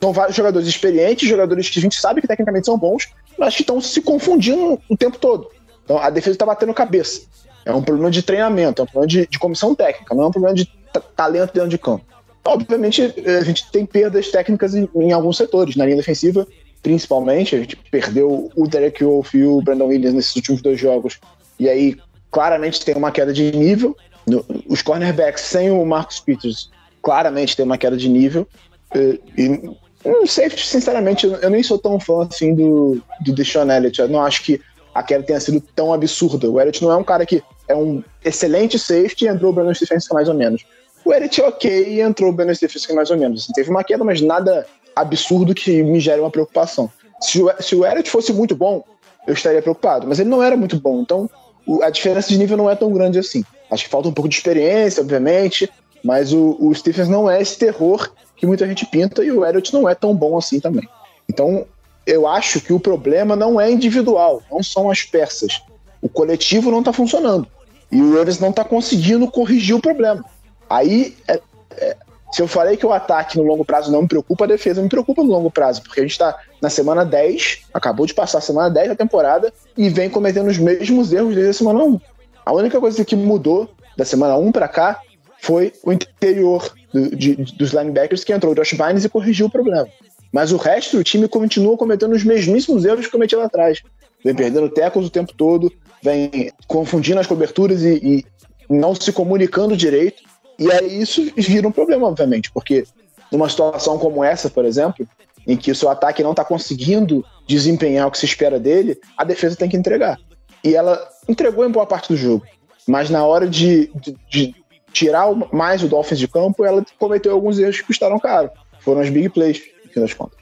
são 0.00 0.10
vários 0.10 0.34
jogadores 0.34 0.66
experientes, 0.66 1.28
jogadores 1.28 1.68
que 1.68 1.78
a 1.78 1.82
gente 1.82 2.00
sabe 2.00 2.22
que 2.22 2.26
tecnicamente 2.26 2.64
são 2.64 2.78
bons, 2.78 3.12
mas 3.38 3.54
que 3.54 3.60
estão 3.60 3.78
se 3.78 4.00
confundindo 4.00 4.80
o 4.88 4.96
tempo 4.96 5.18
todo. 5.18 5.50
Então, 5.84 5.98
a 5.98 6.08
defesa 6.08 6.34
está 6.34 6.46
batendo 6.46 6.72
cabeça. 6.72 7.20
É 7.64 7.72
um 7.72 7.82
problema 7.82 8.10
de 8.10 8.22
treinamento, 8.22 8.80
é 8.80 8.84
um 8.84 8.86
problema 8.86 9.06
de, 9.06 9.26
de 9.26 9.38
comissão 9.38 9.74
técnica, 9.74 10.14
não 10.14 10.24
é 10.24 10.26
um 10.26 10.30
problema 10.30 10.54
de 10.54 10.70
talento 11.16 11.52
dentro 11.52 11.68
de 11.68 11.78
campo. 11.78 12.04
Obviamente, 12.44 13.14
a 13.26 13.42
gente 13.42 13.70
tem 13.70 13.86
perdas 13.86 14.30
técnicas 14.30 14.74
em, 14.74 14.88
em, 14.96 15.12
alguns 15.12 15.38
setores. 15.38 15.76
Na 15.76 15.86
linha 15.86 15.96
defensiva, 15.96 16.46
principalmente, 16.82 17.56
a 17.56 17.60
gente 17.60 17.76
perdeu 17.90 18.50
o 18.54 18.68
Derek 18.68 19.02
Wolf 19.02 19.34
e 19.34 19.44
o 19.44 19.62
Brandon 19.62 19.86
Williams 19.86 20.14
nesses 20.14 20.36
últimos 20.36 20.60
dois 20.60 20.78
jogos. 20.78 21.18
E 21.58 21.68
aí, 21.68 21.96
claramente, 22.30 22.84
tem 22.84 22.94
uma 22.94 23.10
queda 23.10 23.32
de 23.32 23.50
nível. 23.52 23.96
No, 24.26 24.44
os 24.68 24.82
cornerbacks 24.82 25.42
sem 25.42 25.70
o 25.70 25.84
Marcus 25.86 26.20
Peters, 26.20 26.70
claramente 27.02 27.56
tem 27.56 27.64
uma 27.64 27.78
queda 27.78 27.96
de 27.96 28.08
nível. 28.10 28.46
E, 28.94 29.20
e 29.38 29.70
o 30.04 30.26
safety, 30.26 30.66
sinceramente, 30.66 31.26
eu 31.26 31.48
nem 31.48 31.62
sou 31.62 31.78
tão 31.78 31.98
fã 31.98 32.28
assim 32.30 32.54
do, 32.54 33.00
do 33.22 33.32
Deshaun 33.32 33.70
Elliott. 33.70 34.00
Eu 34.00 34.08
não 34.08 34.22
acho 34.22 34.42
que 34.42 34.60
a 34.94 35.02
queda 35.02 35.24
tenha 35.24 35.40
sido 35.40 35.60
tão 35.74 35.92
absurda. 35.92 36.48
O 36.48 36.60
Elliott 36.60 36.82
não 36.82 36.92
é 36.92 36.96
um 36.96 37.04
cara 37.04 37.26
que 37.26 37.42
é 37.66 37.74
um 37.74 38.02
excelente 38.24 38.78
safety 38.78 39.24
e 39.24 39.28
entrou 39.28 39.50
o 39.50 39.54
Brandon 39.54 39.74
Stephens 39.74 40.06
mais 40.12 40.28
ou 40.28 40.34
menos. 40.34 40.64
O 41.04 41.12
Elliott 41.12 41.40
é 41.40 41.48
ok 41.48 41.88
e 41.88 42.00
entrou 42.00 42.30
o 42.30 42.32
Brandon 42.32 42.54
Stephens 42.54 42.86
mais 42.94 43.10
ou 43.10 43.16
menos. 43.16 43.42
Assim, 43.42 43.52
teve 43.52 43.70
uma 43.70 43.82
queda, 43.82 44.04
mas 44.04 44.20
nada 44.20 44.66
absurdo 44.94 45.54
que 45.54 45.82
me 45.82 45.98
gere 45.98 46.20
uma 46.20 46.30
preocupação. 46.30 46.90
Se 47.20 47.42
o, 47.42 47.50
se 47.60 47.74
o 47.74 47.84
Elliott 47.84 48.08
fosse 48.08 48.32
muito 48.32 48.54
bom, 48.54 48.84
eu 49.26 49.34
estaria 49.34 49.60
preocupado. 49.60 50.06
Mas 50.06 50.20
ele 50.20 50.30
não 50.30 50.42
era 50.42 50.56
muito 50.56 50.78
bom, 50.78 51.00
então 51.00 51.28
o, 51.66 51.82
a 51.82 51.90
diferença 51.90 52.28
de 52.28 52.38
nível 52.38 52.56
não 52.56 52.70
é 52.70 52.76
tão 52.76 52.92
grande 52.92 53.18
assim. 53.18 53.44
Acho 53.70 53.84
que 53.84 53.90
falta 53.90 54.08
um 54.08 54.12
pouco 54.12 54.28
de 54.28 54.36
experiência, 54.36 55.02
obviamente, 55.02 55.68
mas 56.02 56.32
o, 56.32 56.56
o 56.60 56.74
Stephens 56.74 57.08
não 57.08 57.28
é 57.28 57.40
esse 57.40 57.58
terror 57.58 58.12
que 58.36 58.46
muita 58.46 58.66
gente 58.66 58.86
pinta 58.86 59.24
e 59.24 59.32
o 59.32 59.44
Elliott 59.44 59.72
não 59.72 59.88
é 59.88 59.94
tão 59.94 60.14
bom 60.14 60.36
assim 60.36 60.60
também. 60.60 60.88
Então, 61.28 61.66
eu 62.06 62.26
acho 62.26 62.60
que 62.60 62.72
o 62.72 62.80
problema 62.80 63.34
não 63.34 63.60
é 63.60 63.70
individual, 63.70 64.42
não 64.50 64.62
são 64.62 64.90
as 64.90 65.02
peças. 65.02 65.62
O 66.02 66.08
coletivo 66.08 66.70
não 66.70 66.80
está 66.80 66.92
funcionando. 66.92 67.46
E 67.90 68.00
o 68.00 68.16
Ravens 68.16 68.38
não 68.38 68.50
está 68.50 68.64
conseguindo 68.64 69.30
corrigir 69.30 69.74
o 69.74 69.80
problema. 69.80 70.24
Aí, 70.68 71.16
é, 71.28 71.40
é, 71.76 71.96
se 72.32 72.42
eu 72.42 72.48
falei 72.48 72.76
que 72.76 72.84
o 72.84 72.92
ataque 72.92 73.38
no 73.38 73.44
longo 73.44 73.64
prazo 73.64 73.92
não 73.92 74.02
me 74.02 74.08
preocupa, 74.08 74.44
a 74.44 74.48
defesa 74.48 74.82
me 74.82 74.88
preocupa 74.88 75.22
no 75.22 75.30
longo 75.30 75.50
prazo, 75.50 75.82
porque 75.82 76.00
a 76.00 76.02
gente 76.02 76.12
está 76.12 76.36
na 76.60 76.68
semana 76.68 77.04
10, 77.04 77.60
acabou 77.72 78.06
de 78.06 78.12
passar 78.12 78.38
a 78.38 78.40
semana 78.40 78.68
10 78.68 78.88
da 78.88 78.96
temporada, 78.96 79.52
e 79.76 79.88
vem 79.88 80.10
cometendo 80.10 80.48
os 80.48 80.58
mesmos 80.58 81.12
erros 81.12 81.34
desde 81.34 81.50
a 81.50 81.54
semana 81.54 81.84
1. 81.84 82.00
A 82.44 82.52
única 82.52 82.80
coisa 82.80 83.04
que 83.04 83.16
mudou 83.16 83.70
da 83.96 84.04
semana 84.04 84.36
1 84.36 84.52
para 84.52 84.68
cá 84.68 85.00
foi 85.40 85.72
o 85.84 85.92
interior 85.92 86.74
do, 86.92 87.14
de, 87.14 87.36
dos 87.36 87.70
linebackers 87.70 88.24
que 88.24 88.32
entrou 88.32 88.52
o 88.52 88.54
Josh 88.54 88.72
Bynes 88.72 89.04
e 89.04 89.08
corrigiu 89.08 89.46
o 89.46 89.50
problema. 89.50 89.86
Mas 90.34 90.50
o 90.50 90.56
resto 90.56 90.96
do 90.96 91.04
time 91.04 91.28
continua 91.28 91.76
cometendo 91.76 92.12
os 92.12 92.24
mesmíssimos 92.24 92.84
erros 92.84 93.06
que 93.06 93.12
cometia 93.12 93.38
lá 93.38 93.44
atrás. 93.44 93.80
Vem 94.24 94.34
perdendo 94.34 94.68
tecos 94.68 95.06
o 95.06 95.10
tempo 95.10 95.32
todo, 95.32 95.72
vem 96.02 96.50
confundindo 96.66 97.20
as 97.20 97.26
coberturas 97.28 97.82
e, 97.82 97.94
e 97.94 98.24
não 98.68 98.96
se 98.96 99.12
comunicando 99.12 99.76
direito. 99.76 100.24
E 100.58 100.72
aí 100.72 101.00
isso 101.00 101.22
vira 101.36 101.68
um 101.68 101.70
problema, 101.70 102.08
obviamente, 102.08 102.50
porque 102.50 102.82
numa 103.30 103.48
situação 103.48 103.96
como 103.96 104.24
essa, 104.24 104.50
por 104.50 104.64
exemplo, 104.64 105.06
em 105.46 105.56
que 105.56 105.70
o 105.70 105.74
seu 105.74 105.88
ataque 105.88 106.20
não 106.20 106.32
está 106.32 106.44
conseguindo 106.44 107.24
desempenhar 107.46 108.08
o 108.08 108.10
que 108.10 108.18
se 108.18 108.26
espera 108.26 108.58
dele, 108.58 108.98
a 109.16 109.22
defesa 109.22 109.54
tem 109.54 109.68
que 109.68 109.76
entregar. 109.76 110.18
E 110.64 110.74
ela 110.74 111.00
entregou 111.28 111.64
em 111.64 111.70
boa 111.70 111.86
parte 111.86 112.08
do 112.08 112.16
jogo. 112.16 112.44
Mas 112.88 113.08
na 113.08 113.24
hora 113.24 113.46
de, 113.46 113.88
de, 113.94 114.16
de 114.28 114.54
tirar 114.92 115.28
mais 115.52 115.80
o 115.84 115.88
Dolphins 115.88 116.18
de 116.18 116.26
campo, 116.26 116.64
ela 116.64 116.84
cometeu 116.98 117.30
alguns 117.30 117.56
erros 117.56 117.76
que 117.76 117.86
custaram 117.86 118.18
caro. 118.18 118.50
Foram 118.80 119.00
as 119.00 119.10
big 119.10 119.28
plays 119.28 119.73
fim 119.94 120.00
das 120.00 120.12
contas. 120.12 120.38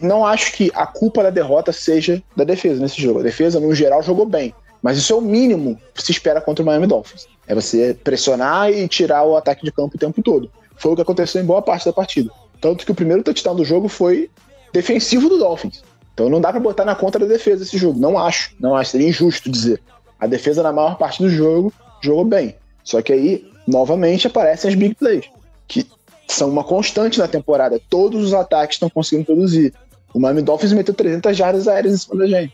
Não 0.00 0.24
acho 0.24 0.52
que 0.52 0.70
a 0.74 0.86
culpa 0.86 1.22
da 1.22 1.30
derrota 1.30 1.72
seja 1.72 2.22
da 2.36 2.44
defesa 2.44 2.80
nesse 2.80 3.02
jogo. 3.02 3.20
A 3.20 3.22
defesa, 3.22 3.58
no 3.58 3.74
geral, 3.74 4.02
jogou 4.02 4.24
bem. 4.24 4.54
Mas 4.80 4.98
isso 4.98 5.12
é 5.12 5.16
o 5.16 5.20
mínimo 5.20 5.80
que 5.94 6.02
se 6.02 6.12
espera 6.12 6.40
contra 6.40 6.62
o 6.62 6.66
Miami 6.66 6.86
Dolphins. 6.86 7.26
É 7.46 7.54
você 7.54 7.96
pressionar 8.04 8.70
e 8.70 8.86
tirar 8.86 9.24
o 9.24 9.36
ataque 9.36 9.64
de 9.64 9.72
campo 9.72 9.96
o 9.96 9.98
tempo 9.98 10.22
todo. 10.22 10.50
Foi 10.76 10.92
o 10.92 10.96
que 10.96 11.02
aconteceu 11.02 11.42
em 11.42 11.44
boa 11.44 11.62
parte 11.62 11.86
da 11.86 11.92
partida. 11.92 12.30
Tanto 12.60 12.84
que 12.84 12.92
o 12.92 12.94
primeiro 12.94 13.22
touchdown 13.22 13.56
do 13.56 13.64
jogo 13.64 13.88
foi 13.88 14.30
defensivo 14.72 15.28
do 15.28 15.38
Dolphins. 15.38 15.82
Então 16.12 16.28
não 16.28 16.40
dá 16.40 16.50
para 16.50 16.60
botar 16.60 16.84
na 16.84 16.94
conta 16.94 17.18
da 17.18 17.26
defesa 17.26 17.62
esse 17.62 17.76
jogo. 17.76 17.98
Não 17.98 18.18
acho. 18.18 18.54
Não 18.60 18.76
acho. 18.76 18.92
Seria 18.92 19.08
injusto 19.08 19.50
dizer. 19.50 19.82
A 20.18 20.26
defesa, 20.26 20.62
na 20.62 20.72
maior 20.72 20.96
parte 20.96 21.22
do 21.22 21.28
jogo, 21.28 21.72
jogou 22.00 22.24
bem. 22.24 22.54
Só 22.84 23.02
que 23.02 23.12
aí, 23.12 23.50
novamente, 23.66 24.26
aparecem 24.26 24.70
as 24.70 24.76
big 24.76 24.94
plays. 24.94 25.24
Que 25.66 25.86
são 26.28 26.48
uma 26.48 26.64
constante 26.64 27.18
na 27.18 27.28
temporada. 27.28 27.80
Todos 27.88 28.22
os 28.22 28.34
ataques 28.34 28.76
estão 28.76 28.90
conseguindo 28.90 29.26
produzir. 29.26 29.72
O 30.12 30.20
Miami 30.20 30.42
Dolphins 30.42 30.72
meteu 30.72 30.94
300 30.94 31.36
jardas 31.36 31.68
aéreas 31.68 31.94
em 31.94 31.98
cima 31.98 32.16
da 32.16 32.26
gente. 32.26 32.52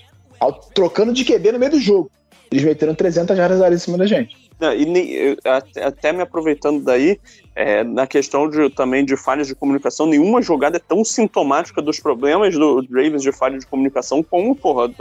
Trocando 0.74 1.12
de 1.12 1.24
QB 1.24 1.52
no 1.52 1.58
meio 1.58 1.72
do 1.72 1.80
jogo. 1.80 2.10
Eles 2.50 2.64
meteram 2.64 2.94
300 2.94 3.36
jardas 3.36 3.60
aéreas 3.60 3.82
em 3.82 3.84
cima 3.84 3.98
da 3.98 4.06
gente. 4.06 4.36
Não, 4.58 4.74
e 4.74 4.84
nem, 4.84 5.36
até 5.82 6.12
me 6.12 6.20
aproveitando 6.20 6.82
daí, 6.82 7.18
é, 7.54 7.82
na 7.82 8.06
questão 8.06 8.48
de, 8.48 8.68
também 8.70 9.04
de 9.04 9.16
falhas 9.16 9.46
de 9.46 9.54
comunicação, 9.54 10.06
nenhuma 10.06 10.42
jogada 10.42 10.76
é 10.76 10.80
tão 10.80 11.02
sintomática 11.02 11.80
dos 11.80 11.98
problemas 11.98 12.54
do 12.54 12.86
Ravens 12.90 13.22
de 13.22 13.32
falha 13.32 13.58
de 13.58 13.66
comunicação 13.66 14.22
como 14.22 14.54
porra, 14.54 14.92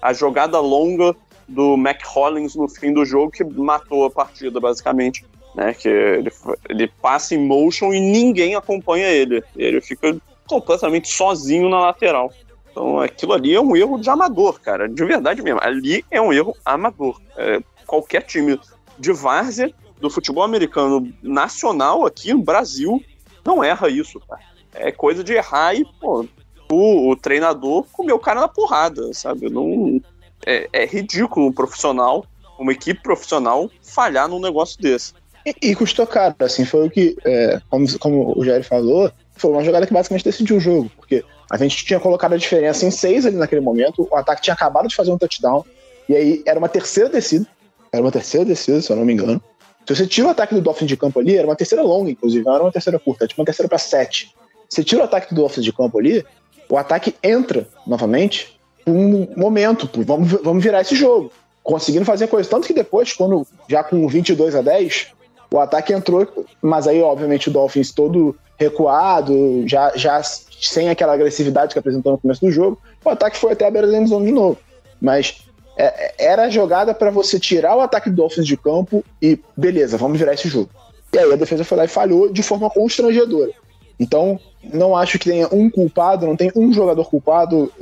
a 0.00 0.12
jogada 0.14 0.58
longa 0.60 1.14
do 1.46 1.76
Mac 1.76 2.00
Hollins 2.06 2.54
no 2.54 2.68
fim 2.68 2.92
do 2.92 3.04
jogo 3.04 3.30
que 3.30 3.44
matou 3.44 4.04
a 4.04 4.10
partida, 4.10 4.58
basicamente 4.58 5.24
né? 5.56 5.72
Que 5.72 5.88
ele, 5.88 6.30
ele 6.68 6.86
passa 6.86 7.34
em 7.34 7.38
motion 7.38 7.92
e 7.92 7.98
ninguém 7.98 8.54
acompanha 8.54 9.08
ele. 9.08 9.42
Ele 9.56 9.80
fica 9.80 10.16
completamente 10.46 11.08
sozinho 11.08 11.68
na 11.68 11.80
lateral. 11.80 12.32
Então 12.70 13.00
aquilo 13.00 13.32
ali 13.32 13.54
é 13.54 13.60
um 13.60 13.74
erro 13.74 13.98
de 13.98 14.10
amador, 14.10 14.60
cara. 14.60 14.86
De 14.86 15.02
verdade 15.04 15.42
mesmo. 15.42 15.60
Ali 15.62 16.04
é 16.10 16.20
um 16.20 16.32
erro 16.32 16.54
amador. 16.62 17.18
É, 17.36 17.60
qualquer 17.86 18.22
time 18.22 18.60
de 18.98 19.12
várzea 19.12 19.72
do 19.98 20.10
futebol 20.10 20.44
americano 20.44 21.10
nacional 21.22 22.04
aqui 22.04 22.34
no 22.34 22.42
Brasil 22.42 23.02
não 23.42 23.64
erra 23.64 23.88
isso, 23.88 24.20
cara. 24.20 24.42
É 24.74 24.92
coisa 24.92 25.24
de 25.24 25.32
errar 25.32 25.74
e, 25.74 25.86
pô, 25.98 26.26
o, 26.70 27.10
o 27.10 27.16
treinador 27.16 27.86
comeu 27.92 28.16
o 28.16 28.20
cara 28.20 28.40
na 28.40 28.48
porrada, 28.48 29.14
sabe? 29.14 29.48
Não, 29.48 30.00
é, 30.44 30.68
é 30.70 30.84
ridículo 30.84 31.46
um 31.46 31.52
profissional, 31.52 32.26
uma 32.58 32.72
equipe 32.72 33.00
profissional 33.02 33.70
falhar 33.82 34.28
num 34.28 34.40
negócio 34.40 34.78
desse. 34.80 35.14
E, 35.62 35.76
custou 35.76 36.06
caro, 36.06 36.34
assim, 36.40 36.64
foi 36.64 36.86
o 36.86 36.90
que, 36.90 37.16
é, 37.24 37.60
como, 37.70 37.98
como 38.00 38.34
o 38.36 38.44
Jerry 38.44 38.64
falou, 38.64 39.12
foi 39.36 39.52
uma 39.52 39.62
jogada 39.62 39.86
que 39.86 39.92
basicamente 39.92 40.24
decidiu 40.24 40.56
o 40.56 40.60
jogo, 40.60 40.90
porque 40.96 41.24
a 41.48 41.56
gente 41.56 41.84
tinha 41.84 42.00
colocado 42.00 42.32
a 42.32 42.36
diferença 42.36 42.84
em 42.84 42.90
seis 42.90 43.24
ali 43.24 43.36
naquele 43.36 43.60
momento, 43.60 44.08
o 44.10 44.16
ataque 44.16 44.42
tinha 44.42 44.54
acabado 44.54 44.88
de 44.88 44.96
fazer 44.96 45.12
um 45.12 45.18
touchdown, 45.18 45.64
E 46.08 46.16
aí 46.16 46.42
era 46.44 46.58
uma 46.58 46.68
terceira 46.68 47.08
descida. 47.08 47.46
Era 47.92 48.02
uma 48.02 48.10
terceira 48.10 48.44
descida, 48.44 48.82
se 48.82 48.90
eu 48.90 48.96
não 48.96 49.04
me 49.04 49.12
engano. 49.12 49.40
Se 49.86 49.94
você 49.94 50.06
tira 50.06 50.26
o 50.26 50.30
ataque 50.30 50.54
do 50.54 50.60
Dolphins 50.60 50.88
de 50.88 50.96
campo 50.96 51.20
ali, 51.20 51.36
era 51.36 51.46
uma 51.46 51.54
terceira 51.54 51.82
longa, 51.84 52.10
inclusive, 52.10 52.44
não 52.44 52.54
era 52.54 52.64
uma 52.64 52.72
terceira 52.72 52.98
curta, 52.98 53.22
era 53.22 53.28
tipo 53.28 53.40
uma 53.40 53.46
terceira 53.46 53.68
para 53.68 53.78
sete. 53.78 54.34
Você 54.68 54.82
tira 54.82 55.02
o 55.02 55.04
ataque 55.04 55.32
do 55.32 55.40
Dolphins 55.40 55.64
de 55.64 55.72
campo 55.72 55.98
ali, 55.98 56.24
o 56.68 56.76
ataque 56.76 57.14
entra 57.22 57.68
novamente 57.86 58.58
por 58.84 58.92
um 58.92 59.28
momento, 59.36 59.86
por, 59.86 60.04
vamos, 60.04 60.32
vamos 60.42 60.62
virar 60.62 60.80
esse 60.80 60.96
jogo. 60.96 61.30
Conseguindo 61.62 62.04
fazer 62.04 62.26
coisa. 62.26 62.48
Tanto 62.48 62.66
que 62.66 62.72
depois, 62.72 63.12
quando 63.12 63.46
já 63.68 63.84
com 63.84 64.06
22 64.08 64.54
a 64.56 64.62
10, 64.62 65.08
o 65.50 65.58
ataque 65.58 65.92
entrou, 65.92 66.26
mas 66.60 66.86
aí, 66.86 67.00
obviamente, 67.02 67.48
o 67.48 67.52
Dolphins 67.52 67.92
todo 67.92 68.36
recuado, 68.58 69.66
já, 69.66 69.92
já 69.94 70.22
sem 70.22 70.88
aquela 70.88 71.12
agressividade 71.12 71.72
que 71.72 71.78
apresentou 71.78 72.12
no 72.12 72.18
começo 72.18 72.40
do 72.40 72.50
jogo, 72.50 72.78
o 73.04 73.10
ataque 73.10 73.36
foi 73.36 73.52
até 73.52 73.66
a 73.66 73.70
beira 73.70 73.86
da 73.86 74.04
zone 74.04 74.26
de 74.26 74.32
novo. 74.32 74.58
Mas 75.00 75.42
é, 75.76 76.14
era 76.18 76.44
a 76.44 76.50
jogada 76.50 76.94
para 76.94 77.10
você 77.10 77.38
tirar 77.38 77.76
o 77.76 77.80
ataque 77.80 78.08
do 78.08 78.16
Dolphins 78.16 78.46
de 78.46 78.56
campo 78.56 79.04
e 79.20 79.38
beleza, 79.56 79.98
vamos 79.98 80.18
virar 80.18 80.34
esse 80.34 80.48
jogo. 80.48 80.70
E 81.12 81.18
aí 81.18 81.32
a 81.32 81.36
defesa 81.36 81.64
foi 81.64 81.78
lá 81.78 81.84
e 81.84 81.88
falhou 81.88 82.32
de 82.32 82.42
forma 82.42 82.70
constrangedora. 82.70 83.52
Então, 83.98 84.38
não 84.62 84.96
acho 84.96 85.18
que 85.18 85.30
tenha 85.30 85.48
um 85.52 85.70
culpado, 85.70 86.26
não 86.26 86.36
tem 86.36 86.50
um 86.54 86.72
jogador 86.72 87.08
culpado. 87.08 87.72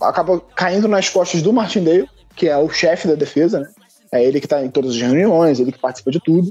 Acaba 0.00 0.40
caindo 0.54 0.88
nas 0.88 1.08
costas 1.08 1.42
do 1.42 1.52
Martindale, 1.52 2.08
que 2.34 2.48
é 2.48 2.56
o 2.56 2.68
chefe 2.68 3.06
da 3.06 3.14
defesa, 3.14 3.60
né? 3.60 3.68
É 4.12 4.24
ele 4.24 4.40
que 4.40 4.46
está 4.46 4.64
em 4.64 4.70
todas 4.70 4.92
as 4.92 5.00
reuniões, 5.00 5.60
ele 5.60 5.70
que 5.70 5.78
participa 5.78 6.10
de 6.10 6.18
tudo. 6.20 6.48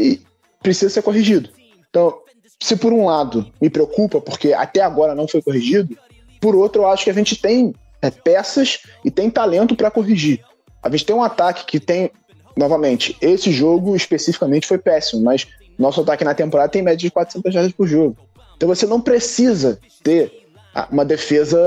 E 0.00 0.20
precisa 0.62 0.90
ser 0.90 1.02
corrigido. 1.02 1.50
Então, 1.88 2.18
se 2.60 2.76
por 2.76 2.92
um 2.92 3.06
lado 3.06 3.50
me 3.60 3.70
preocupa, 3.70 4.20
porque 4.20 4.52
até 4.52 4.80
agora 4.80 5.14
não 5.14 5.26
foi 5.26 5.42
corrigido, 5.42 5.96
por 6.40 6.54
outro, 6.54 6.82
eu 6.82 6.86
acho 6.88 7.04
que 7.04 7.10
a 7.10 7.14
gente 7.14 7.36
tem 7.36 7.74
é, 8.00 8.10
peças 8.10 8.80
e 9.04 9.10
tem 9.10 9.30
talento 9.30 9.76
para 9.76 9.90
corrigir. 9.90 10.42
A 10.82 10.88
gente 10.90 11.04
tem 11.04 11.14
um 11.14 11.22
ataque 11.22 11.66
que 11.66 11.78
tem, 11.78 12.10
novamente, 12.56 13.16
esse 13.20 13.52
jogo 13.52 13.94
especificamente 13.94 14.66
foi 14.66 14.78
péssimo, 14.78 15.22
mas 15.22 15.46
nosso 15.78 16.00
ataque 16.00 16.24
na 16.24 16.34
temporada 16.34 16.70
tem 16.70 16.82
média 16.82 16.98
de 16.98 17.10
400 17.10 17.52
jardas 17.52 17.72
por 17.72 17.86
jogo. 17.86 18.16
Então 18.56 18.68
você 18.68 18.86
não 18.86 19.00
precisa 19.00 19.78
ter 20.02 20.46
uma 20.90 21.04
defesa 21.04 21.58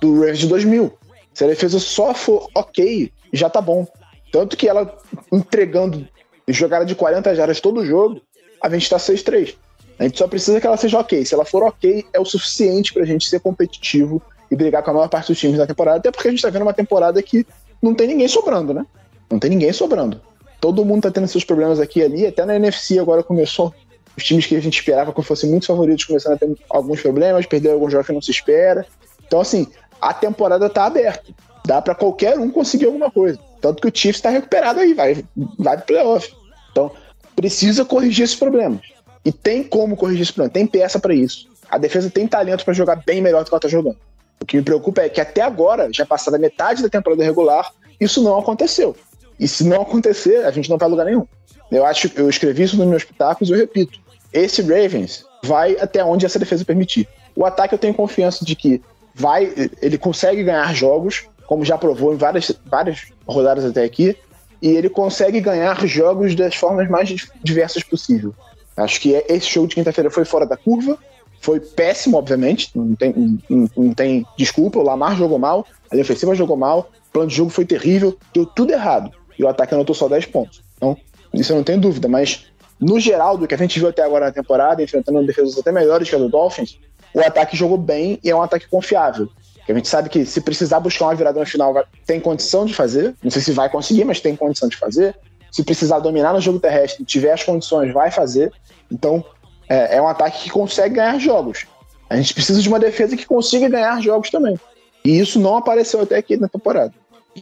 do 0.00 0.20
Ravens 0.20 0.38
de 0.38 0.46
2000. 0.46 0.92
Se 1.32 1.44
a 1.44 1.48
defesa 1.48 1.80
só 1.80 2.14
for 2.14 2.48
ok, 2.54 3.12
já 3.32 3.50
tá 3.50 3.60
bom. 3.60 3.86
Tanto 4.30 4.56
que 4.56 4.68
ela 4.68 4.96
entregando 5.32 6.06
jogada 6.48 6.84
de 6.84 6.94
40 6.94 7.34
jardas 7.34 7.60
todo 7.60 7.84
jogo, 7.84 8.20
a 8.60 8.68
gente 8.68 8.88
tá 8.88 8.96
6-3. 8.96 9.54
A 9.98 10.04
gente 10.04 10.18
só 10.18 10.26
precisa 10.26 10.60
que 10.60 10.66
ela 10.66 10.76
seja 10.76 10.98
ok. 10.98 11.24
Se 11.24 11.34
ela 11.34 11.44
for 11.44 11.62
ok, 11.62 12.04
é 12.12 12.20
o 12.20 12.24
suficiente 12.24 12.92
pra 12.92 13.04
gente 13.04 13.28
ser 13.28 13.40
competitivo 13.40 14.20
e 14.50 14.56
brigar 14.56 14.82
com 14.82 14.90
a 14.90 14.94
maior 14.94 15.08
parte 15.08 15.28
dos 15.28 15.38
times 15.38 15.58
da 15.58 15.66
temporada, 15.66 15.98
até 15.98 16.10
porque 16.10 16.28
a 16.28 16.30
gente 16.30 16.42
tá 16.42 16.50
vendo 16.50 16.62
uma 16.62 16.72
temporada 16.72 17.22
que 17.22 17.46
não 17.80 17.94
tem 17.94 18.08
ninguém 18.08 18.28
sobrando, 18.28 18.74
né? 18.74 18.84
Não 19.30 19.38
tem 19.38 19.50
ninguém 19.50 19.72
sobrando. 19.72 20.20
Todo 20.60 20.84
mundo 20.84 21.02
tá 21.02 21.10
tendo 21.10 21.28
seus 21.28 21.44
problemas 21.44 21.78
aqui 21.78 22.00
e 22.00 22.02
ali, 22.02 22.26
até 22.26 22.44
na 22.44 22.56
NFC 22.56 22.98
agora 22.98 23.22
começou 23.22 23.74
os 24.16 24.24
times 24.24 24.46
que 24.46 24.56
a 24.56 24.60
gente 24.60 24.78
esperava 24.78 25.12
que 25.12 25.22
fossem 25.22 25.50
muito 25.50 25.66
favoritos 25.66 26.04
começando 26.04 26.34
a 26.34 26.38
ter 26.38 26.56
alguns 26.70 27.00
problemas, 27.00 27.46
perder 27.46 27.70
alguns 27.70 27.92
jogos 27.92 28.06
que 28.06 28.12
não 28.12 28.22
se 28.22 28.30
espera. 28.30 28.86
Então, 29.26 29.40
assim, 29.40 29.66
a 30.00 30.12
temporada 30.12 30.68
tá 30.68 30.86
aberta. 30.86 31.32
Dá 31.66 31.80
para 31.80 31.94
qualquer 31.94 32.38
um 32.38 32.50
conseguir 32.50 32.86
alguma 32.86 33.10
coisa. 33.10 33.38
Tanto 33.64 33.80
que 33.80 33.88
o 33.88 33.90
Chiefs 33.90 34.18
está 34.18 34.28
recuperado 34.28 34.78
aí, 34.78 34.92
vai, 34.92 35.24
vai 35.58 35.78
pro 35.78 35.86
playoff. 35.86 36.30
Então, 36.70 36.90
precisa 37.34 37.82
corrigir 37.82 38.24
esses 38.24 38.36
problemas. 38.36 38.82
E 39.24 39.32
tem 39.32 39.64
como 39.64 39.96
corrigir 39.96 40.20
esse 40.20 40.34
problema, 40.34 40.52
tem 40.52 40.66
peça 40.66 40.98
para 40.98 41.14
isso. 41.14 41.48
A 41.70 41.78
defesa 41.78 42.10
tem 42.10 42.28
talento 42.28 42.62
para 42.62 42.74
jogar 42.74 42.96
bem 43.06 43.22
melhor 43.22 43.42
do 43.42 43.48
que 43.48 43.54
ela 43.54 43.60
tá 43.60 43.66
jogando. 43.66 43.96
O 44.38 44.44
que 44.44 44.58
me 44.58 44.62
preocupa 44.62 45.00
é 45.00 45.08
que 45.08 45.18
até 45.18 45.40
agora, 45.40 45.88
já 45.90 46.04
passada 46.04 46.36
metade 46.36 46.82
da 46.82 46.90
temporada 46.90 47.24
regular, 47.24 47.72
isso 47.98 48.22
não 48.22 48.38
aconteceu. 48.38 48.94
E 49.40 49.48
se 49.48 49.64
não 49.64 49.80
acontecer, 49.80 50.44
a 50.44 50.50
gente 50.50 50.68
não 50.68 50.76
vai 50.76 50.86
a 50.86 50.90
lugar 50.90 51.06
nenhum. 51.06 51.26
Eu 51.70 51.86
acho, 51.86 52.10
eu 52.16 52.28
escrevi 52.28 52.64
isso 52.64 52.76
nos 52.76 52.86
meus 52.86 53.02
pitacos 53.02 53.48
e 53.48 53.52
eu 53.52 53.56
repito. 53.56 53.98
Esse 54.30 54.60
Ravens 54.60 55.24
vai 55.42 55.74
até 55.80 56.04
onde 56.04 56.26
essa 56.26 56.38
defesa 56.38 56.66
permitir. 56.66 57.08
O 57.34 57.46
ataque 57.46 57.74
eu 57.74 57.78
tenho 57.78 57.94
confiança 57.94 58.44
de 58.44 58.54
que 58.54 58.82
vai, 59.14 59.50
ele 59.80 59.96
consegue 59.96 60.44
ganhar 60.44 60.74
jogos, 60.74 61.24
como 61.46 61.64
já 61.64 61.76
provou 61.76 62.14
em 62.14 62.16
várias, 62.16 62.52
várias 62.66 63.06
rodadas 63.26 63.64
até 63.64 63.84
aqui, 63.84 64.16
e 64.60 64.68
ele 64.68 64.88
consegue 64.88 65.40
ganhar 65.40 65.86
jogos 65.86 66.34
das 66.34 66.54
formas 66.54 66.88
mais 66.88 67.14
diversas 67.42 67.82
possível. 67.82 68.34
Acho 68.76 69.00
que 69.00 69.12
esse 69.28 69.50
jogo 69.52 69.68
de 69.68 69.74
quinta-feira 69.74 70.10
foi 70.10 70.24
fora 70.24 70.46
da 70.46 70.56
curva, 70.56 70.98
foi 71.40 71.60
péssimo, 71.60 72.16
obviamente, 72.16 72.70
não 72.74 72.94
tem, 72.94 73.38
não, 73.48 73.68
não 73.76 73.94
tem 73.94 74.26
desculpa. 74.36 74.78
O 74.78 74.82
Lamar 74.82 75.16
jogou 75.16 75.38
mal, 75.38 75.66
a 75.90 75.94
defensiva 75.94 76.34
jogou 76.34 76.56
mal, 76.56 76.90
o 77.08 77.12
plano 77.12 77.28
de 77.28 77.36
jogo 77.36 77.50
foi 77.50 77.66
terrível, 77.66 78.16
deu 78.32 78.46
tudo 78.46 78.72
errado. 78.72 79.10
E 79.38 79.44
o 79.44 79.48
ataque 79.48 79.74
anotou 79.74 79.94
só 79.94 80.08
10 80.08 80.26
pontos. 80.26 80.62
Então, 80.76 80.96
isso 81.34 81.52
eu 81.52 81.56
não 81.56 81.64
tenho 81.64 81.80
dúvida, 81.80 82.08
mas 82.08 82.46
no 82.80 82.98
geral, 82.98 83.36
do 83.36 83.46
que 83.46 83.54
a 83.54 83.58
gente 83.58 83.78
viu 83.78 83.88
até 83.88 84.02
agora 84.02 84.26
na 84.26 84.32
temporada, 84.32 84.82
enfrentando 84.82 85.24
defesas 85.26 85.58
até 85.58 85.70
melhores 85.70 86.08
que 86.08 86.14
a 86.14 86.18
do 86.18 86.28
Dolphins, 86.28 86.78
o 87.12 87.20
ataque 87.20 87.56
jogou 87.56 87.78
bem 87.78 88.18
e 88.24 88.30
é 88.30 88.34
um 88.34 88.42
ataque 88.42 88.68
confiável. 88.68 89.28
Que 89.66 89.72
a 89.72 89.74
gente 89.74 89.88
sabe 89.88 90.08
que 90.08 90.26
se 90.26 90.40
precisar 90.40 90.80
buscar 90.80 91.06
uma 91.06 91.14
virada 91.14 91.40
no 91.40 91.46
final, 91.46 91.74
tem 92.06 92.20
condição 92.20 92.64
de 92.64 92.74
fazer. 92.74 93.14
Não 93.22 93.30
sei 93.30 93.42
se 93.42 93.52
vai 93.52 93.68
conseguir, 93.68 94.04
mas 94.04 94.20
tem 94.20 94.36
condição 94.36 94.68
de 94.68 94.76
fazer. 94.76 95.16
Se 95.50 95.62
precisar 95.64 96.00
dominar 96.00 96.32
no 96.32 96.40
jogo 96.40 96.58
terrestre, 96.58 97.04
tiver 97.04 97.32
as 97.32 97.42
condições, 97.42 97.92
vai 97.92 98.10
fazer. 98.10 98.52
Então, 98.90 99.24
é, 99.68 99.96
é 99.96 100.02
um 100.02 100.08
ataque 100.08 100.44
que 100.44 100.50
consegue 100.50 100.96
ganhar 100.96 101.18
jogos. 101.18 101.66
A 102.10 102.16
gente 102.16 102.34
precisa 102.34 102.60
de 102.60 102.68
uma 102.68 102.78
defesa 102.78 103.16
que 103.16 103.26
consiga 103.26 103.68
ganhar 103.68 104.00
jogos 104.00 104.30
também. 104.30 104.58
E 105.04 105.18
isso 105.18 105.38
não 105.38 105.56
apareceu 105.56 106.00
até 106.00 106.16
aqui 106.16 106.36
na 106.36 106.48
temporada. 106.48 106.92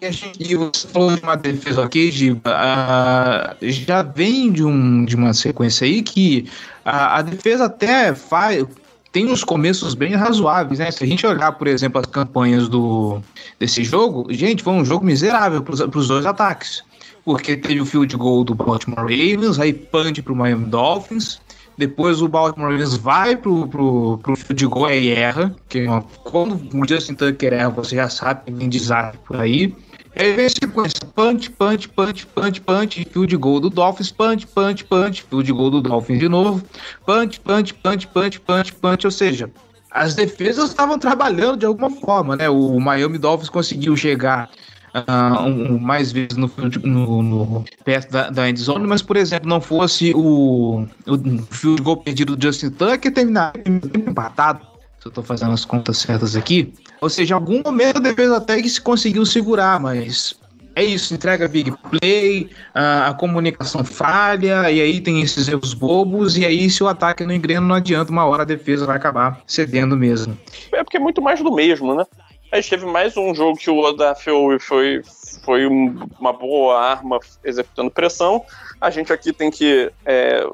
E, 0.00 0.06
a 0.06 0.10
gente, 0.10 0.42
e 0.42 0.56
você 0.56 0.88
falou 0.88 1.14
de 1.14 1.22
uma 1.22 1.36
defesa 1.36 1.82
ok, 1.82 2.10
Giba, 2.10 2.50
uh, 2.50 3.56
já 3.60 4.02
vem 4.02 4.50
de, 4.50 4.64
um, 4.64 5.04
de 5.04 5.14
uma 5.14 5.34
sequência 5.34 5.86
aí 5.86 6.02
que 6.02 6.50
a, 6.84 7.18
a 7.18 7.22
defesa 7.22 7.66
até 7.66 8.14
faz, 8.14 8.64
tem 9.12 9.30
uns 9.30 9.44
começos 9.44 9.94
bem 9.94 10.14
razoáveis, 10.14 10.78
né? 10.78 10.90
Se 10.90 11.04
a 11.04 11.06
gente 11.06 11.26
olhar, 11.26 11.52
por 11.52 11.66
exemplo, 11.68 12.00
as 12.00 12.06
campanhas 12.06 12.66
do, 12.66 13.20
desse 13.60 13.84
jogo, 13.84 14.26
gente, 14.30 14.62
foi 14.62 14.72
um 14.72 14.84
jogo 14.84 15.04
miserável 15.04 15.62
para 15.62 15.98
os 15.98 16.08
dois 16.08 16.24
ataques. 16.24 16.82
Porque 17.24 17.56
teve 17.56 17.80
o 17.80 17.86
field 17.86 18.16
goal 18.16 18.42
do 18.42 18.54
Baltimore 18.54 19.02
Ravens, 19.02 19.60
aí 19.60 19.72
punch 19.72 20.22
para 20.22 20.32
o 20.32 20.36
Miami 20.36 20.64
Dolphins, 20.64 21.40
depois 21.76 22.20
o 22.20 22.26
Baltimore 22.26 22.70
Ravens 22.70 22.96
vai 22.96 23.36
pro, 23.36 23.68
pro, 23.68 24.18
pro 24.22 24.34
field 24.34 24.66
goal 24.66 24.90
e 24.90 25.10
erra. 25.10 25.54
Que 25.68 25.86
quando 26.24 26.54
o 26.74 26.88
Justin 26.88 27.14
Tucker 27.14 27.52
erra, 27.52 27.68
você 27.68 27.96
já 27.96 28.08
sabe 28.08 28.46
que 28.46 28.52
tem 28.52 28.68
desastre 28.68 29.20
por 29.26 29.36
aí. 29.36 29.74
E 30.14 30.22
aí 30.22 30.32
vem 30.34 30.48
sequência: 30.48 31.00
punch, 31.14 31.50
punch, 31.50 31.88
punch, 31.88 32.26
punch, 32.26 32.60
punch, 32.60 33.06
field 33.10 33.36
goal 33.36 33.60
do 33.60 33.70
Dolphins, 33.70 34.12
punch, 34.12 34.46
punch, 34.46 34.84
punch, 34.84 35.22
field 35.22 35.52
goal 35.52 35.70
do 35.70 35.80
Dolphins 35.80 36.18
de 36.18 36.28
novo, 36.28 36.62
punch, 37.06 37.40
punch, 37.40 37.74
punch, 37.74 38.06
punch, 38.08 38.40
punch, 38.40 38.72
punch. 38.74 39.04
Ou 39.06 39.10
seja, 39.10 39.50
as 39.90 40.14
defesas 40.14 40.70
estavam 40.70 40.98
trabalhando 40.98 41.56
de 41.56 41.66
alguma 41.66 41.90
forma, 41.90 42.36
né? 42.36 42.48
O 42.48 42.78
Miami 42.78 43.18
Dolphins 43.18 43.48
conseguiu 43.48 43.96
chegar 43.96 44.50
uh, 44.94 45.42
um, 45.44 45.78
mais 45.78 46.12
vezes 46.12 46.36
no, 46.36 46.50
no, 46.82 47.22
no 47.22 47.64
perto 47.84 48.10
da, 48.10 48.30
da 48.30 48.48
end 48.48 48.60
zone, 48.60 48.86
mas, 48.86 49.02
por 49.02 49.16
exemplo, 49.16 49.48
não 49.48 49.60
fosse 49.60 50.12
o, 50.14 50.86
o 51.06 51.42
field 51.50 51.82
goal 51.82 51.96
perdido 51.98 52.36
do 52.36 52.42
Justin 52.42 52.70
Tucker, 52.70 53.12
terminaria 53.12 53.62
empatado. 53.66 54.71
Se 55.02 55.08
eu 55.08 55.10
estou 55.10 55.24
fazendo 55.24 55.50
as 55.50 55.64
contas 55.64 55.98
certas 55.98 56.36
aqui. 56.36 56.72
Ou 57.00 57.10
seja, 57.10 57.34
em 57.34 57.36
algum 57.36 57.60
momento 57.60 57.96
a 57.96 58.00
defesa 58.00 58.36
até 58.36 58.62
que 58.62 58.68
se 58.68 58.80
conseguiu 58.80 59.26
segurar, 59.26 59.80
mas 59.80 60.38
é 60.76 60.84
isso, 60.84 61.12
entrega 61.12 61.48
big 61.48 61.74
play, 61.90 62.48
a, 62.72 63.08
a, 63.08 63.14
comunicação 63.14 63.82
falha, 63.82 64.70
e 64.70 64.80
aí 64.80 65.00
tem 65.00 65.20
esses 65.20 65.48
erros 65.48 65.74
bobos, 65.74 66.38
e 66.38 66.46
aí 66.46 66.70
se 66.70 66.84
o 66.84 66.86
ataque 66.86 67.26
não 67.26 67.34
engrena, 67.34 67.60
não 67.60 67.74
adianta, 67.74 68.12
uma 68.12 68.24
hora 68.24 68.42
a 68.42 68.46
defesa 68.46 68.86
vai 68.86 68.96
acabar 68.96 69.40
cedendo 69.44 69.96
mesmo. 69.96 70.38
É 70.72 70.84
porque 70.84 70.98
é 70.98 71.00
muito 71.00 71.20
mais 71.20 71.42
do 71.42 71.52
mesmo, 71.52 71.96
né? 71.96 72.06
A 72.52 72.60
gente 72.60 72.70
teve 72.70 72.86
mais 72.86 73.16
um 73.16 73.34
jogo 73.34 73.58
que 73.58 73.70
o 73.70 73.78
Odafel 73.78 74.56
foi, 74.60 75.02
foi 75.44 75.66
uma 75.66 76.32
boa 76.32 76.80
arma 76.80 77.18
executando 77.42 77.90
pressão. 77.90 78.44
A 78.80 78.88
gente 78.88 79.12
aqui 79.12 79.32
tem 79.32 79.50
que 79.50 79.90
é, 80.06 80.46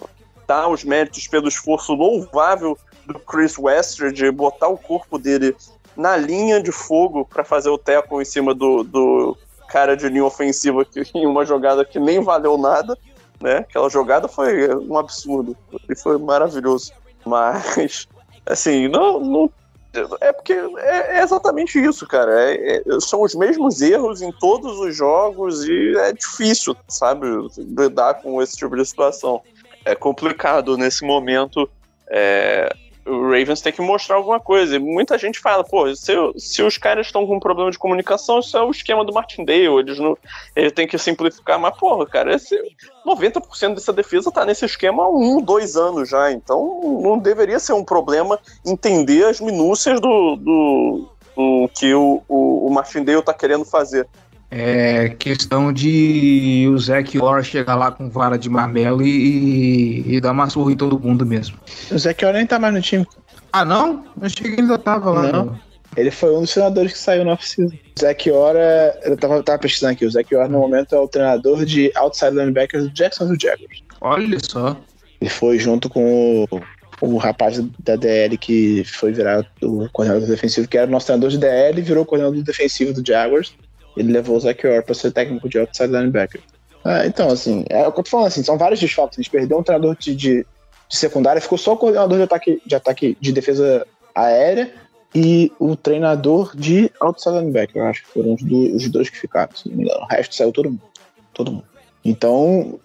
dar 0.46 0.68
os 0.68 0.84
méritos 0.84 1.28
pelo 1.28 1.48
esforço 1.48 1.92
louvável 1.92 2.78
do 3.12 3.18
Chris 3.18 3.58
Wester 3.58 4.12
de 4.12 4.30
botar 4.30 4.68
o 4.68 4.78
corpo 4.78 5.18
dele 5.18 5.56
na 5.96 6.16
linha 6.16 6.62
de 6.62 6.70
fogo 6.70 7.24
para 7.24 7.42
fazer 7.42 7.70
o 7.70 7.78
teco 7.78 8.20
em 8.20 8.24
cima 8.24 8.54
do, 8.54 8.84
do 8.84 9.36
cara 9.68 9.96
de 9.96 10.08
linha 10.08 10.24
ofensiva 10.24 10.84
que, 10.84 11.02
em 11.14 11.26
uma 11.26 11.44
jogada 11.44 11.84
que 11.84 11.98
nem 11.98 12.22
valeu 12.22 12.56
nada. 12.58 12.96
Né? 13.40 13.58
Aquela 13.58 13.88
jogada 13.88 14.28
foi 14.28 14.74
um 14.76 14.98
absurdo 14.98 15.56
e 15.88 15.94
foi 15.96 16.18
maravilhoso. 16.18 16.92
Mas, 17.24 18.06
assim, 18.46 18.88
não, 18.88 19.20
não 19.20 19.50
é 20.20 20.32
porque 20.32 20.52
é, 20.52 21.18
é 21.18 21.22
exatamente 21.22 21.82
isso, 21.82 22.06
cara. 22.06 22.32
É, 22.32 22.76
é, 22.76 23.00
são 23.00 23.22
os 23.22 23.34
mesmos 23.34 23.80
erros 23.80 24.20
em 24.20 24.30
todos 24.32 24.78
os 24.78 24.94
jogos 24.94 25.64
e 25.64 25.96
é 25.96 26.12
difícil, 26.12 26.76
sabe, 26.86 27.26
lidar 27.56 28.14
com 28.14 28.42
esse 28.42 28.56
tipo 28.56 28.76
de 28.76 28.84
situação. 28.84 29.40
É 29.84 29.94
complicado 29.94 30.76
nesse 30.76 31.04
momento. 31.04 31.68
É, 32.10 32.70
o 33.08 33.22
Ravens 33.30 33.60
tem 33.60 33.72
que 33.72 33.80
mostrar 33.80 34.16
alguma 34.16 34.38
coisa. 34.38 34.76
E 34.76 34.78
muita 34.78 35.16
gente 35.18 35.38
fala, 35.38 35.64
pô, 35.64 35.94
se, 35.94 36.12
se 36.36 36.62
os 36.62 36.76
caras 36.76 37.06
estão 37.06 37.26
com 37.26 37.36
um 37.36 37.40
problema 37.40 37.70
de 37.70 37.78
comunicação, 37.78 38.40
isso 38.40 38.56
é 38.56 38.62
o 38.62 38.70
esquema 38.70 39.04
do 39.04 39.12
Martindale, 39.12 39.66
eles 39.66 39.98
não, 39.98 40.16
ele 40.54 40.70
tem 40.70 40.86
que 40.86 40.98
simplificar, 40.98 41.58
mas 41.58 41.76
porra, 41.76 42.06
cara, 42.06 42.34
esse 42.34 42.56
90% 43.06 43.74
dessa 43.74 43.92
defesa 43.92 44.30
tá 44.30 44.44
nesse 44.44 44.64
esquema 44.64 45.04
há 45.04 45.08
um, 45.08 45.40
dois 45.40 45.76
anos 45.76 46.08
já, 46.08 46.30
então 46.30 46.80
não 47.02 47.18
deveria 47.18 47.58
ser 47.58 47.72
um 47.72 47.84
problema 47.84 48.38
entender 48.64 49.24
as 49.24 49.40
minúcias 49.40 50.00
do, 50.00 50.36
do, 50.36 51.08
do 51.36 51.68
que 51.74 51.94
o, 51.94 52.22
o, 52.28 52.66
o 52.66 52.70
Martindale 52.70 53.22
tá 53.22 53.32
querendo 53.32 53.64
fazer. 53.64 54.06
É 54.50 55.10
questão 55.10 55.72
de 55.72 56.66
o 56.72 56.78
Zac 56.78 57.18
Orr 57.18 57.42
chegar 57.42 57.74
lá 57.74 57.90
com 57.90 58.08
vara 58.08 58.38
de 58.38 58.48
marmelo 58.48 59.02
e, 59.02 60.04
e, 60.06 60.20
dar 60.20 60.32
uma 60.32 60.48
surra 60.48 60.72
em 60.72 60.76
todo 60.76 60.98
mundo 60.98 61.26
mesmo. 61.26 61.58
O 61.90 61.98
Zac 61.98 62.24
Orr 62.24 62.32
nem 62.32 62.46
tá 62.46 62.58
mais 62.58 62.72
no 62.72 62.80
time. 62.80 63.06
Ah, 63.52 63.64
não? 63.64 64.04
Eu 64.18 64.26
achei 64.26 64.46
que 64.46 64.52
ele 64.52 64.62
ainda 64.62 64.78
tava 64.78 65.10
lá. 65.10 65.22
Não. 65.30 65.44
não. 65.46 65.60
Ele 65.96 66.10
foi 66.10 66.34
um 66.34 66.40
dos 66.40 66.50
senadores 66.50 66.92
que 66.92 66.98
saiu 66.98 67.24
na 67.24 67.34
oficina. 67.34 67.68
O 67.68 68.00
Zac 68.00 68.30
Orr, 68.30 68.56
é, 68.56 69.00
eu 69.04 69.16
tava, 69.18 69.42
tava 69.42 69.58
pesquisando 69.58 69.92
aqui, 69.92 70.06
o 70.06 70.10
Zac 70.10 70.34
Orr 70.34 70.48
no 70.48 70.60
momento 70.60 70.94
é 70.94 70.98
o 70.98 71.08
treinador 71.08 71.64
de 71.66 71.92
outside 71.94 72.34
linebackers 72.34 72.84
do 72.84 72.90
Jacksonville 72.90 73.38
Jaguars. 73.40 73.82
Olha 74.00 74.38
só. 74.40 74.76
Ele 75.20 75.30
foi 75.30 75.58
junto 75.58 75.90
com 75.90 76.46
o, 76.50 76.60
o 77.02 77.16
rapaz 77.18 77.60
da 77.80 77.96
DL 77.96 78.38
que 78.38 78.82
foi 78.84 79.12
virar 79.12 79.44
o 79.60 79.88
coordenador 79.90 80.26
defensivo, 80.26 80.68
que 80.68 80.78
era 80.78 80.86
o 80.86 80.90
nosso 80.90 81.06
treinador 81.06 81.30
de 81.30 81.38
DL, 81.38 81.82
virou 81.82 82.04
o 82.04 82.06
coordenador 82.06 82.42
defensivo 82.42 82.94
do 82.94 83.06
Jaguars 83.06 83.52
ele 83.98 84.12
levou 84.12 84.36
o 84.36 84.40
Zach 84.40 84.66
Orr 84.66 84.82
para 84.82 84.94
ser 84.94 85.12
técnico 85.12 85.48
de 85.48 85.58
outside 85.58 85.92
linebacker. 85.92 86.40
É, 86.84 87.06
então, 87.06 87.28
assim, 87.28 87.64
é 87.68 87.86
o 87.86 87.92
que 87.92 88.00
eu 88.00 88.04
tô 88.04 88.10
falando, 88.10 88.28
assim, 88.28 88.42
são 88.42 88.56
vários 88.56 88.80
desfalques. 88.80 89.16
Gente 89.16 89.30
perdeu 89.30 89.58
um 89.58 89.62
treinador 89.62 89.96
de, 89.96 90.14
de, 90.14 90.46
de 90.88 90.96
secundária, 90.96 91.40
ficou 91.40 91.58
só 91.58 91.74
o 91.74 91.76
coordenador 91.76 92.16
de 92.16 92.24
ataque, 92.24 92.62
de 92.64 92.74
ataque 92.74 93.16
de 93.20 93.32
defesa 93.32 93.86
aérea 94.14 94.72
e 95.14 95.52
o 95.58 95.74
treinador 95.74 96.56
de 96.56 96.90
outside 97.00 97.36
linebacker. 97.36 97.82
Eu 97.82 97.86
acho 97.86 98.04
que 98.04 98.10
foram 98.10 98.34
os, 98.34 98.42
do, 98.42 98.76
os 98.76 98.88
dois 98.88 99.10
que 99.10 99.18
ficaram, 99.18 99.54
se 99.56 99.68
não 99.68 99.76
me 99.76 99.84
engano. 99.84 100.00
O 100.00 100.06
resto 100.06 100.34
saiu 100.34 100.52
todo 100.52 100.70
mundo. 100.70 100.82
Todo 101.34 101.52
mundo. 101.52 101.64
Então, 102.04 102.78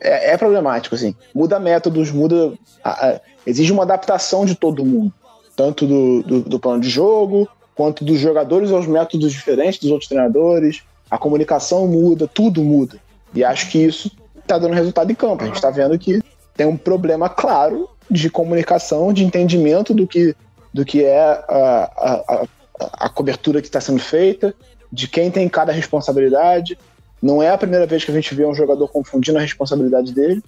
é, 0.00 0.32
é 0.32 0.36
problemático, 0.36 0.94
assim. 0.94 1.14
Muda 1.34 1.58
métodos, 1.58 2.10
muda. 2.10 2.54
A, 2.82 3.08
a, 3.08 3.20
exige 3.46 3.72
uma 3.72 3.82
adaptação 3.82 4.44
de 4.44 4.54
todo 4.54 4.84
mundo. 4.84 5.12
Tanto 5.56 5.86
do, 5.86 6.22
do, 6.22 6.40
do 6.42 6.58
plano 6.58 6.80
de 6.80 6.88
jogo, 6.88 7.48
quanto 7.74 8.04
dos 8.04 8.18
jogadores 8.18 8.70
aos 8.70 8.86
métodos 8.86 9.32
diferentes 9.32 9.80
dos 9.80 9.90
outros 9.90 10.08
treinadores. 10.08 10.82
A 11.10 11.18
comunicação 11.18 11.86
muda, 11.86 12.26
tudo 12.26 12.62
muda. 12.62 12.98
E 13.34 13.44
acho 13.44 13.70
que 13.70 13.78
isso 13.78 14.10
está 14.40 14.58
dando 14.58 14.74
resultado 14.74 15.10
em 15.10 15.14
campo. 15.14 15.42
A 15.42 15.46
gente 15.46 15.56
está 15.56 15.70
vendo 15.70 15.98
que 15.98 16.22
tem 16.56 16.66
um 16.66 16.76
problema 16.76 17.28
claro 17.28 17.88
de 18.10 18.30
comunicação, 18.30 19.12
de 19.12 19.24
entendimento 19.24 19.92
do 19.92 20.06
que, 20.06 20.34
do 20.72 20.84
que 20.84 21.04
é 21.04 21.20
a, 21.20 21.90
a, 21.96 22.46
a, 23.06 23.08
cobertura 23.08 23.60
que 23.60 23.66
está 23.66 23.80
sendo 23.80 23.98
feita, 23.98 24.54
de 24.92 25.08
quem 25.08 25.30
tem 25.30 25.48
cada 25.48 25.72
responsabilidade. 25.72 26.78
Não 27.20 27.42
é 27.42 27.50
a 27.50 27.58
primeira 27.58 27.86
vez 27.86 28.04
que 28.04 28.10
a 28.10 28.14
gente 28.14 28.34
vê 28.34 28.44
um 28.44 28.54
jogador 28.54 28.86
confundindo 28.88 29.38
a 29.38 29.40
responsabilidade 29.40 30.12
dele. 30.12 30.42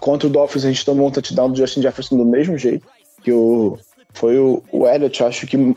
Contra 0.00 0.26
o 0.26 0.30
Dolphins, 0.30 0.64
a 0.64 0.68
gente 0.68 0.84
tomou 0.84 1.08
um 1.08 1.10
touchdown 1.10 1.50
do 1.50 1.56
Justin 1.56 1.82
Jefferson 1.82 2.16
do 2.16 2.24
mesmo 2.24 2.56
jeito. 2.56 2.86
Que 3.22 3.32
o, 3.32 3.78
foi 4.14 4.38
o, 4.38 4.62
o 4.72 4.86
Elliott, 4.86 5.22
acho 5.22 5.46
que 5.46 5.76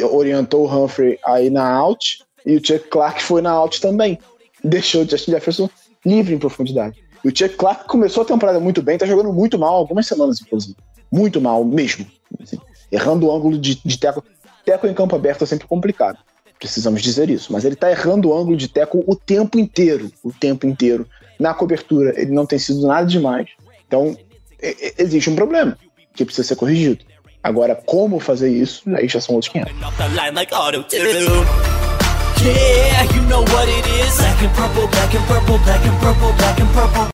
orientou 0.00 0.64
o 0.64 0.84
Humphrey 0.84 1.18
aí 1.24 1.50
na 1.50 1.68
out, 1.68 2.24
e 2.46 2.56
o 2.56 2.64
Chuck 2.64 2.88
Clark 2.88 3.22
foi 3.22 3.42
na 3.42 3.50
out 3.50 3.80
também. 3.80 4.18
Deixou 4.62 5.02
o 5.02 5.08
Justin 5.08 5.32
Jefferson 5.32 5.68
livre 6.04 6.34
em 6.34 6.38
profundidade. 6.38 7.02
E 7.24 7.28
o 7.28 7.36
Chuck 7.36 7.56
Clark 7.56 7.86
começou 7.86 8.22
a 8.22 8.26
temporada 8.26 8.58
muito 8.58 8.82
bem, 8.82 8.98
tá 8.98 9.06
jogando 9.06 9.32
muito 9.32 9.58
mal 9.58 9.74
algumas 9.74 10.06
semanas, 10.06 10.40
inclusive. 10.40 10.76
Muito 11.10 11.40
mal 11.40 11.64
mesmo. 11.64 12.06
Assim, 12.42 12.58
errando 12.90 13.26
o 13.26 13.32
ângulo 13.34 13.58
de, 13.58 13.76
de 13.84 13.98
teco. 13.98 14.24
Teco 14.64 14.86
em 14.86 14.94
campo 14.94 15.14
aberto 15.14 15.44
é 15.44 15.46
sempre 15.46 15.66
complicado. 15.66 16.18
Precisamos 16.58 17.02
dizer 17.02 17.28
isso. 17.28 17.52
Mas 17.52 17.64
ele 17.64 17.76
tá 17.76 17.90
errando 17.90 18.28
o 18.28 18.36
ângulo 18.36 18.56
de 18.56 18.68
teco 18.68 19.02
o 19.06 19.14
tempo 19.14 19.58
inteiro. 19.58 20.10
O 20.22 20.32
tempo 20.32 20.66
inteiro. 20.66 21.06
Na 21.38 21.52
cobertura, 21.52 22.18
ele 22.20 22.30
não 22.32 22.46
tem 22.46 22.58
sido 22.58 22.86
nada 22.86 23.06
demais. 23.06 23.48
Então, 23.86 24.16
existe 24.96 25.28
um 25.28 25.34
problema 25.34 25.76
que 26.14 26.24
precisa 26.24 26.46
ser 26.46 26.56
corrigido. 26.56 27.04
Agora, 27.42 27.74
como 27.74 28.20
fazer 28.20 28.50
isso, 28.50 28.82
aí 28.94 29.08
já 29.08 29.20
são 29.20 29.34
outros 29.34 29.52
500. 29.52 29.72
Yeah, 32.44 33.04
you 33.14 33.22
know 33.28 33.42
what 33.42 33.68
it 33.68 33.86
is. 34.00 34.16
Black 34.16 34.42
and 34.42 34.50
purple, 34.54 34.88
black 34.88 35.16
and 35.16 35.24
purple, 35.26 35.58
black 35.58 35.86
and 35.86 35.98
purple, 36.00 36.32
black 36.32 36.60
and 36.60 36.66
purple. 36.72 37.12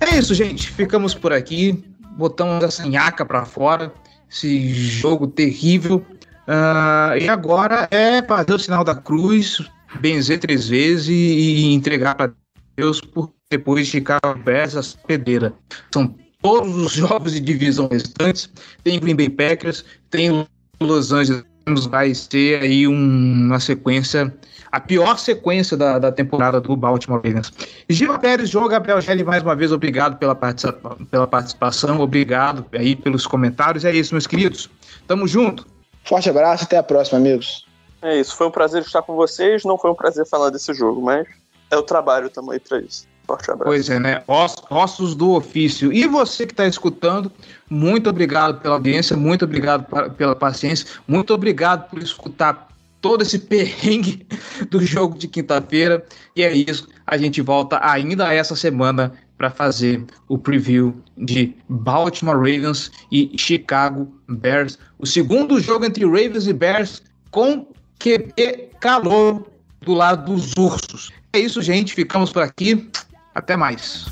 É 0.00 0.16
isso, 0.16 0.34
gente. 0.34 0.70
Ficamos 0.70 1.14
por 1.14 1.32
aqui 1.32 1.82
botamos 2.16 2.62
essa 2.64 2.86
nhaca 2.86 3.24
para 3.24 3.44
fora, 3.44 3.92
esse 4.30 4.72
jogo 4.74 5.26
terrível. 5.26 6.04
Uh, 6.46 7.16
e 7.20 7.28
agora 7.28 7.86
é 7.90 8.22
fazer 8.22 8.54
o 8.54 8.58
sinal 8.58 8.82
da 8.82 8.94
cruz, 8.94 9.60
benzer 10.00 10.38
três 10.40 10.68
vezes 10.68 11.08
e, 11.08 11.12
e 11.12 11.74
entregar 11.74 12.14
para 12.14 12.32
Deus 12.76 13.00
por 13.00 13.32
depois 13.50 13.86
de 13.88 14.02
Bears 14.44 14.74
essa 14.74 14.96
pedeira. 15.06 15.52
São 15.92 16.14
todos 16.40 16.76
os 16.76 16.92
jogos 16.94 17.32
de 17.32 17.40
divisão 17.40 17.88
restantes. 17.88 18.50
Tem 18.82 18.98
Green 18.98 19.16
Bay 19.16 19.28
Packers, 19.28 19.84
tem 20.10 20.46
Los 20.80 21.12
Angeles 21.12 21.44
vai 21.88 22.14
ser 22.14 22.62
aí 22.62 22.86
um, 22.86 22.94
uma 22.94 23.60
sequência 23.60 24.32
a 24.72 24.78
pior 24.78 25.18
sequência 25.18 25.76
da, 25.76 25.98
da 25.98 26.12
temporada 26.12 26.60
do 26.60 26.76
Baltimore 26.76 27.20
Ravens. 27.24 27.52
Gil 27.88 28.16
Pérez, 28.18 28.48
João 28.48 28.68
Gabriel 28.68 29.00
Gelli, 29.00 29.24
mais 29.24 29.42
uma 29.42 29.56
vez, 29.56 29.72
obrigado 29.72 30.16
pela, 30.16 30.34
participa 30.34 30.96
pela 31.10 31.26
participação, 31.26 32.00
obrigado 32.00 32.64
aí 32.72 32.94
pelos 32.94 33.26
comentários. 33.26 33.84
É 33.84 33.92
isso, 33.92 34.14
meus 34.14 34.26
queridos. 34.26 34.70
Tamo 35.08 35.26
junto. 35.26 35.66
Forte 36.04 36.30
abraço, 36.30 36.64
até 36.64 36.78
a 36.78 36.82
próxima, 36.82 37.18
amigos. 37.18 37.66
É 38.00 38.18
isso, 38.18 38.36
foi 38.36 38.46
um 38.46 38.50
prazer 38.50 38.82
estar 38.82 39.02
com 39.02 39.14
vocês. 39.14 39.64
Não 39.64 39.76
foi 39.76 39.90
um 39.90 39.94
prazer 39.94 40.26
falar 40.26 40.50
desse 40.50 40.72
jogo, 40.72 41.02
mas 41.02 41.26
é 41.70 41.76
o 41.76 41.82
trabalho 41.82 42.30
também 42.30 42.58
para 42.60 42.80
isso. 42.80 43.09
Forte 43.30 43.48
abraço. 43.48 43.70
Pois 43.70 43.88
é, 43.88 44.00
né? 44.00 44.24
Ossos 44.26 45.14
do 45.14 45.30
ofício. 45.30 45.92
E 45.92 46.04
você 46.08 46.44
que 46.44 46.52
está 46.52 46.66
escutando, 46.66 47.30
muito 47.68 48.10
obrigado 48.10 48.60
pela 48.60 48.74
audiência, 48.74 49.16
muito 49.16 49.44
obrigado 49.44 49.86
pela 50.16 50.34
paciência, 50.34 50.84
muito 51.06 51.32
obrigado 51.32 51.88
por 51.88 52.02
escutar 52.02 52.66
todo 53.00 53.22
esse 53.22 53.38
perrengue 53.38 54.26
do 54.68 54.84
jogo 54.84 55.16
de 55.16 55.28
quinta-feira. 55.28 56.04
E 56.34 56.42
é 56.42 56.52
isso. 56.52 56.88
A 57.06 57.16
gente 57.16 57.40
volta 57.40 57.78
ainda 57.80 58.34
essa 58.34 58.56
semana 58.56 59.12
para 59.38 59.48
fazer 59.48 60.04
o 60.26 60.36
preview 60.36 61.00
de 61.16 61.54
Baltimore 61.68 62.36
Ravens 62.36 62.90
e 63.12 63.32
Chicago 63.38 64.12
Bears. 64.28 64.76
O 64.98 65.06
segundo 65.06 65.60
jogo 65.60 65.84
entre 65.84 66.04
Ravens 66.04 66.48
e 66.48 66.52
Bears 66.52 67.00
com 67.30 67.64
QB 68.00 68.70
calor 68.80 69.46
do 69.82 69.94
lado 69.94 70.32
dos 70.32 70.52
ursos. 70.58 71.12
É 71.32 71.38
isso, 71.38 71.62
gente. 71.62 71.94
Ficamos 71.94 72.32
por 72.32 72.42
aqui. 72.42 72.90
Até 73.34 73.56
mais. 73.56 74.06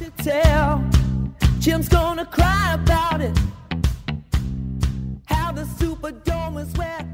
How 5.26 5.52
the 5.52 5.64
Superdome 5.78 6.58
is 6.58 6.72
where 6.74 7.07